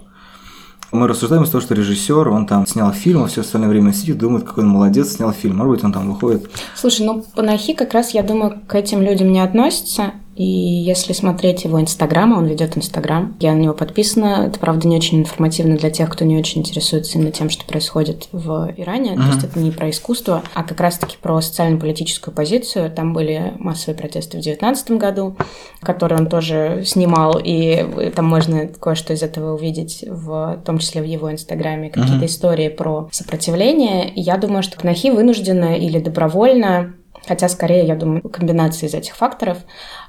Мы 0.92 1.08
рассуждаем 1.08 1.44
из 1.44 1.50
того, 1.52 1.62
что 1.62 1.76
режиссер, 1.76 2.30
он 2.30 2.48
там 2.48 2.66
снял 2.66 2.92
фильм, 2.92 3.24
а 3.24 3.28
все 3.28 3.42
остальное 3.42 3.70
время 3.70 3.94
сидит, 3.94 4.18
думает, 4.18 4.44
какой 4.44 4.64
он 4.64 4.72
молодец, 4.72 5.14
снял 5.14 5.32
фильм. 5.32 5.58
Может 5.58 5.76
быть, 5.76 5.84
он 5.84 5.94
там 5.94 6.12
выходит. 6.12 6.50
Слушай, 6.76 7.06
ну 7.06 7.24
Панахи 7.36 7.74
как 7.74 7.94
раз, 7.94 8.10
я 8.10 8.24
думаю, 8.24 8.60
к 8.68 8.74
этим 8.74 9.02
людям 9.02 9.32
не 9.32 9.40
относится. 9.40 10.14
И 10.42 10.44
если 10.44 11.14
смотреть 11.14 11.66
его 11.66 11.80
инстаграм, 11.80 12.36
он 12.36 12.48
ведет 12.48 12.76
инстаграм, 12.76 13.38
я 13.40 13.54
на 13.54 13.60
него 13.60 13.76
подписана. 13.76 14.48
Это, 14.48 14.58
правда, 14.60 14.88
не 14.88 14.98
очень 14.98 15.20
информативно 15.20 15.78
для 15.78 15.92
тех, 15.92 16.10
кто 16.10 16.26
не 16.26 16.36
очень 16.36 16.62
интересуется 16.62 17.20
именно 17.20 17.32
тем, 17.32 17.52
что 17.52 17.64
происходит 17.64 18.28
в 18.32 18.74
Иране. 18.76 19.12
Mm-hmm. 19.12 19.18
То 19.18 19.28
есть 19.28 19.44
это 19.44 19.60
не 19.60 19.70
про 19.70 19.92
искусство, 19.92 20.42
а 20.56 20.64
как 20.64 20.80
раз-таки 20.80 21.18
про 21.22 21.40
социально-политическую 21.42 22.34
позицию. 22.34 22.90
Там 22.90 23.14
были 23.14 23.54
массовые 23.60 23.96
протесты 23.96 24.40
в 24.40 24.42
2019 24.42 24.92
году, 24.94 25.38
которые 25.80 26.18
он 26.18 26.26
тоже 26.26 26.82
снимал, 26.88 27.40
и 27.40 28.12
там 28.16 28.26
можно 28.26 28.66
кое-что 28.66 29.14
из 29.14 29.22
этого 29.22 29.54
увидеть, 29.54 30.04
в 30.08 30.60
том 30.66 30.80
числе 30.80 31.04
в 31.04 31.06
его 31.06 31.32
инстаграме, 31.32 31.92
какие-то 31.92 32.24
mm-hmm. 32.24 32.26
истории 32.26 32.70
про 32.70 33.10
сопротивление. 33.12 34.12
Я 34.16 34.38
думаю, 34.38 34.64
что 34.64 34.76
Кнахи 34.76 35.12
вынуждена 35.12 35.78
или 35.78 36.00
добровольно 36.00 36.96
хотя 37.28 37.50
скорее, 37.50 37.86
я 37.86 37.96
думаю, 37.96 38.22
комбинация 38.22 38.88
из 38.88 38.94
этих 38.94 39.16
факторов, 39.16 39.60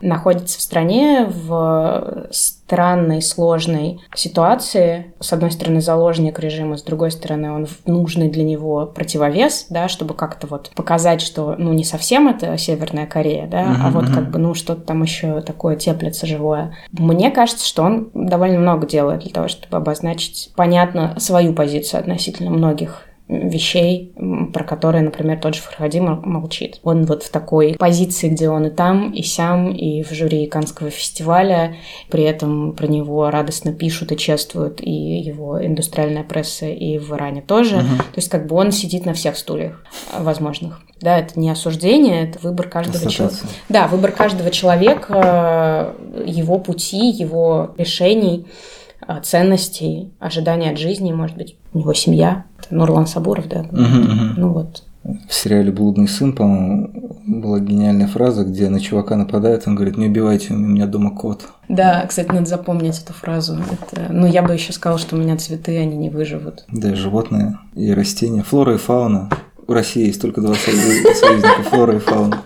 находится 0.00 0.58
в 0.58 0.62
стране 0.62 1.26
в 1.26 2.28
странной, 2.30 3.20
сложной 3.20 4.00
ситуации. 4.14 5.12
С 5.20 5.32
одной 5.32 5.50
стороны, 5.50 5.82
заложник 5.82 6.38
режима, 6.38 6.78
с 6.78 6.82
другой 6.82 7.10
стороны, 7.10 7.52
он 7.52 7.68
нужный 7.84 8.30
для 8.30 8.44
него 8.44 8.86
противовес, 8.86 9.66
да, 9.68 9.88
чтобы 9.88 10.14
как-то 10.14 10.46
вот 10.46 10.70
показать, 10.74 11.20
что, 11.20 11.54
ну, 11.58 11.72
не 11.74 11.84
совсем 11.84 12.28
это 12.28 12.56
Северная 12.56 13.06
Корея, 13.06 13.46
да, 13.46 13.62
uh-huh, 13.62 13.76
а 13.84 13.90
вот 13.90 14.06
как 14.06 14.30
бы, 14.30 14.38
ну, 14.38 14.54
что-то 14.54 14.80
там 14.80 15.02
еще 15.02 15.42
такое 15.42 15.76
теплится 15.76 16.26
живое. 16.26 16.74
Мне 16.92 17.30
кажется, 17.30 17.66
что 17.66 17.82
он 17.82 18.10
довольно 18.14 18.58
много 18.58 18.86
делает 18.86 19.20
для 19.20 19.30
того, 19.30 19.48
чтобы 19.48 19.76
обозначить, 19.76 20.50
понятно, 20.56 21.14
свою 21.18 21.52
позицию 21.52 22.00
относительно 22.00 22.50
многих 22.50 23.02
вещей, 23.28 24.12
про 24.52 24.64
которые, 24.64 25.02
например, 25.02 25.40
тот 25.40 25.54
же 25.54 25.62
Фархади 25.62 25.98
молчит. 26.00 26.80
Он 26.82 27.04
вот 27.04 27.22
в 27.22 27.30
такой 27.30 27.76
позиции, 27.78 28.28
где 28.28 28.48
он 28.48 28.66
и 28.66 28.70
там, 28.70 29.10
и 29.12 29.22
сям, 29.22 29.72
и 29.72 30.02
в 30.02 30.12
жюри 30.12 30.46
Канского 30.46 30.90
фестиваля, 30.90 31.76
при 32.10 32.24
этом 32.24 32.72
про 32.72 32.86
него 32.86 33.30
радостно 33.30 33.72
пишут 33.72 34.12
и 34.12 34.16
чествуют 34.16 34.80
и 34.82 34.90
его 34.90 35.64
индустриальная 35.64 36.24
пресса, 36.24 36.66
и 36.66 36.98
в 36.98 37.12
Иране 37.12 37.42
тоже. 37.42 37.76
Uh-huh. 37.76 37.98
То 37.98 38.16
есть 38.16 38.28
как 38.28 38.46
бы 38.46 38.56
он 38.56 38.70
сидит 38.70 39.06
на 39.06 39.14
всех 39.14 39.36
стульях 39.36 39.82
возможных. 40.18 40.80
Да, 41.00 41.18
это 41.18 41.38
не 41.38 41.50
осуждение, 41.50 42.28
это 42.28 42.38
выбор 42.40 42.68
каждого 42.68 43.10
человека. 43.10 43.46
Да, 43.68 43.88
выбор 43.88 44.12
каждого 44.12 44.50
человека, 44.50 45.96
его 46.24 46.58
пути, 46.58 47.10
его 47.10 47.74
решений. 47.76 48.46
А, 49.06 49.20
ценностей, 49.20 50.12
ожиданий 50.18 50.70
от 50.70 50.78
жизни, 50.78 51.12
может 51.12 51.36
быть, 51.36 51.56
у 51.74 51.78
него 51.78 51.92
семья. 51.94 52.44
Это 52.58 52.74
Нурлан 52.74 53.06
Сабуров, 53.06 53.48
да? 53.48 53.60
Угу, 53.60 53.80
угу. 53.80 54.24
Ну 54.36 54.48
вот. 54.52 54.84
В 55.28 55.34
сериале 55.34 55.72
«Блудный 55.72 56.06
сын», 56.06 56.32
по-моему, 56.32 57.18
была 57.26 57.58
гениальная 57.58 58.06
фраза, 58.06 58.44
где 58.44 58.68
на 58.68 58.78
чувака 58.78 59.16
нападает, 59.16 59.64
он 59.66 59.74
говорит, 59.74 59.96
не 59.96 60.06
убивайте, 60.06 60.54
у 60.54 60.56
меня 60.56 60.86
дома 60.86 61.10
кот. 61.10 61.48
Да, 61.68 62.06
кстати, 62.08 62.28
надо 62.28 62.46
запомнить 62.46 63.02
эту 63.02 63.12
фразу. 63.12 63.58
Это... 63.58 64.12
Ну, 64.12 64.28
я 64.28 64.42
бы 64.42 64.52
еще 64.52 64.72
сказала, 64.72 65.00
что 65.00 65.16
у 65.16 65.18
меня 65.18 65.36
цветы, 65.36 65.76
они 65.78 65.96
не 65.96 66.08
выживут. 66.08 66.64
Да, 66.68 66.94
животные 66.94 67.58
и 67.74 67.92
растения, 67.92 68.44
флора 68.44 68.74
и 68.74 68.78
фауна. 68.78 69.28
У 69.66 69.72
России 69.72 70.06
есть 70.06 70.20
только 70.20 70.40
два 70.40 70.54
союзника, 70.54 71.62
флора 71.68 71.96
и 71.96 71.98
фауна. 71.98 72.40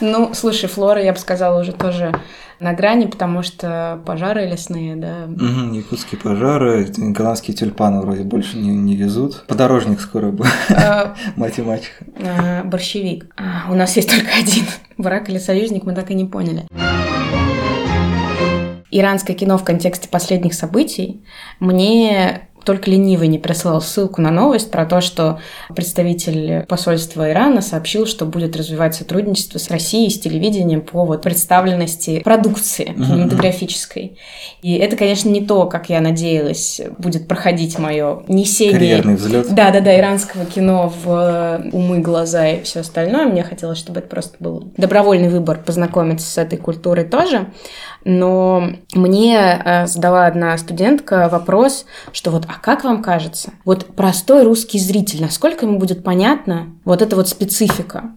Ну, 0.00 0.32
слушай, 0.34 0.68
флора, 0.68 1.02
я 1.02 1.12
бы 1.12 1.18
сказала, 1.18 1.60
уже 1.60 1.72
тоже 1.72 2.12
на 2.58 2.72
грани, 2.74 3.06
потому 3.06 3.42
что 3.42 4.00
пожары 4.04 4.46
лесные, 4.46 4.96
да. 4.96 5.26
Угу, 5.26 5.74
якутские 5.74 6.20
пожары, 6.20 6.86
голландские 6.96 7.56
тюльпаны 7.56 8.00
вроде 8.00 8.22
больше 8.22 8.58
не, 8.58 8.68
не 8.70 8.96
везут. 8.96 9.44
Подорожник 9.46 10.00
скоро. 10.00 10.34
А, 10.70 11.14
Мать 11.36 11.58
и 11.58 11.62
мачеха. 11.62 12.04
Борщевик. 12.64 13.26
А, 13.36 13.70
у 13.70 13.74
нас 13.74 13.96
есть 13.96 14.10
только 14.10 14.30
один. 14.38 14.64
Враг 14.98 15.28
или 15.30 15.38
союзник, 15.38 15.84
мы 15.84 15.94
так 15.94 16.10
и 16.10 16.14
не 16.14 16.26
поняли. 16.26 16.66
иранское 18.90 19.34
кино 19.36 19.56
в 19.56 19.64
контексте 19.64 20.08
последних 20.08 20.52
событий, 20.54 21.24
мне 21.60 22.49
только 22.64 22.90
ленивый 22.90 23.28
не 23.28 23.38
прислал 23.38 23.80
ссылку 23.80 24.20
на 24.20 24.30
новость 24.30 24.70
про 24.70 24.86
то, 24.86 25.00
что 25.00 25.40
представитель 25.74 26.64
посольства 26.66 27.30
Ирана 27.30 27.62
сообщил, 27.62 28.06
что 28.06 28.26
будет 28.26 28.56
развивать 28.56 28.94
сотрудничество 28.94 29.58
с 29.58 29.70
Россией, 29.70 30.10
с 30.10 30.20
телевидением 30.20 30.80
по 30.80 31.04
вот 31.04 31.22
представленности 31.22 32.20
продукции 32.20 32.84
кинематографической. 32.84 34.18
И 34.62 34.74
это, 34.74 34.96
конечно, 34.96 35.28
не 35.28 35.44
то, 35.44 35.66
как 35.66 35.88
я 35.90 36.00
надеялась, 36.00 36.80
будет 36.98 37.28
проходить 37.28 37.78
мое 37.78 38.22
несение... 38.28 38.72
Карьерный 38.72 39.16
взлет. 39.16 39.54
Да-да-да, 39.54 39.98
иранского 39.98 40.44
кино 40.44 40.92
в 41.02 41.62
умы, 41.72 41.98
глаза 41.98 42.48
и 42.48 42.62
все 42.62 42.80
остальное. 42.80 43.26
Мне 43.26 43.42
хотелось, 43.42 43.78
чтобы 43.78 44.00
это 44.00 44.08
просто 44.08 44.36
был 44.40 44.72
добровольный 44.76 45.28
выбор 45.28 45.60
познакомиться 45.64 46.30
с 46.30 46.38
этой 46.38 46.58
культурой 46.58 47.04
тоже. 47.04 47.46
Но 48.04 48.70
мне 48.94 49.60
э, 49.62 49.86
задала 49.86 50.26
одна 50.26 50.56
студентка 50.56 51.28
вопрос, 51.30 51.84
что 52.12 52.30
вот, 52.30 52.46
а 52.48 52.58
как 52.60 52.84
вам 52.84 53.02
кажется, 53.02 53.52
вот 53.64 53.86
простой 53.94 54.42
русский 54.42 54.78
зритель, 54.78 55.20
насколько 55.20 55.66
ему 55.66 55.78
будет 55.78 56.02
понятна 56.02 56.68
вот 56.84 57.02
эта 57.02 57.16
вот 57.16 57.28
специфика? 57.28 58.10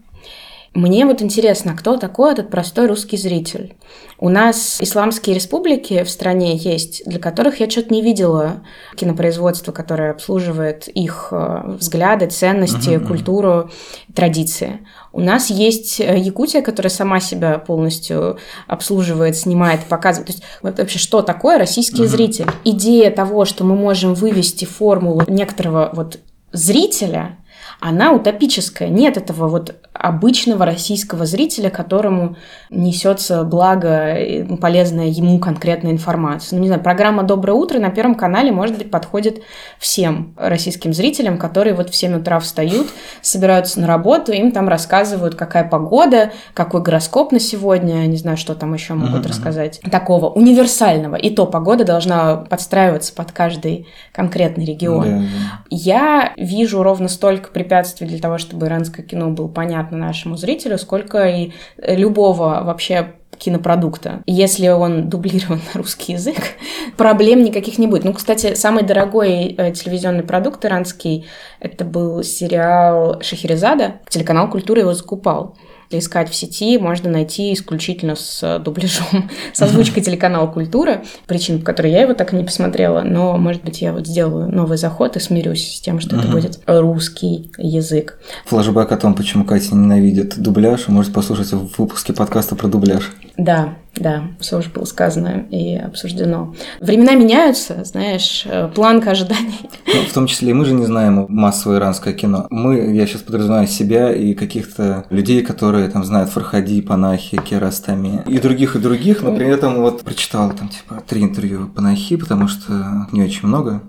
Мне 0.73 1.05
вот 1.05 1.21
интересно, 1.21 1.75
кто 1.75 1.97
такой 1.97 2.33
этот 2.33 2.49
простой 2.49 2.87
русский 2.87 3.15
зритель? 3.15 3.75
У 4.17 4.29
нас 4.29 4.77
исламские 4.81 5.35
республики 5.35 6.03
в 6.03 6.09
стране 6.09 6.57
есть, 6.57 7.03
для 7.05 7.19
которых 7.19 7.59
я 7.59 7.69
что-то 7.69 7.93
не 7.93 8.01
видела 8.01 8.63
кинопроизводство, 8.95 9.71
которое 9.71 10.09
обслуживает 10.09 10.87
их 10.87 11.27
э, 11.29 11.75
взгляды, 11.79 12.25
ценности, 12.25 12.89
uh-huh, 12.89 13.05
культуру, 13.05 13.69
традиции. 14.15 14.79
У 15.11 15.19
нас 15.19 15.51
есть 15.51 15.99
э, 15.99 16.17
Якутия, 16.17 16.63
которая 16.63 16.89
сама 16.89 17.19
себя 17.19 17.59
полностью 17.59 18.39
обслуживает, 18.65 19.37
снимает, 19.37 19.81
показывает. 19.81 20.27
То 20.27 20.33
есть 20.33 20.43
вот 20.63 20.79
вообще 20.79 20.97
что 20.97 21.21
такое 21.21 21.59
российский 21.59 22.03
uh-huh. 22.03 22.07
зритель? 22.07 22.47
Идея 22.63 23.11
того, 23.11 23.45
что 23.45 23.63
мы 23.63 23.75
можем 23.75 24.15
вывести 24.15 24.65
формулу 24.65 25.21
некоторого 25.27 25.91
вот 25.93 26.17
зрителя, 26.51 27.37
она 27.79 28.11
утопическая. 28.13 28.89
Нет 28.89 29.17
этого 29.17 29.47
вот 29.47 29.75
обычного 29.93 30.65
российского 30.65 31.25
зрителя, 31.25 31.69
которому 31.69 32.35
несется 32.69 33.43
благо, 33.43 34.17
полезная 34.59 35.07
ему 35.07 35.39
конкретная 35.39 35.91
информация. 35.91 36.57
Ну, 36.57 36.63
не 36.63 36.67
знаю, 36.67 36.81
программа 36.81 37.23
«Доброе 37.23 37.53
утро» 37.53 37.79
на 37.79 37.89
Первом 37.89 38.15
канале, 38.15 38.51
может 38.51 38.77
быть, 38.77 38.89
подходит 38.89 39.41
всем 39.77 40.33
российским 40.37 40.93
зрителям, 40.93 41.37
которые 41.37 41.75
вот 41.75 41.91
в 41.91 41.95
7 41.95 42.15
утра 42.15 42.39
встают, 42.39 42.87
собираются 43.21 43.79
на 43.79 43.87
работу, 43.87 44.31
им 44.31 44.51
там 44.51 44.67
рассказывают, 44.67 45.35
какая 45.35 45.63
погода, 45.63 46.31
какой 46.53 46.81
гороскоп 46.81 47.31
на 47.31 47.39
сегодня, 47.39 48.05
не 48.07 48.17
знаю, 48.17 48.37
что 48.37 48.55
там 48.55 48.73
еще 48.73 48.95
могут 48.95 49.25
uh-huh. 49.25 49.29
рассказать. 49.29 49.79
Такого 49.91 50.29
универсального. 50.29 51.15
И 51.15 51.29
то 51.29 51.45
погода 51.45 51.85
должна 51.85 52.37
подстраиваться 52.37 53.13
под 53.13 53.31
каждый 53.31 53.87
конкретный 54.11 54.65
регион. 54.65 55.05
Uh-huh. 55.05 55.27
Я 55.69 56.33
вижу 56.35 56.81
ровно 56.81 57.07
столько 57.07 57.51
препятствий 57.51 58.07
для 58.07 58.19
того, 58.19 58.37
чтобы 58.39 58.67
иранское 58.67 59.05
кино 59.05 59.29
было 59.29 59.47
понятно 59.47 59.82
понятно 59.83 59.97
нашему 59.97 60.37
зрителю, 60.37 60.77
сколько 60.77 61.27
и 61.27 61.51
любого 61.77 62.61
вообще 62.63 63.13
кинопродукта. 63.37 64.21
Если 64.27 64.67
он 64.67 65.09
дублирован 65.09 65.59
на 65.73 65.79
русский 65.79 66.13
язык, 66.13 66.37
проблем 66.97 67.43
никаких 67.43 67.77
не 67.79 67.87
будет. 67.87 68.03
Ну, 68.03 68.13
кстати, 68.13 68.53
самый 68.53 68.83
дорогой 68.83 69.55
э, 69.57 69.71
телевизионный 69.73 70.23
продукт 70.23 70.63
иранский 70.65 71.25
это 71.59 71.83
был 71.83 72.23
сериал 72.23 73.21
Шахерезада. 73.21 73.95
Телеканал 74.07 74.49
«Культура» 74.49 74.81
его 74.81 74.93
закупал 74.93 75.55
искать 75.99 76.29
в 76.29 76.35
сети, 76.35 76.77
можно 76.77 77.09
найти 77.09 77.53
исключительно 77.53 78.15
с 78.15 78.41
э, 78.43 78.59
дубляжом, 78.59 79.29
с 79.53 79.61
озвучкой 79.61 80.03
телеканала 80.03 80.47
«Культура». 80.47 81.03
Причин, 81.27 81.59
по 81.59 81.65
которой 81.65 81.91
я 81.91 82.01
его 82.01 82.13
так 82.13 82.33
и 82.33 82.35
не 82.35 82.43
посмотрела, 82.43 83.01
но, 83.01 83.37
может 83.37 83.63
быть, 83.63 83.81
я 83.81 83.93
вот 83.93 84.07
сделаю 84.07 84.49
новый 84.49 84.77
заход 84.77 85.15
и 85.15 85.19
смирюсь 85.19 85.75
с 85.75 85.81
тем, 85.81 85.99
что 85.99 86.17
это 86.17 86.27
будет 86.27 86.59
русский 86.65 87.51
язык. 87.57 88.19
Флэшбэк 88.45 88.91
о 88.91 88.97
том, 88.97 89.15
почему 89.15 89.45
Катя 89.45 89.75
ненавидит 89.75 90.37
дубляж, 90.37 90.87
можете 90.87 91.13
послушать 91.13 91.51
в 91.51 91.79
выпуске 91.79 92.13
подкаста 92.13 92.55
про 92.55 92.67
дубляж. 92.67 93.11
Да, 93.37 93.75
да, 93.95 94.23
все 94.39 94.57
уже 94.57 94.69
было 94.69 94.85
сказано 94.85 95.45
и 95.51 95.75
обсуждено. 95.75 96.55
Времена 96.79 97.13
меняются, 97.13 97.83
знаешь, 97.83 98.43
э, 98.45 98.67
планка 98.73 99.11
ожиданий. 99.11 99.69
Ну, 99.85 100.01
в 100.01 100.13
том 100.13 100.25
числе 100.25 100.49
и 100.49 100.53
мы 100.53 100.65
же 100.65 100.73
не 100.73 100.85
знаем 100.85 101.25
массовое 101.29 101.77
иранское 101.77 102.13
кино. 102.13 102.47
Мы, 102.49 102.93
я 102.95 103.05
сейчас 103.05 103.21
подразумеваю 103.21 103.67
себя 103.67 104.11
и 104.11 104.33
каких-то 104.33 105.05
людей, 105.09 105.43
которые 105.43 105.89
там 105.89 106.03
знают 106.03 106.31
Фархади, 106.31 106.81
Панахи, 106.81 107.37
Керастами 107.37 108.23
и 108.27 108.39
других, 108.39 108.75
и 108.75 108.79
других, 108.79 109.21
но 109.21 109.35
при 109.35 109.47
этом 109.47 109.81
вот 109.81 110.01
прочитал 110.01 110.51
там 110.51 110.69
типа 110.69 111.03
три 111.07 111.21
интервью 111.21 111.67
Панахи, 111.67 112.17
потому 112.17 112.47
что 112.47 113.07
не 113.11 113.21
очень 113.21 113.47
много. 113.47 113.83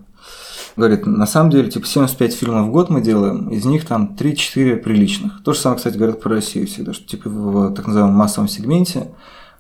Говорит, 0.76 1.07
на 1.07 1.26
самом 1.26 1.50
деле, 1.50 1.70
типа 1.70 1.86
75 1.86 2.34
фильмов 2.34 2.66
в 2.66 2.70
год 2.72 2.90
мы 2.90 3.00
делаем, 3.00 3.48
из 3.48 3.64
них 3.64 3.86
там 3.86 4.16
3-4 4.18 4.76
приличных. 4.76 5.42
То 5.44 5.52
же 5.52 5.61
самое, 5.61 5.78
кстати, 5.78 5.96
говорят 5.96 6.20
про 6.20 6.34
Россию 6.34 6.66
всегда, 6.66 6.92
что 6.92 7.07
типа 7.07 7.30
в 7.30 7.74
так 7.74 7.86
называемом 7.86 8.16
массовом 8.16 8.48
сегменте 8.48 9.09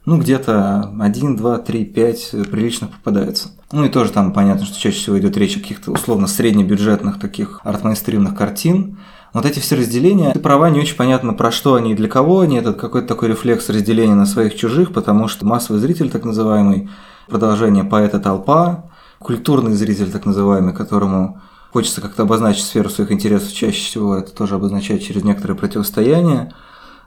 ну, 0.06 0.18
где-то 0.18 0.92
1, 1.00 1.36
2, 1.36 1.58
3, 1.58 1.84
5 1.84 2.30
прилично 2.50 2.88
попадается. 2.88 3.50
Ну 3.72 3.84
и 3.84 3.88
тоже 3.88 4.12
там 4.12 4.32
понятно, 4.32 4.66
что 4.66 4.78
чаще 4.78 4.98
всего 4.98 5.18
идет 5.18 5.36
речь 5.36 5.56
о 5.56 5.60
каких-то 5.60 5.90
условно 5.92 6.26
среднебюджетных 6.26 7.18
таких 7.18 7.60
арт-мейнстримных 7.64 8.36
картин. 8.36 8.98
Вот 9.32 9.46
эти 9.46 9.58
все 9.58 9.76
разделения, 9.76 10.30
ты 10.32 10.38
права, 10.38 10.70
не 10.70 10.78
очень 10.78 10.96
понятно, 10.96 11.32
про 11.32 11.50
что 11.50 11.74
они 11.74 11.92
и 11.92 11.96
для 11.96 12.08
кого 12.08 12.40
они. 12.40 12.58
Это 12.58 12.72
какой-то 12.72 13.08
такой 13.08 13.30
рефлекс 13.30 13.68
разделения 13.68 14.14
на 14.14 14.26
своих 14.26 14.54
чужих, 14.54 14.92
потому 14.92 15.26
что 15.26 15.44
массовый 15.44 15.80
зритель, 15.80 16.10
так 16.10 16.24
называемый, 16.24 16.88
продолжение 17.26 17.82
поэта 17.82 18.20
толпа, 18.20 18.90
культурный 19.18 19.72
зритель, 19.72 20.12
так 20.12 20.24
называемый, 20.26 20.74
которому 20.74 21.40
хочется 21.72 22.00
как-то 22.00 22.22
обозначить 22.22 22.62
сферу 22.62 22.88
своих 22.90 23.10
интересов, 23.10 23.52
чаще 23.52 23.80
всего 23.80 24.14
это 24.14 24.32
тоже 24.32 24.54
обозначает 24.54 25.02
через 25.02 25.24
некоторое 25.24 25.54
противостояние. 25.54 26.52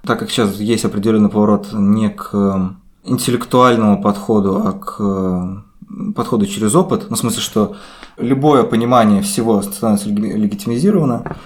Так 0.03 0.19
как 0.19 0.29
сейчас 0.29 0.59
есть 0.59 0.83
определенный 0.83 1.29
поворот 1.29 1.69
не 1.71 2.09
к 2.09 2.75
интеллектуальному 3.07 4.01
подходу, 4.01 4.61
а 4.65 4.73
к 4.73 4.97
э, 4.99 6.11
подходу 6.13 6.45
через 6.45 6.75
опыт, 6.75 7.07
ну, 7.09 7.15
в 7.15 7.19
смысле, 7.19 7.41
что 7.41 7.75
любое 8.17 8.63
понимание 8.63 9.21
всего 9.21 9.61
становится 9.61 10.09
легитимизировано, 10.09 11.37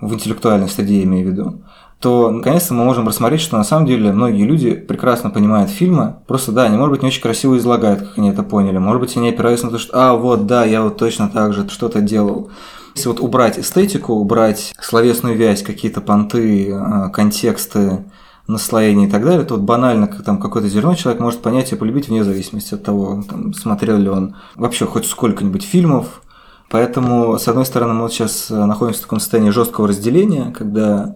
в 0.00 0.14
интеллектуальной 0.14 0.68
стадии 0.68 1.02
имею 1.02 1.26
в 1.26 1.30
виду, 1.30 1.62
то 2.00 2.30
наконец-то 2.30 2.74
мы 2.74 2.84
можем 2.84 3.08
рассмотреть, 3.08 3.40
что 3.40 3.56
на 3.56 3.64
самом 3.64 3.86
деле 3.86 4.12
многие 4.12 4.44
люди 4.44 4.74
прекрасно 4.74 5.30
понимают 5.30 5.70
фильмы, 5.70 6.16
просто 6.28 6.52
да, 6.52 6.64
они, 6.64 6.76
может 6.76 6.92
быть, 6.92 7.02
не 7.02 7.08
очень 7.08 7.22
красиво 7.22 7.56
излагают, 7.56 8.00
как 8.00 8.18
они 8.18 8.30
это 8.30 8.44
поняли, 8.44 8.78
может 8.78 9.00
быть, 9.00 9.16
они 9.16 9.30
опираются 9.30 9.66
на 9.66 9.72
то, 9.72 9.78
что 9.78 9.92
«а, 9.94 10.14
вот, 10.14 10.46
да, 10.46 10.64
я 10.64 10.82
вот 10.82 10.96
точно 10.96 11.28
так 11.28 11.52
же 11.52 11.68
что-то 11.68 12.00
делал». 12.00 12.50
Если 12.94 13.08
вот 13.08 13.20
убрать 13.20 13.58
эстетику, 13.58 14.14
убрать 14.14 14.72
словесную 14.80 15.36
вязь, 15.36 15.62
какие-то 15.62 16.00
понты, 16.00 16.70
э, 16.70 17.10
контексты, 17.10 18.04
наслоение 18.48 19.06
и 19.06 19.10
так 19.10 19.24
далее, 19.24 19.44
то 19.44 19.54
вот 19.54 19.62
банально 19.62 20.08
как 20.08 20.24
там 20.24 20.40
какое-то 20.40 20.68
зерно 20.68 20.94
человек 20.94 21.20
может 21.20 21.42
понять 21.42 21.70
и 21.70 21.76
полюбить 21.76 22.08
вне 22.08 22.24
зависимости 22.24 22.74
от 22.74 22.82
того, 22.82 23.22
там, 23.28 23.52
смотрел 23.52 23.98
ли 23.98 24.08
он 24.08 24.34
вообще 24.56 24.86
хоть 24.86 25.06
сколько-нибудь 25.06 25.62
фильмов. 25.62 26.22
Поэтому, 26.70 27.38
с 27.38 27.46
одной 27.46 27.64
стороны, 27.64 27.94
мы 27.94 28.02
вот 28.02 28.12
сейчас 28.12 28.50
находимся 28.50 29.00
в 29.00 29.02
таком 29.04 29.20
состоянии 29.20 29.50
жесткого 29.50 29.88
разделения, 29.88 30.52
когда 30.56 31.14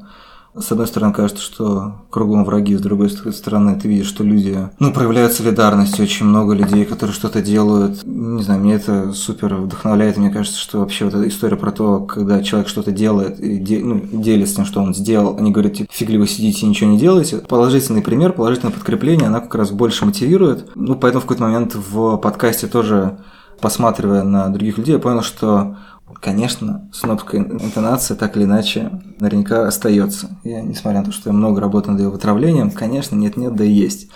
с 0.59 0.71
одной 0.71 0.87
стороны, 0.87 1.15
кажется, 1.15 1.43
что 1.43 1.95
кругом 2.11 2.45
враги, 2.45 2.77
с 2.77 2.81
другой 2.81 3.09
стороны, 3.11 3.79
ты 3.81 3.89
видишь, 3.89 4.09
что 4.09 4.23
люди, 4.23 4.69
ну, 4.79 4.93
проявляют 4.93 5.33
солидарность, 5.33 5.99
очень 5.99 6.27
много 6.27 6.53
людей, 6.53 6.85
которые 6.85 7.15
что-то 7.15 7.41
делают. 7.41 8.05
Не 8.05 8.43
знаю, 8.43 8.61
мне 8.61 8.75
это 8.75 9.13
супер 9.15 9.55
вдохновляет, 9.55 10.19
мне 10.19 10.31
кажется, 10.31 10.59
что 10.59 10.81
вообще 10.81 11.07
вот 11.07 11.15
эта 11.15 11.27
история 11.27 11.57
про 11.57 11.73
то, 11.73 12.01
когда 12.01 12.43
человек 12.43 12.69
что-то 12.69 12.93
делает 12.93 13.41
и 13.41 13.57
де, 13.57 13.83
ну, 13.83 14.03
делится 14.13 14.57
тем, 14.57 14.67
что 14.67 14.83
он 14.83 14.95
сделал, 14.95 15.39
они 15.39 15.53
говорят, 15.53 15.75
типа, 15.75 15.91
фиг 15.91 16.11
ли 16.11 16.19
вы 16.19 16.27
сидите 16.27 16.67
и 16.67 16.69
ничего 16.69 16.91
не 16.91 16.99
делаете. 16.99 17.39
Положительный 17.39 18.03
пример, 18.03 18.33
положительное 18.33 18.75
подкрепление, 18.75 19.29
она 19.29 19.41
как 19.41 19.55
раз 19.55 19.71
больше 19.71 20.05
мотивирует. 20.05 20.71
Ну, 20.75 20.97
поэтому 20.97 21.21
в 21.21 21.25
какой-то 21.25 21.45
момент 21.45 21.75
в 21.75 22.19
подкасте 22.19 22.67
тоже 22.67 23.19
посматривая 23.63 24.25
на 24.25 24.49
других 24.49 24.77
людей, 24.77 24.95
я 24.95 24.99
понял, 24.99 25.23
что 25.23 25.77
Конечно, 26.23 26.89
снобская 26.93 27.41
интонация 27.41 28.17
так 28.17 28.37
или 28.37 28.45
иначе 28.45 28.93
наверняка 29.19 29.67
остается. 29.67 30.29
Я, 30.45 30.63
несмотря 30.63 31.01
на 31.01 31.07
то, 31.07 31.13
что 31.13 31.31
я 31.31 31.33
много 31.35 31.61
работаю 31.61 31.95
над 31.95 32.03
ее 32.03 32.11
вытравлением, 32.11 32.71
конечно, 32.71 33.17
нет-нет, 33.17 33.57
да 33.57 33.65
и 33.65 33.73
есть. 33.73 34.09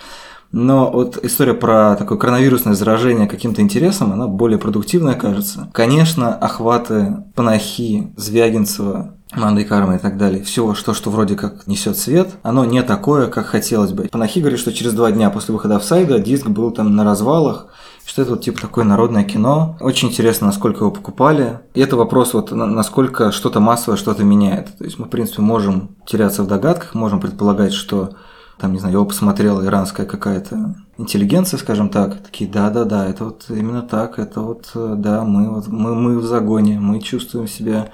Но 0.53 0.89
вот 0.89 1.17
история 1.21 1.53
про 1.53 1.97
такое 1.97 2.17
коронавирусное 2.17 2.75
заражение 2.75 3.27
каким-то 3.27 3.61
интересом, 3.61 4.13
она 4.13 4.27
более 4.27 4.57
продуктивная, 4.57 5.15
кажется. 5.15 5.69
Конечно, 5.73 6.33
охваты 6.33 7.25
Панахи, 7.35 8.13
Звягинцева, 8.15 9.15
Манды 9.35 9.65
Карма 9.65 9.97
и 9.97 9.99
так 9.99 10.17
далее. 10.17 10.41
Все, 10.45 10.73
что, 10.75 10.93
что 10.93 11.09
вроде 11.09 11.35
как 11.35 11.67
несет 11.67 11.97
свет, 11.97 12.29
оно 12.41 12.63
не 12.63 12.81
такое, 12.83 13.27
как 13.27 13.47
хотелось 13.47 13.91
бы. 13.91 14.03
Панахи 14.03 14.39
говорит, 14.39 14.59
что 14.59 14.71
через 14.71 14.93
два 14.93 15.11
дня 15.11 15.29
после 15.29 15.53
выхода 15.53 15.77
в 15.77 15.83
сайда 15.83 16.19
диск 16.19 16.47
был 16.47 16.71
там 16.71 16.95
на 16.95 17.03
развалах, 17.03 17.67
что 18.07 18.21
это 18.21 18.31
вот 18.31 18.41
типа 18.41 18.61
такое 18.61 18.85
народное 18.85 19.25
кино. 19.25 19.77
Очень 19.81 20.07
интересно, 20.07 20.47
насколько 20.47 20.79
его 20.79 20.91
покупали. 20.91 21.59
И 21.73 21.81
это 21.81 21.97
вопрос 21.97 22.33
вот 22.33 22.51
насколько 22.51 23.33
что-то 23.33 23.59
массовое 23.59 23.97
что-то 23.97 24.23
меняет. 24.23 24.77
То 24.77 24.85
есть 24.85 24.97
мы, 24.97 25.05
в 25.05 25.09
принципе, 25.09 25.41
можем 25.41 25.97
теряться 26.07 26.41
в 26.41 26.47
догадках, 26.47 26.95
можем 26.95 27.19
предполагать, 27.19 27.73
что 27.73 28.11
там, 28.57 28.71
не 28.71 28.79
знаю, 28.79 28.93
его 28.93 29.05
посмотрела 29.05 29.63
иранская 29.65 30.05
какая-то 30.05 30.75
интеллигенция, 30.97 31.57
скажем 31.57 31.89
так, 31.89 32.23
такие, 32.23 32.49
да-да-да, 32.49 33.05
это 33.05 33.25
вот 33.25 33.45
именно 33.49 33.81
так, 33.81 34.17
это 34.17 34.39
вот, 34.39 34.71
э, 34.73 34.95
да, 34.97 35.23
мы, 35.23 35.53
вот, 35.53 35.67
мы, 35.67 35.93
мы 35.93 36.17
в 36.17 36.25
загоне, 36.25 36.79
мы 36.79 37.01
чувствуем 37.01 37.47
себя 37.47 37.89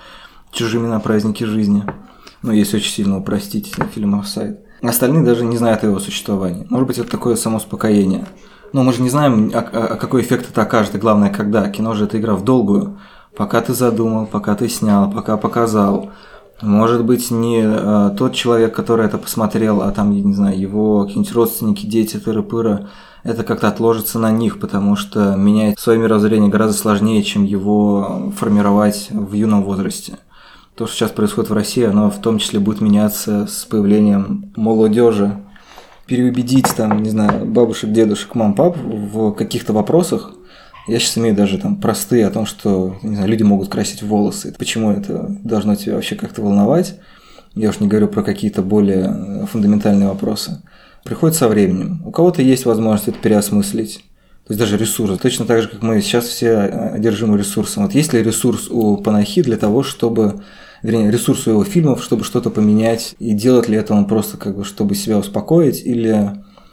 чужими 0.51 0.87
на 0.87 0.99
празднике 0.99 1.47
жизни. 1.47 1.83
Ну, 2.43 2.51
если 2.51 2.77
очень 2.77 2.91
сильно 2.91 3.17
упростить 3.17 3.73
фильм 3.91 4.15
«Офсайд». 4.15 4.59
Остальные 4.81 5.23
даже 5.23 5.43
не 5.43 5.57
знают 5.57 5.83
о 5.83 5.87
его 5.87 5.99
существовании. 5.99 6.67
Может 6.69 6.87
быть, 6.87 6.97
это 6.99 7.09
такое 7.09 7.35
самоуспокоение. 7.35 8.27
Но 8.73 8.83
мы 8.83 8.91
же 8.91 9.01
не 9.01 9.09
знаем, 9.09 9.51
а, 9.53 9.59
а 9.59 9.95
какой 9.95 10.21
эффект 10.21 10.49
это 10.49 10.63
окажет, 10.63 10.95
и 10.95 10.97
главное, 10.97 11.29
когда. 11.29 11.69
Кино 11.69 11.93
же 11.93 12.05
это 12.05 12.19
игра 12.19 12.35
в 12.35 12.43
долгую. 12.43 12.99
Пока 13.35 13.61
ты 13.61 13.73
задумал, 13.73 14.25
пока 14.25 14.55
ты 14.55 14.67
снял, 14.67 15.09
пока 15.09 15.37
показал. 15.37 16.11
Может 16.61 17.05
быть, 17.05 17.31
не 17.31 17.61
а, 17.63 18.09
тот 18.09 18.33
человек, 18.33 18.75
который 18.75 19.05
это 19.05 19.17
посмотрел, 19.17 19.81
а 19.81 19.91
там, 19.91 20.11
я 20.11 20.21
не 20.21 20.33
знаю, 20.33 20.59
его 20.59 21.03
какие-нибудь 21.03 21.33
родственники, 21.33 21.85
дети, 21.85 22.17
тыры-пыры, 22.17 22.87
это 23.23 23.43
как-то 23.43 23.69
отложится 23.69 24.19
на 24.19 24.31
них, 24.31 24.59
потому 24.59 24.97
что 24.97 25.35
менять 25.35 25.79
свое 25.79 25.97
мировоззрение 25.97 26.49
гораздо 26.49 26.77
сложнее, 26.77 27.23
чем 27.23 27.43
его 27.43 28.33
формировать 28.37 29.07
в 29.11 29.33
юном 29.33 29.63
возрасте 29.63 30.17
то, 30.75 30.87
что 30.87 30.95
сейчас 30.95 31.11
происходит 31.11 31.51
в 31.51 31.53
России, 31.53 31.83
оно 31.83 32.09
в 32.09 32.19
том 32.19 32.39
числе 32.39 32.59
будет 32.59 32.81
меняться 32.81 33.45
с 33.47 33.65
появлением 33.65 34.51
молодежи. 34.55 35.37
Переубедить 36.13 36.67
там, 36.77 37.01
не 37.01 37.09
знаю, 37.09 37.43
бабушек, 37.43 37.91
дедушек, 37.91 38.35
мам, 38.35 38.53
пап 38.53 38.77
в 38.77 39.31
каких-то 39.31 39.73
вопросах. 39.73 40.31
Я 40.87 40.99
сейчас 40.99 41.17
имею 41.17 41.35
даже 41.35 41.57
там 41.57 41.77
простые 41.77 42.27
о 42.27 42.29
том, 42.29 42.45
что 42.45 42.97
не 43.01 43.15
знаю, 43.15 43.31
люди 43.31 43.41
могут 43.41 43.69
красить 43.69 44.03
волосы. 44.03 44.53
Почему 44.55 44.91
это 44.91 45.35
должно 45.43 45.73
тебя 45.73 45.95
вообще 45.95 46.13
как-то 46.13 46.43
волновать? 46.43 46.99
Я 47.55 47.69
уж 47.69 47.79
не 47.79 47.87
говорю 47.87 48.09
про 48.09 48.21
какие-то 48.21 48.61
более 48.61 49.47
фундаментальные 49.51 50.07
вопросы. 50.07 50.61
Приходит 51.03 51.35
со 51.35 51.47
временем. 51.47 52.03
У 52.05 52.11
кого-то 52.11 52.43
есть 52.43 52.67
возможность 52.67 53.07
это 53.07 53.17
переосмыслить. 53.17 54.03
То 54.45 54.53
есть 54.53 54.59
даже 54.59 54.77
ресурсы. 54.77 55.17
Точно 55.19 55.45
так 55.45 55.63
же, 55.63 55.67
как 55.67 55.81
мы 55.81 55.99
сейчас 55.99 56.25
все 56.25 56.57
одержимы 56.59 57.39
ресурсом. 57.39 57.85
Вот 57.85 57.95
есть 57.95 58.13
ли 58.13 58.21
ресурс 58.21 58.67
у 58.69 58.97
Панахи 58.97 59.41
для 59.41 59.57
того, 59.57 59.81
чтобы 59.81 60.43
вернее, 60.83 61.09
ресурс 61.09 61.47
у 61.47 61.51
его 61.51 61.63
фильмов, 61.63 62.03
чтобы 62.03 62.23
что-то 62.23 62.49
поменять, 62.51 63.15
и 63.17 63.33
делает 63.33 63.67
ли 63.67 63.77
это 63.77 63.93
он 63.93 64.05
просто 64.05 64.37
как 64.37 64.55
бы, 64.55 64.63
чтобы 64.63 64.93
себя 64.93 65.17
успокоить, 65.17 65.81
или 65.83 66.31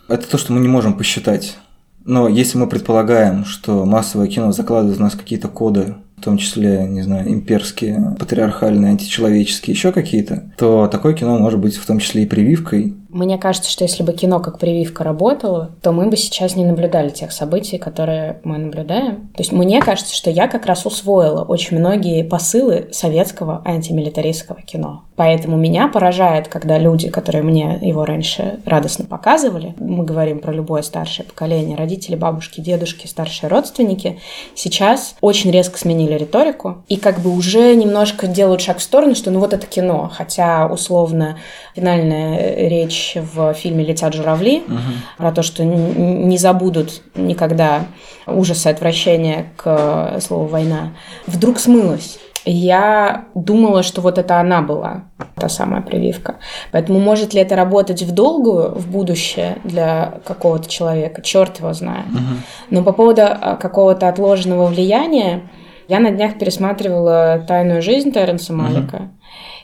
это 0.08 0.28
то, 0.28 0.36
что 0.36 0.52
мы 0.52 0.60
не 0.60 0.68
можем 0.68 0.94
посчитать. 0.94 1.56
Но 2.04 2.28
если 2.28 2.58
мы 2.58 2.66
предполагаем, 2.66 3.44
что 3.44 3.84
массовое 3.84 4.26
кино 4.26 4.52
закладывает 4.52 4.98
в 4.98 5.00
нас 5.00 5.14
какие-то 5.14 5.48
коды, 5.48 5.94
в 6.20 6.24
том 6.24 6.36
числе, 6.36 6.86
не 6.86 7.02
знаю, 7.02 7.28
имперские, 7.30 8.14
патриархальные, 8.18 8.90
античеловеческие, 8.90 9.74
еще 9.74 9.90
какие-то, 9.90 10.52
то 10.58 10.86
такое 10.86 11.14
кино 11.14 11.38
может 11.38 11.58
быть 11.58 11.76
в 11.76 11.86
том 11.86 11.98
числе 11.98 12.24
и 12.24 12.26
прививкой 12.26 12.94
мне 13.10 13.38
кажется, 13.38 13.70
что 13.70 13.82
если 13.82 14.04
бы 14.04 14.12
кино 14.12 14.38
как 14.38 14.58
прививка 14.58 15.02
работало, 15.02 15.72
то 15.82 15.90
мы 15.90 16.08
бы 16.08 16.16
сейчас 16.16 16.54
не 16.54 16.64
наблюдали 16.64 17.10
тех 17.10 17.32
событий, 17.32 17.76
которые 17.76 18.40
мы 18.44 18.58
наблюдаем. 18.58 19.28
То 19.34 19.40
есть 19.40 19.50
мне 19.52 19.80
кажется, 19.80 20.14
что 20.14 20.30
я 20.30 20.46
как 20.46 20.66
раз 20.66 20.86
усвоила 20.86 21.42
очень 21.42 21.78
многие 21.78 22.22
посылы 22.22 22.88
советского 22.92 23.62
антимилитаристского 23.64 24.62
кино. 24.62 25.04
Поэтому 25.16 25.56
меня 25.58 25.88
поражает, 25.88 26.48
когда 26.48 26.78
люди, 26.78 27.10
которые 27.10 27.42
мне 27.42 27.78
его 27.82 28.04
раньше 28.04 28.60
радостно 28.64 29.04
показывали, 29.04 29.74
мы 29.78 30.04
говорим 30.04 30.38
про 30.38 30.52
любое 30.52 30.82
старшее 30.82 31.26
поколение, 31.26 31.76
родители, 31.76 32.14
бабушки, 32.14 32.60
дедушки, 32.60 33.06
старшие 33.06 33.50
родственники, 33.50 34.20
сейчас 34.54 35.16
очень 35.20 35.50
резко 35.50 35.78
сменили 35.78 36.09
риторику 36.16 36.84
и 36.88 36.96
как 36.96 37.20
бы 37.20 37.30
уже 37.34 37.74
немножко 37.74 38.26
делают 38.26 38.60
шаг 38.60 38.78
в 38.78 38.82
сторону, 38.82 39.14
что 39.14 39.30
ну 39.30 39.40
вот 39.40 39.52
это 39.52 39.66
кино, 39.66 40.10
хотя 40.12 40.66
условно 40.66 41.38
финальная 41.74 42.68
речь 42.68 42.90
речь 42.90 43.16
в 43.16 43.54
фильме 43.54 43.84
«Летят 43.84 44.14
журавли», 44.14 44.62
угу. 44.66 44.78
про 45.18 45.32
то, 45.32 45.42
что 45.42 45.64
не 45.64 46.38
забудут 46.38 47.02
никогда 47.14 47.86
ужасы 48.26 48.68
отвращения 48.68 49.52
к 49.56 50.20
слову 50.20 50.46
«война», 50.46 50.92
вдруг 51.26 51.58
смылась. 51.58 52.18
Я 52.46 53.26
думала, 53.34 53.82
что 53.82 54.00
вот 54.00 54.16
это 54.16 54.40
она 54.40 54.62
была, 54.62 55.04
та 55.36 55.50
самая 55.50 55.82
прививка. 55.82 56.36
Поэтому 56.72 56.98
может 56.98 57.34
ли 57.34 57.40
это 57.40 57.54
работать 57.54 58.02
в 58.02 58.12
долгую, 58.12 58.74
в 58.74 58.88
будущее 58.88 59.58
для 59.62 60.14
какого-то 60.24 60.66
человека? 60.66 61.20
Черт 61.20 61.58
его 61.58 61.74
знает. 61.74 62.06
Угу. 62.06 62.40
Но 62.70 62.82
по 62.82 62.92
поводу 62.92 63.22
а, 63.24 63.56
какого-то 63.56 64.08
отложенного 64.08 64.66
влияния, 64.66 65.50
я 65.90 65.98
на 65.98 66.12
днях 66.12 66.38
пересматривала 66.38 67.44
«Тайную 67.46 67.82
жизнь» 67.82 68.12
Терренса 68.12 68.52
Малика. 68.52 68.96
Угу. 68.96 69.08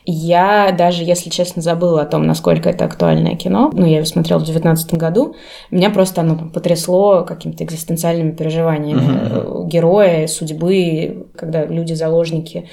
Я 0.05 0.73
даже, 0.77 1.03
если 1.03 1.29
честно, 1.29 1.61
забыла 1.61 2.01
о 2.01 2.05
том, 2.05 2.27
насколько 2.27 2.69
это 2.69 2.85
актуальное 2.85 3.35
кино. 3.35 3.71
Ну, 3.73 3.85
я 3.85 3.97
его 3.97 4.05
смотрела 4.05 4.39
в 4.39 4.43
2019 4.43 4.93
году. 4.95 5.35
Меня 5.71 5.89
просто 5.89 6.21
оно 6.21 6.35
там, 6.35 6.49
потрясло 6.49 7.23
какими-то 7.23 7.63
экзистенциальными 7.63 8.31
переживаниями 8.31 8.99
uh-huh. 8.99 9.67
героя, 9.67 10.27
судьбы, 10.27 11.27
когда 11.35 11.65
люди-заложники 11.65 12.69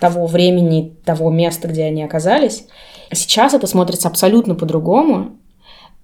того 0.00 0.26
времени, 0.26 0.96
того 1.04 1.30
места, 1.30 1.68
где 1.68 1.84
они 1.84 2.02
оказались. 2.02 2.66
Сейчас 3.10 3.54
это 3.54 3.66
смотрится 3.66 4.08
абсолютно 4.08 4.54
по-другому. 4.54 5.32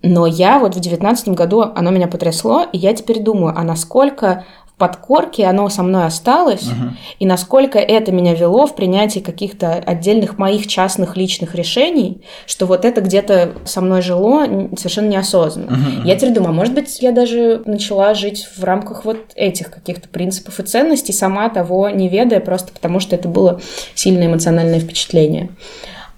Но 0.02 0.26
я 0.26 0.58
вот 0.58 0.74
в 0.74 0.80
девятнадцатом 0.80 1.34
году 1.34 1.62
оно 1.62 1.90
меня 1.90 2.08
потрясло, 2.08 2.64
и 2.70 2.76
я 2.76 2.92
теперь 2.92 3.22
думаю, 3.22 3.54
а 3.56 3.62
насколько 3.62 4.44
подкорке 4.76 5.46
оно 5.46 5.68
со 5.68 5.82
мной 5.82 6.06
осталось, 6.06 6.64
угу. 6.66 6.94
и 7.20 7.26
насколько 7.26 7.78
это 7.78 8.10
меня 8.10 8.34
вело 8.34 8.66
в 8.66 8.74
принятии 8.74 9.20
каких-то 9.20 9.74
отдельных 9.74 10.36
моих 10.36 10.66
частных 10.66 11.16
личных 11.16 11.54
решений, 11.54 12.22
что 12.46 12.66
вот 12.66 12.84
это 12.84 13.00
где-то 13.00 13.54
со 13.64 13.80
мной 13.80 14.02
жило 14.02 14.46
совершенно 14.76 15.08
неосознанно. 15.08 15.72
Угу. 15.72 16.06
Я 16.06 16.16
теперь 16.16 16.34
думаю, 16.34 16.50
а 16.50 16.54
может 16.54 16.74
быть, 16.74 17.00
я 17.00 17.12
даже 17.12 17.62
начала 17.66 18.14
жить 18.14 18.48
в 18.56 18.64
рамках 18.64 19.04
вот 19.04 19.18
этих 19.36 19.70
каких-то 19.70 20.08
принципов 20.08 20.58
и 20.58 20.64
ценностей, 20.64 21.12
сама 21.12 21.48
того 21.50 21.88
не 21.90 22.08
ведая, 22.08 22.40
просто 22.40 22.72
потому 22.72 22.98
что 22.98 23.14
это 23.14 23.28
было 23.28 23.60
сильное 23.94 24.26
эмоциональное 24.26 24.80
впечатление. 24.80 25.50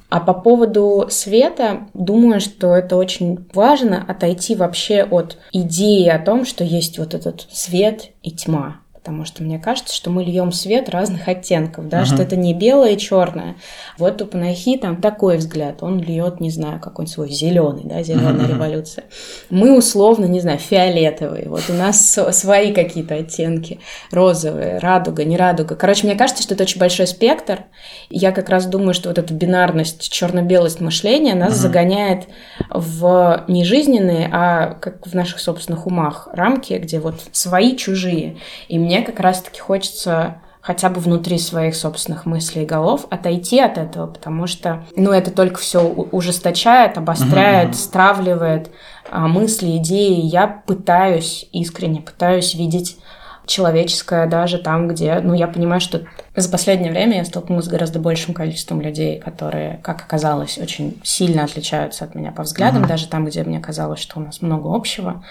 А 0.09 0.21
по 0.21 0.35
поводу 0.35 1.07
света, 1.11 1.89
думаю, 1.95 2.41
что 2.41 2.75
это 2.75 2.97
очень 2.97 3.47
важно 3.53 4.05
отойти 4.07 4.55
вообще 4.55 5.03
от 5.03 5.39
идеи 5.53 6.09
о 6.09 6.19
том, 6.19 6.45
что 6.45 6.63
есть 6.65 6.99
вот 6.99 7.15
этот 7.15 7.47
свет 7.51 8.11
и 8.23 8.31
тьма 8.31 8.81
потому 9.07 9.25
что 9.25 9.45
мне 9.45 9.61
кажется, 9.61 9.95
что 9.95 10.11
мы 10.11 10.25
льем 10.25 10.51
свет 10.51 10.89
разных 10.89 11.29
оттенков, 11.29 11.89
да, 11.89 12.01
uh-huh. 12.01 12.07
что 12.07 12.23
это 12.23 12.35
не 12.35 12.55
белое 12.55 12.95
и 12.95 12.99
черное. 12.99 13.55
Вот 13.99 14.21
у 14.21 14.27
Панахи 14.27 14.77
там 14.79 15.01
такой 15.01 15.37
взгляд, 15.37 15.81
он 15.85 16.01
льет, 16.01 16.41
не 16.41 16.51
знаю, 16.51 16.81
какой-нибудь 16.81 17.15
свой 17.15 17.31
зеленый, 17.31 17.85
да, 17.85 18.03
зеленая 18.03 18.47
uh-huh. 18.47 18.49
революция. 18.49 19.05
Мы 19.49 19.79
условно, 19.79 20.25
не 20.25 20.41
знаю, 20.41 20.59
фиолетовые. 20.59 21.49
Вот 21.49 21.63
у 21.69 21.73
нас 21.75 22.19
свои 22.33 22.73
какие-то 22.73 23.15
оттенки, 23.15 23.79
розовые, 24.11 24.79
радуга, 24.79 25.23
не 25.23 25.37
радуга. 25.37 25.77
Короче, 25.77 26.05
мне 26.05 26.17
кажется, 26.17 26.43
что 26.43 26.55
это 26.55 26.65
очень 26.65 26.81
большой 26.81 27.07
спектр. 27.07 27.67
Я 28.11 28.33
как 28.33 28.49
раз 28.49 28.67
думаю, 28.67 28.93
что 28.93 29.09
вот 29.09 29.19
эта 29.19 29.33
бинарность, 29.33 30.11
черно-белость 30.11 30.81
мышления 30.81 31.37
нас 31.37 31.53
uh-huh. 31.53 31.59
загоняет 31.59 32.25
в 32.71 33.45
не 33.47 33.65
жизненные, 33.65 34.29
а 34.33 34.75
как 34.75 35.07
в 35.07 35.15
наших 35.15 35.39
собственных 35.39 35.87
умах 35.87 36.29
рамки, 36.33 36.73
где 36.73 36.99
вот 36.99 37.21
свои, 37.31 37.77
чужие. 37.77 38.39
И 38.67 38.81
мне 38.81 38.96
мне 38.97 39.07
как 39.07 39.21
раз-таки 39.21 39.61
хочется 39.61 40.39
хотя 40.61 40.89
бы 40.91 41.01
внутри 41.01 41.39
своих 41.39 41.77
собственных 41.77 42.27
мыслей 42.27 42.65
и 42.65 42.67
голов 42.67 43.07
отойти 43.09 43.61
от 43.61 43.79
этого, 43.79 44.09
потому 44.09 44.49
что, 44.49 44.85
ну, 44.97 45.13
это 45.13 45.31
только 45.31 45.61
все 45.61 45.81
ужесточает, 45.81 46.99
обостряет, 46.99 47.71
mm-hmm. 47.71 47.75
стравливает 47.75 48.71
а, 49.09 49.29
мысли, 49.29 49.77
идеи. 49.77 50.21
Я 50.23 50.49
пытаюсь, 50.49 51.49
искренне 51.53 52.01
пытаюсь 52.01 52.55
видеть 52.55 52.99
человеческое 53.47 54.27
даже 54.27 54.59
там, 54.59 54.89
где, 54.89 55.21
ну, 55.21 55.35
я 55.35 55.47
понимаю, 55.47 55.81
что 55.81 56.03
за 56.35 56.51
последнее 56.51 56.91
время 56.91 57.19
я 57.19 57.25
столкнулась 57.25 57.67
с 57.67 57.69
гораздо 57.69 58.01
большим 58.01 58.35
количеством 58.35 58.81
людей, 58.81 59.21
которые, 59.21 59.79
как 59.85 60.03
оказалось, 60.03 60.59
очень 60.59 61.01
сильно 61.05 61.45
отличаются 61.45 62.05
от 62.05 62.17
меня 62.17 62.33
по 62.33 62.43
взглядам, 62.43 62.83
mm-hmm. 62.83 62.89
даже 62.89 63.07
там, 63.07 63.25
где 63.25 63.45
мне 63.45 63.61
казалось, 63.61 64.01
что 64.01 64.19
у 64.19 64.23
нас 64.25 64.43
много 64.43 64.75
общего. 64.75 65.23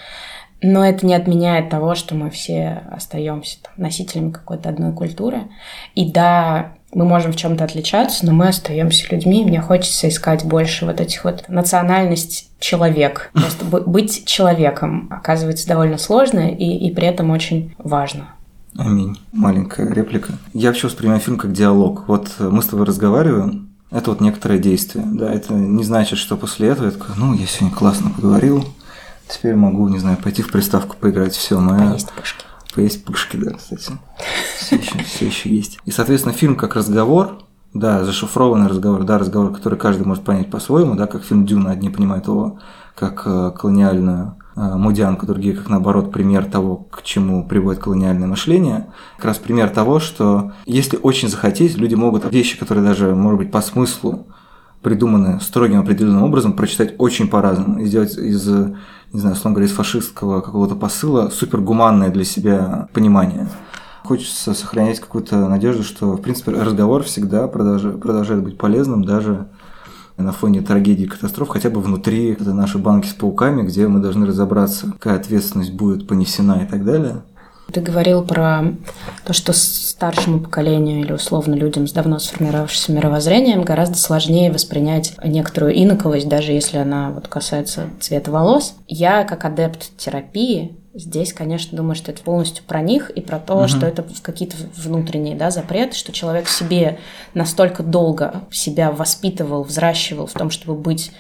Но 0.62 0.86
это 0.86 1.06
не 1.06 1.14
отменяет 1.14 1.70
того, 1.70 1.96
что 1.96 2.16
мы 2.16 2.30
все 2.30 2.84
остаемся 2.92 3.58
там, 3.62 3.74
носителями 3.78 4.32
какой-то 4.32 4.70
одной 4.70 4.94
культуры. 4.94 5.44
И 5.96 6.10
да, 6.10 6.74
мы 6.94 7.06
можем 7.06 7.34
в 7.34 7.36
чем-то 7.36 7.64
отличаться, 7.64 8.26
но 8.26 8.32
мы 8.32 8.48
остаемся 8.48 9.14
людьми. 9.14 9.44
Мне 9.44 9.62
хочется 9.62 10.08
искать 10.08 10.46
больше 10.46 10.86
вот 10.86 11.02
этих 11.02 11.24
вот 11.26 11.44
национальность 11.50 12.50
человек. 12.60 13.32
Просто 13.34 13.66
быть 13.66 14.26
человеком 14.26 15.08
оказывается 15.12 15.68
довольно 15.68 15.98
сложно 15.98 16.50
и, 16.50 16.88
и 16.88 16.94
при 16.94 17.08
этом 17.08 17.32
очень 17.32 17.76
важно. 17.78 18.30
Аминь. 18.78 19.20
Маленькая 19.32 19.94
реплика. 19.94 20.34
Я 20.54 20.70
вообще 20.70 20.88
воспринимаю 20.88 21.22
фильм 21.22 21.38
как 21.38 21.54
диалог. 21.54 22.06
Вот 22.08 22.32
мы 22.40 22.62
с 22.62 22.68
тобой 22.68 22.86
разговариваем, 22.86 23.70
это 23.92 24.10
вот 24.10 24.22
некоторое 24.22 24.60
действие. 24.60 25.06
Да, 25.06 25.32
это 25.32 25.54
не 25.54 25.84
значит, 25.84 26.18
что 26.20 26.36
после 26.38 26.70
этого 26.70 26.86
я 26.86 26.92
такой, 26.92 27.16
ну, 27.18 27.34
я 27.34 27.46
сегодня 27.46 27.76
классно 27.76 28.10
поговорил, 28.10 28.66
Теперь 29.28 29.56
могу, 29.56 29.88
не 29.90 30.00
знаю, 30.00 30.18
пойти 30.18 30.42
в 30.42 30.52
приставку 30.52 30.96
поиграть. 30.98 31.34
Все, 31.34 31.60
моя... 31.60 31.90
Поесть 31.90 32.12
пышки. 32.12 32.46
Поесть 32.74 33.06
пышки, 33.06 33.38
да, 33.38 33.52
кстати. 33.54 33.94
Все 34.60 34.76
еще, 34.76 34.98
все 35.00 35.26
еще 35.28 35.50
есть. 35.50 35.80
И, 35.86 35.92
соответственно, 35.92 36.34
фильм 36.34 36.56
как 36.56 36.76
разговор, 36.76 37.40
да, 37.74 38.04
зашифрованный 38.04 38.68
разговор, 38.68 39.04
да, 39.04 39.18
разговор, 39.18 39.54
который 39.54 39.78
каждый 39.78 40.06
может 40.06 40.24
понять 40.24 40.50
по-своему, 40.50 40.96
да, 40.96 41.08
как 41.08 41.24
фильм 41.24 41.46
Дюна, 41.46 41.72
одни 41.72 41.90
понимают 41.90 42.28
его 42.28 42.60
как 42.96 43.24
э, 43.26 43.52
колониальную 43.56 44.36
э, 44.56 44.62
мудянку, 44.62 45.26
другие 45.26 45.56
как 45.56 45.70
наоборот 45.70 46.12
пример 46.12 46.46
того, 46.46 46.88
к 46.90 47.04
чему 47.04 47.46
приводит 47.46 47.84
колониальное 47.84 48.28
мышление. 48.28 48.88
Как 49.18 49.26
раз 49.26 49.38
пример 49.38 49.70
того, 49.70 50.00
что 50.00 50.54
если 50.66 50.98
очень 50.98 51.28
захотеть, 51.28 51.78
люди 51.78 51.96
могут 51.96 52.32
вещи, 52.32 52.58
которые 52.58 52.86
даже, 52.86 53.14
может 53.14 53.40
быть, 53.40 53.52
по 53.52 53.62
смыслу 53.62 54.28
придуманы 54.82 55.42
строгим 55.42 55.80
определенным 55.80 56.24
образом, 56.24 56.54
прочитать 56.54 56.96
очень 56.98 57.28
по-разному 57.28 57.80
и 57.80 57.86
сделать 57.86 58.18
из, 58.18 58.48
не 59.16 59.22
знаю, 59.22 59.36
условно 59.36 59.56
говоря, 59.56 59.72
из 59.72 59.76
фашистского 59.76 60.42
какого-то 60.42 60.76
посыла 60.76 61.30
супергуманное 61.30 62.10
для 62.10 62.26
себя 62.26 62.90
понимание. 62.92 63.48
Хочется 64.04 64.54
сохранять 64.54 65.00
какую-то 65.00 65.48
надежду, 65.48 65.84
что, 65.84 66.12
в 66.12 66.22
принципе, 66.22 66.52
разговор 66.52 67.04
всегда 67.04 67.48
продолжает, 67.48 68.44
быть 68.44 68.58
полезным, 68.58 69.06
даже 69.06 69.48
на 70.18 70.34
фоне 70.34 70.62
трагедии 70.62 71.06
катастроф, 71.06 71.48
хотя 71.48 71.70
бы 71.70 71.80
внутри 71.80 72.34
это 72.34 72.54
наши 72.54 72.78
банки 72.78 73.08
с 73.08 73.14
пауками, 73.14 73.64
где 73.64 73.88
мы 73.88 74.02
должны 74.02 74.28
разобраться, 74.28 74.92
какая 74.92 75.16
ответственность 75.16 75.74
будет 75.74 76.08
понесена 76.08 76.64
и 76.64 76.68
так 76.68 76.84
далее. 76.84 77.24
Ты 77.72 77.82
говорил 77.82 78.24
про 78.24 78.64
то, 79.26 79.34
что 79.34 79.54
старшему 79.54 80.40
поколению 80.40 81.02
или 81.02 81.12
условно 81.12 81.56
людям 81.56 81.88
с 81.88 81.92
давно 81.92 82.20
сформировавшимся 82.20 82.92
мировоззрением 82.92 83.64
гораздо 83.64 83.98
сложнее 83.98 84.52
воспринять 84.52 85.14
некоторую 85.24 85.78
инаковость, 85.82 86.30
даже 86.30 86.52
если 86.52 86.78
она 86.78 87.12
вот 87.12 87.28
касается 87.28 87.90
цвета 88.00 88.32
волос. 88.32 88.76
Я, 88.88 89.24
как 89.24 89.46
адепт 89.46 89.98
терапии, 89.98 90.78
Здесь, 90.98 91.34
конечно, 91.34 91.76
думаю, 91.76 91.96
что 91.96 92.12
это 92.12 92.24
полностью 92.24 92.64
про 92.64 92.80
них 92.80 93.10
и 93.10 93.20
про 93.20 93.38
то, 93.38 93.56
угу. 93.58 93.68
что 93.68 93.86
это 93.86 94.06
какие-то 94.22 94.56
внутренние 94.78 95.36
да, 95.36 95.52
запреты, 95.52 95.94
что 95.94 96.14
человек 96.14 96.48
себе 96.48 97.00
настолько 97.34 97.84
долго 97.84 98.46
себя 98.50 98.92
воспитывал, 98.92 99.64
взращивал 99.64 100.26
в 100.26 100.32
том, 100.32 100.50
чтобы 100.50 100.80
быть 100.80 101.12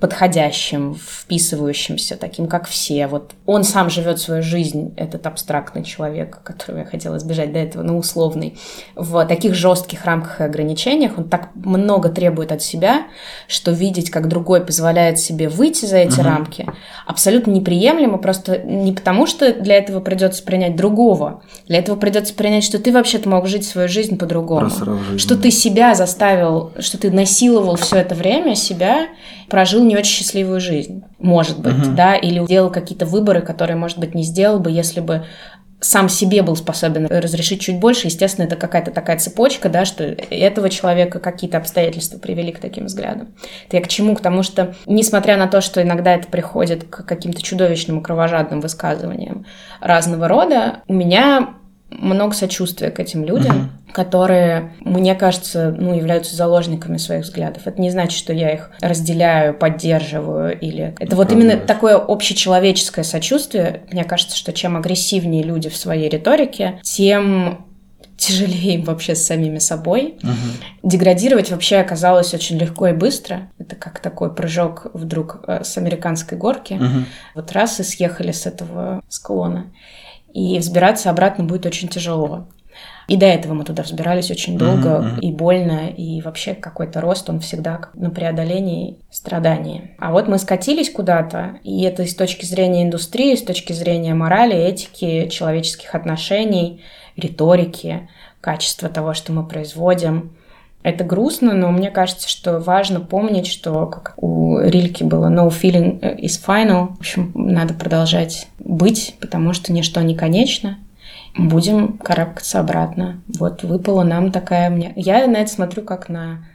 подходящим, 0.00 0.94
вписывающимся, 0.94 2.16
таким, 2.16 2.46
как 2.46 2.68
все. 2.68 3.06
Вот 3.08 3.32
он 3.46 3.64
сам 3.64 3.90
живет 3.90 4.20
свою 4.20 4.42
жизнь, 4.42 4.94
этот 4.96 5.26
абстрактный 5.26 5.82
человек, 5.82 6.40
которого 6.44 6.80
я 6.80 6.84
хотела 6.84 7.16
избежать 7.16 7.52
до 7.52 7.58
этого, 7.58 7.82
но 7.82 7.98
условный, 7.98 8.58
в 8.94 9.24
таких 9.26 9.54
жестких 9.54 10.04
рамках 10.04 10.40
и 10.40 10.44
ограничениях. 10.44 11.18
Он 11.18 11.28
так 11.28 11.50
много 11.54 12.10
требует 12.10 12.52
от 12.52 12.62
себя, 12.62 13.06
что 13.48 13.72
видеть, 13.72 14.10
как 14.10 14.28
другой 14.28 14.64
позволяет 14.64 15.18
себе 15.18 15.48
выйти 15.48 15.84
за 15.84 15.98
эти 15.98 16.20
угу. 16.20 16.28
рамки, 16.28 16.66
абсолютно 17.04 17.50
неприемлемо, 17.50 18.18
просто 18.18 18.58
не 18.58 18.92
потому, 18.92 19.26
что 19.26 19.52
для 19.52 19.76
этого 19.76 20.00
придется 20.00 20.44
принять 20.44 20.76
другого, 20.76 21.42
для 21.66 21.78
этого 21.78 21.96
придется 21.96 22.34
принять, 22.34 22.62
что 22.62 22.78
ты 22.78 22.92
вообще-то 22.92 23.28
мог 23.28 23.46
жить 23.46 23.66
свою 23.66 23.88
жизнь 23.88 24.16
по-другому, 24.16 24.70
что 25.16 25.36
ты 25.36 25.50
себя 25.50 25.94
заставил, 25.94 26.72
что 26.78 26.98
ты 26.98 27.10
насиловал 27.10 27.76
все 27.76 27.96
это 27.96 28.14
время 28.14 28.54
себя, 28.54 29.08
прожил 29.48 29.82
не 29.88 29.96
очень 29.96 30.12
счастливую 30.12 30.60
жизнь, 30.60 31.02
может 31.18 31.60
быть, 31.60 31.86
угу. 31.86 31.96
да, 31.96 32.14
или 32.14 32.46
делал 32.46 32.70
какие-то 32.70 33.06
выборы, 33.06 33.40
которые, 33.40 33.76
может 33.76 33.98
быть, 33.98 34.14
не 34.14 34.22
сделал 34.22 34.60
бы, 34.60 34.70
если 34.70 35.00
бы 35.00 35.24
сам 35.80 36.08
себе 36.08 36.42
был 36.42 36.56
способен 36.56 37.06
разрешить 37.06 37.60
чуть 37.60 37.78
больше, 37.78 38.08
естественно, 38.08 38.46
это 38.46 38.56
какая-то 38.56 38.90
такая 38.90 39.18
цепочка, 39.18 39.68
да, 39.68 39.84
что 39.84 40.04
этого 40.04 40.70
человека 40.70 41.20
какие-то 41.20 41.58
обстоятельства 41.58 42.18
привели 42.18 42.52
к 42.52 42.58
таким 42.58 42.86
взглядам. 42.86 43.28
Это 43.66 43.76
я 43.76 43.82
к 43.82 43.88
чему? 43.88 44.16
К 44.16 44.20
тому, 44.20 44.42
что, 44.42 44.74
несмотря 44.86 45.36
на 45.36 45.46
то, 45.46 45.60
что 45.60 45.80
иногда 45.80 46.14
это 46.14 46.26
приходит 46.26 46.84
к 46.84 47.04
каким-то 47.04 47.42
чудовищным 47.42 48.00
и 48.00 48.02
кровожадным 48.02 48.60
высказываниям 48.60 49.46
разного 49.80 50.26
рода, 50.26 50.82
у 50.88 50.94
меня 50.94 51.54
много 51.90 52.34
сочувствия 52.34 52.90
к 52.90 53.00
этим 53.00 53.24
людям, 53.24 53.70
uh-huh. 53.86 53.92
которые, 53.92 54.72
мне 54.80 55.14
кажется, 55.14 55.74
ну, 55.76 55.94
являются 55.94 56.36
заложниками 56.36 56.98
своих 56.98 57.24
взглядов. 57.24 57.66
Это 57.66 57.80
не 57.80 57.90
значит, 57.90 58.18
что 58.18 58.32
я 58.32 58.52
их 58.52 58.70
разделяю, 58.80 59.54
поддерживаю 59.54 60.58
или... 60.58 60.94
Это 60.98 61.16
вот 61.16 61.32
именно 61.32 61.56
такое 61.56 61.96
общечеловеческое 61.96 63.04
сочувствие. 63.04 63.82
Мне 63.90 64.04
кажется, 64.04 64.36
что 64.36 64.52
чем 64.52 64.76
агрессивнее 64.76 65.42
люди 65.42 65.68
в 65.68 65.76
своей 65.76 66.08
риторике, 66.08 66.80
тем 66.82 67.64
тяжелее 68.18 68.74
им 68.74 68.82
вообще 68.82 69.14
с 69.14 69.24
самими 69.24 69.58
собой. 69.58 70.18
Угу. 70.22 70.90
Деградировать 70.90 71.50
вообще 71.50 71.76
оказалось 71.76 72.34
очень 72.34 72.58
легко 72.58 72.88
и 72.88 72.92
быстро. 72.92 73.48
Это 73.58 73.76
как 73.76 74.00
такой 74.00 74.34
прыжок 74.34 74.88
вдруг 74.92 75.44
э, 75.46 75.62
с 75.62 75.78
американской 75.78 76.36
горки. 76.36 76.74
Угу. 76.74 77.04
Вот 77.36 77.52
раз 77.52 77.78
и 77.78 77.84
съехали 77.84 78.32
с 78.32 78.44
этого 78.44 79.02
склона 79.08 79.66
и 80.32 80.58
взбираться 80.58 81.10
обратно 81.10 81.44
будет 81.44 81.66
очень 81.66 81.88
тяжело. 81.88 82.46
И 83.08 83.16
до 83.16 83.24
этого 83.24 83.54
мы 83.54 83.64
туда 83.64 83.82
взбирались 83.82 84.30
очень 84.30 84.58
долго 84.58 84.88
mm-hmm. 84.88 85.20
и 85.20 85.32
больно, 85.32 85.88
и 85.88 86.20
вообще 86.20 86.52
какой-то 86.52 87.00
рост, 87.00 87.30
он 87.30 87.40
всегда 87.40 87.80
на 87.94 88.10
преодолении 88.10 88.98
страданий. 89.10 89.92
А 89.98 90.12
вот 90.12 90.28
мы 90.28 90.38
скатились 90.38 90.90
куда-то, 90.90 91.58
и 91.64 91.82
это 91.84 92.06
с 92.06 92.14
точки 92.14 92.44
зрения 92.44 92.82
индустрии, 92.82 93.34
с 93.34 93.42
точки 93.42 93.72
зрения 93.72 94.12
морали, 94.12 94.54
этики, 94.54 95.28
человеческих 95.28 95.94
отношений, 95.94 96.82
риторики, 97.16 98.10
качества 98.42 98.90
того, 98.90 99.14
что 99.14 99.32
мы 99.32 99.46
производим. 99.46 100.36
Это 100.88 101.04
грустно, 101.04 101.52
но 101.52 101.70
мне 101.70 101.90
кажется, 101.90 102.30
что 102.30 102.60
важно 102.60 103.00
помнить, 103.00 103.46
что 103.46 103.84
как 103.84 104.14
у 104.16 104.58
Рильки 104.58 105.02
было 105.04 105.26
no 105.26 105.50
feeling 105.50 106.00
is 106.00 106.40
final. 106.42 106.94
В 106.96 107.00
общем, 107.00 107.30
надо 107.34 107.74
продолжать 107.74 108.48
быть, 108.58 109.14
потому 109.20 109.52
что 109.52 109.70
ничто 109.70 110.00
не 110.00 110.14
конечно. 110.14 110.78
Будем 111.36 111.98
карабкаться 111.98 112.58
обратно. 112.60 113.20
Вот 113.38 113.64
выпала 113.64 114.02
нам 114.02 114.32
такая 114.32 114.70
мне. 114.70 114.94
Я 114.96 115.26
на 115.26 115.36
это 115.36 115.50
смотрю 115.50 115.82
как 115.82 116.08
на 116.08 116.46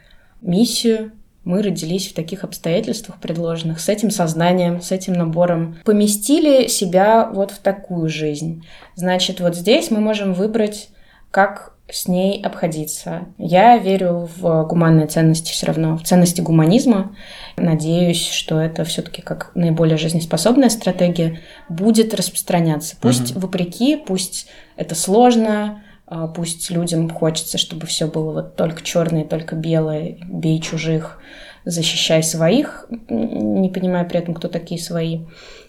миссию. 0.42 1.12
Мы 1.44 1.62
родились 1.62 2.08
в 2.08 2.14
таких 2.14 2.42
обстоятельствах 2.42 3.18
предложенных, 3.20 3.78
с 3.78 3.88
этим 3.88 4.10
сознанием, 4.10 4.80
с 4.80 4.90
этим 4.90 5.12
набором. 5.12 5.76
Поместили 5.84 6.66
себя 6.66 7.30
вот 7.32 7.52
в 7.52 7.58
такую 7.60 8.08
жизнь. 8.08 8.66
Значит, 8.96 9.38
вот 9.38 9.54
здесь 9.54 9.92
мы 9.92 10.00
можем 10.00 10.34
выбрать, 10.34 10.88
как 11.30 11.73
с 11.90 12.08
ней 12.08 12.40
обходиться. 12.42 13.26
Я 13.36 13.76
верю 13.76 14.28
в 14.36 14.64
гуманные 14.64 15.06
ценности 15.06 15.52
все 15.52 15.66
равно, 15.66 15.98
в 15.98 16.02
ценности 16.02 16.40
гуманизма. 16.40 17.14
Надеюсь, 17.56 18.30
что 18.30 18.58
это 18.58 18.84
все-таки 18.84 19.20
как 19.20 19.50
наиболее 19.54 19.98
жизнеспособная 19.98 20.70
стратегия 20.70 21.40
будет 21.68 22.14
распространяться. 22.14 22.96
Пусть 23.00 23.32
угу. 23.32 23.40
вопреки, 23.40 23.96
пусть 23.96 24.46
это 24.76 24.94
сложно, 24.94 25.82
а, 26.06 26.26
пусть 26.26 26.70
людям 26.70 27.10
хочется, 27.10 27.58
чтобы 27.58 27.86
все 27.86 28.06
было 28.06 28.32
вот 28.32 28.56
только 28.56 28.82
черное, 28.82 29.24
только 29.24 29.54
белое, 29.54 30.16
бей 30.26 30.60
чужих, 30.60 31.18
защищай 31.64 32.22
своих, 32.22 32.86
не 33.08 33.68
понимая 33.68 34.04
при 34.04 34.18
этом, 34.18 34.34
кто 34.34 34.48
такие 34.48 34.80
свои, 34.80 35.20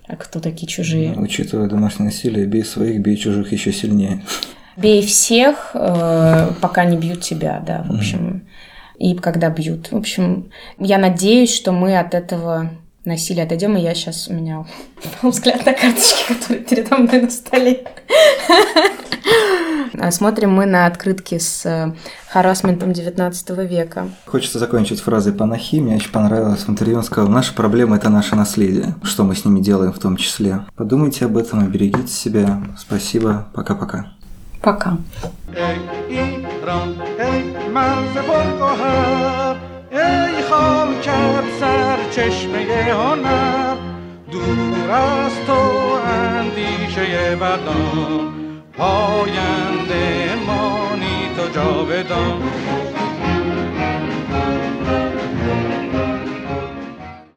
а 0.08 0.16
кто 0.16 0.40
такие 0.40 0.68
чужие. 0.68 1.14
Учитывая 1.18 1.68
домашнее 1.68 2.08
насилие, 2.08 2.46
бей 2.46 2.64
своих, 2.64 3.02
бей 3.02 3.18
чужих 3.18 3.52
еще 3.52 3.72
сильнее. 3.72 4.24
Бей 4.78 5.06
всех, 5.06 5.72
э, 5.74 6.52
пока 6.62 6.86
не 6.86 6.98
бьют 6.98 7.22
тебя, 7.22 7.62
да, 7.66 7.86
в 7.88 7.96
общем. 7.96 8.48
И 8.98 9.16
когда 9.16 9.50
бьют. 9.50 9.92
В 9.92 9.98
общем, 9.98 10.52
я 10.80 10.98
надеюсь, 10.98 11.54
что 11.54 11.72
мы 11.72 11.98
от 11.98 12.14
этого 12.14 12.70
насилия 13.06 13.44
отойдем, 13.44 13.78
и 13.78 13.82
я 13.82 13.94
сейчас 13.94 14.28
у 14.28 14.34
меня 14.34 14.66
взгляд 15.22 15.66
на 15.66 15.74
карточки, 15.74 16.34
которые 16.34 16.64
передо 16.64 16.98
мной 16.98 17.22
на 17.22 17.30
столе. 17.30 17.86
Смотрим 20.12 20.52
мы 20.52 20.66
на 20.66 20.88
открытки 20.88 21.38
с 21.38 21.66
э, 21.66 21.94
харасментом 22.30 22.92
19 22.92 23.50
века. 23.70 24.10
Хочется 24.26 24.60
закончить 24.60 25.00
фразой 25.00 25.34
Панахи. 25.34 25.80
Мне 25.80 25.96
очень 25.96 26.12
понравилось. 26.12 26.64
В 26.64 26.70
интервью 26.70 26.98
он 26.98 27.04
сказал, 27.04 27.30
наша 27.30 27.54
проблема– 27.54 27.96
это 27.98 28.10
наше 28.10 28.36
наследие. 28.36 28.96
Что 29.04 29.24
мы 29.24 29.36
с 29.36 29.46
ними 29.46 29.62
делаем 29.62 29.94
в 29.94 30.00
том 30.00 30.18
числе. 30.18 30.66
Подумайте 30.76 31.26
об 31.26 31.38
этом, 31.38 31.66
берегите 31.72 32.10
себя. 32.10 32.62
Спасибо. 32.78 33.48
Пока-пока. 33.54 34.16
Пока. 34.65 34.99
ای 39.93 40.43
خاک 40.43 41.11
سر 41.61 41.99
چشمه 42.11 42.59
هنر 42.93 43.77
دور 44.31 44.91
از 44.91 45.33
تو 45.47 45.61
اندیشه 46.07 47.37
بدان 47.37 48.33
پاینده 48.77 50.35
مانی 50.47 51.29
تو 51.37 51.49
جاودان 51.55 52.43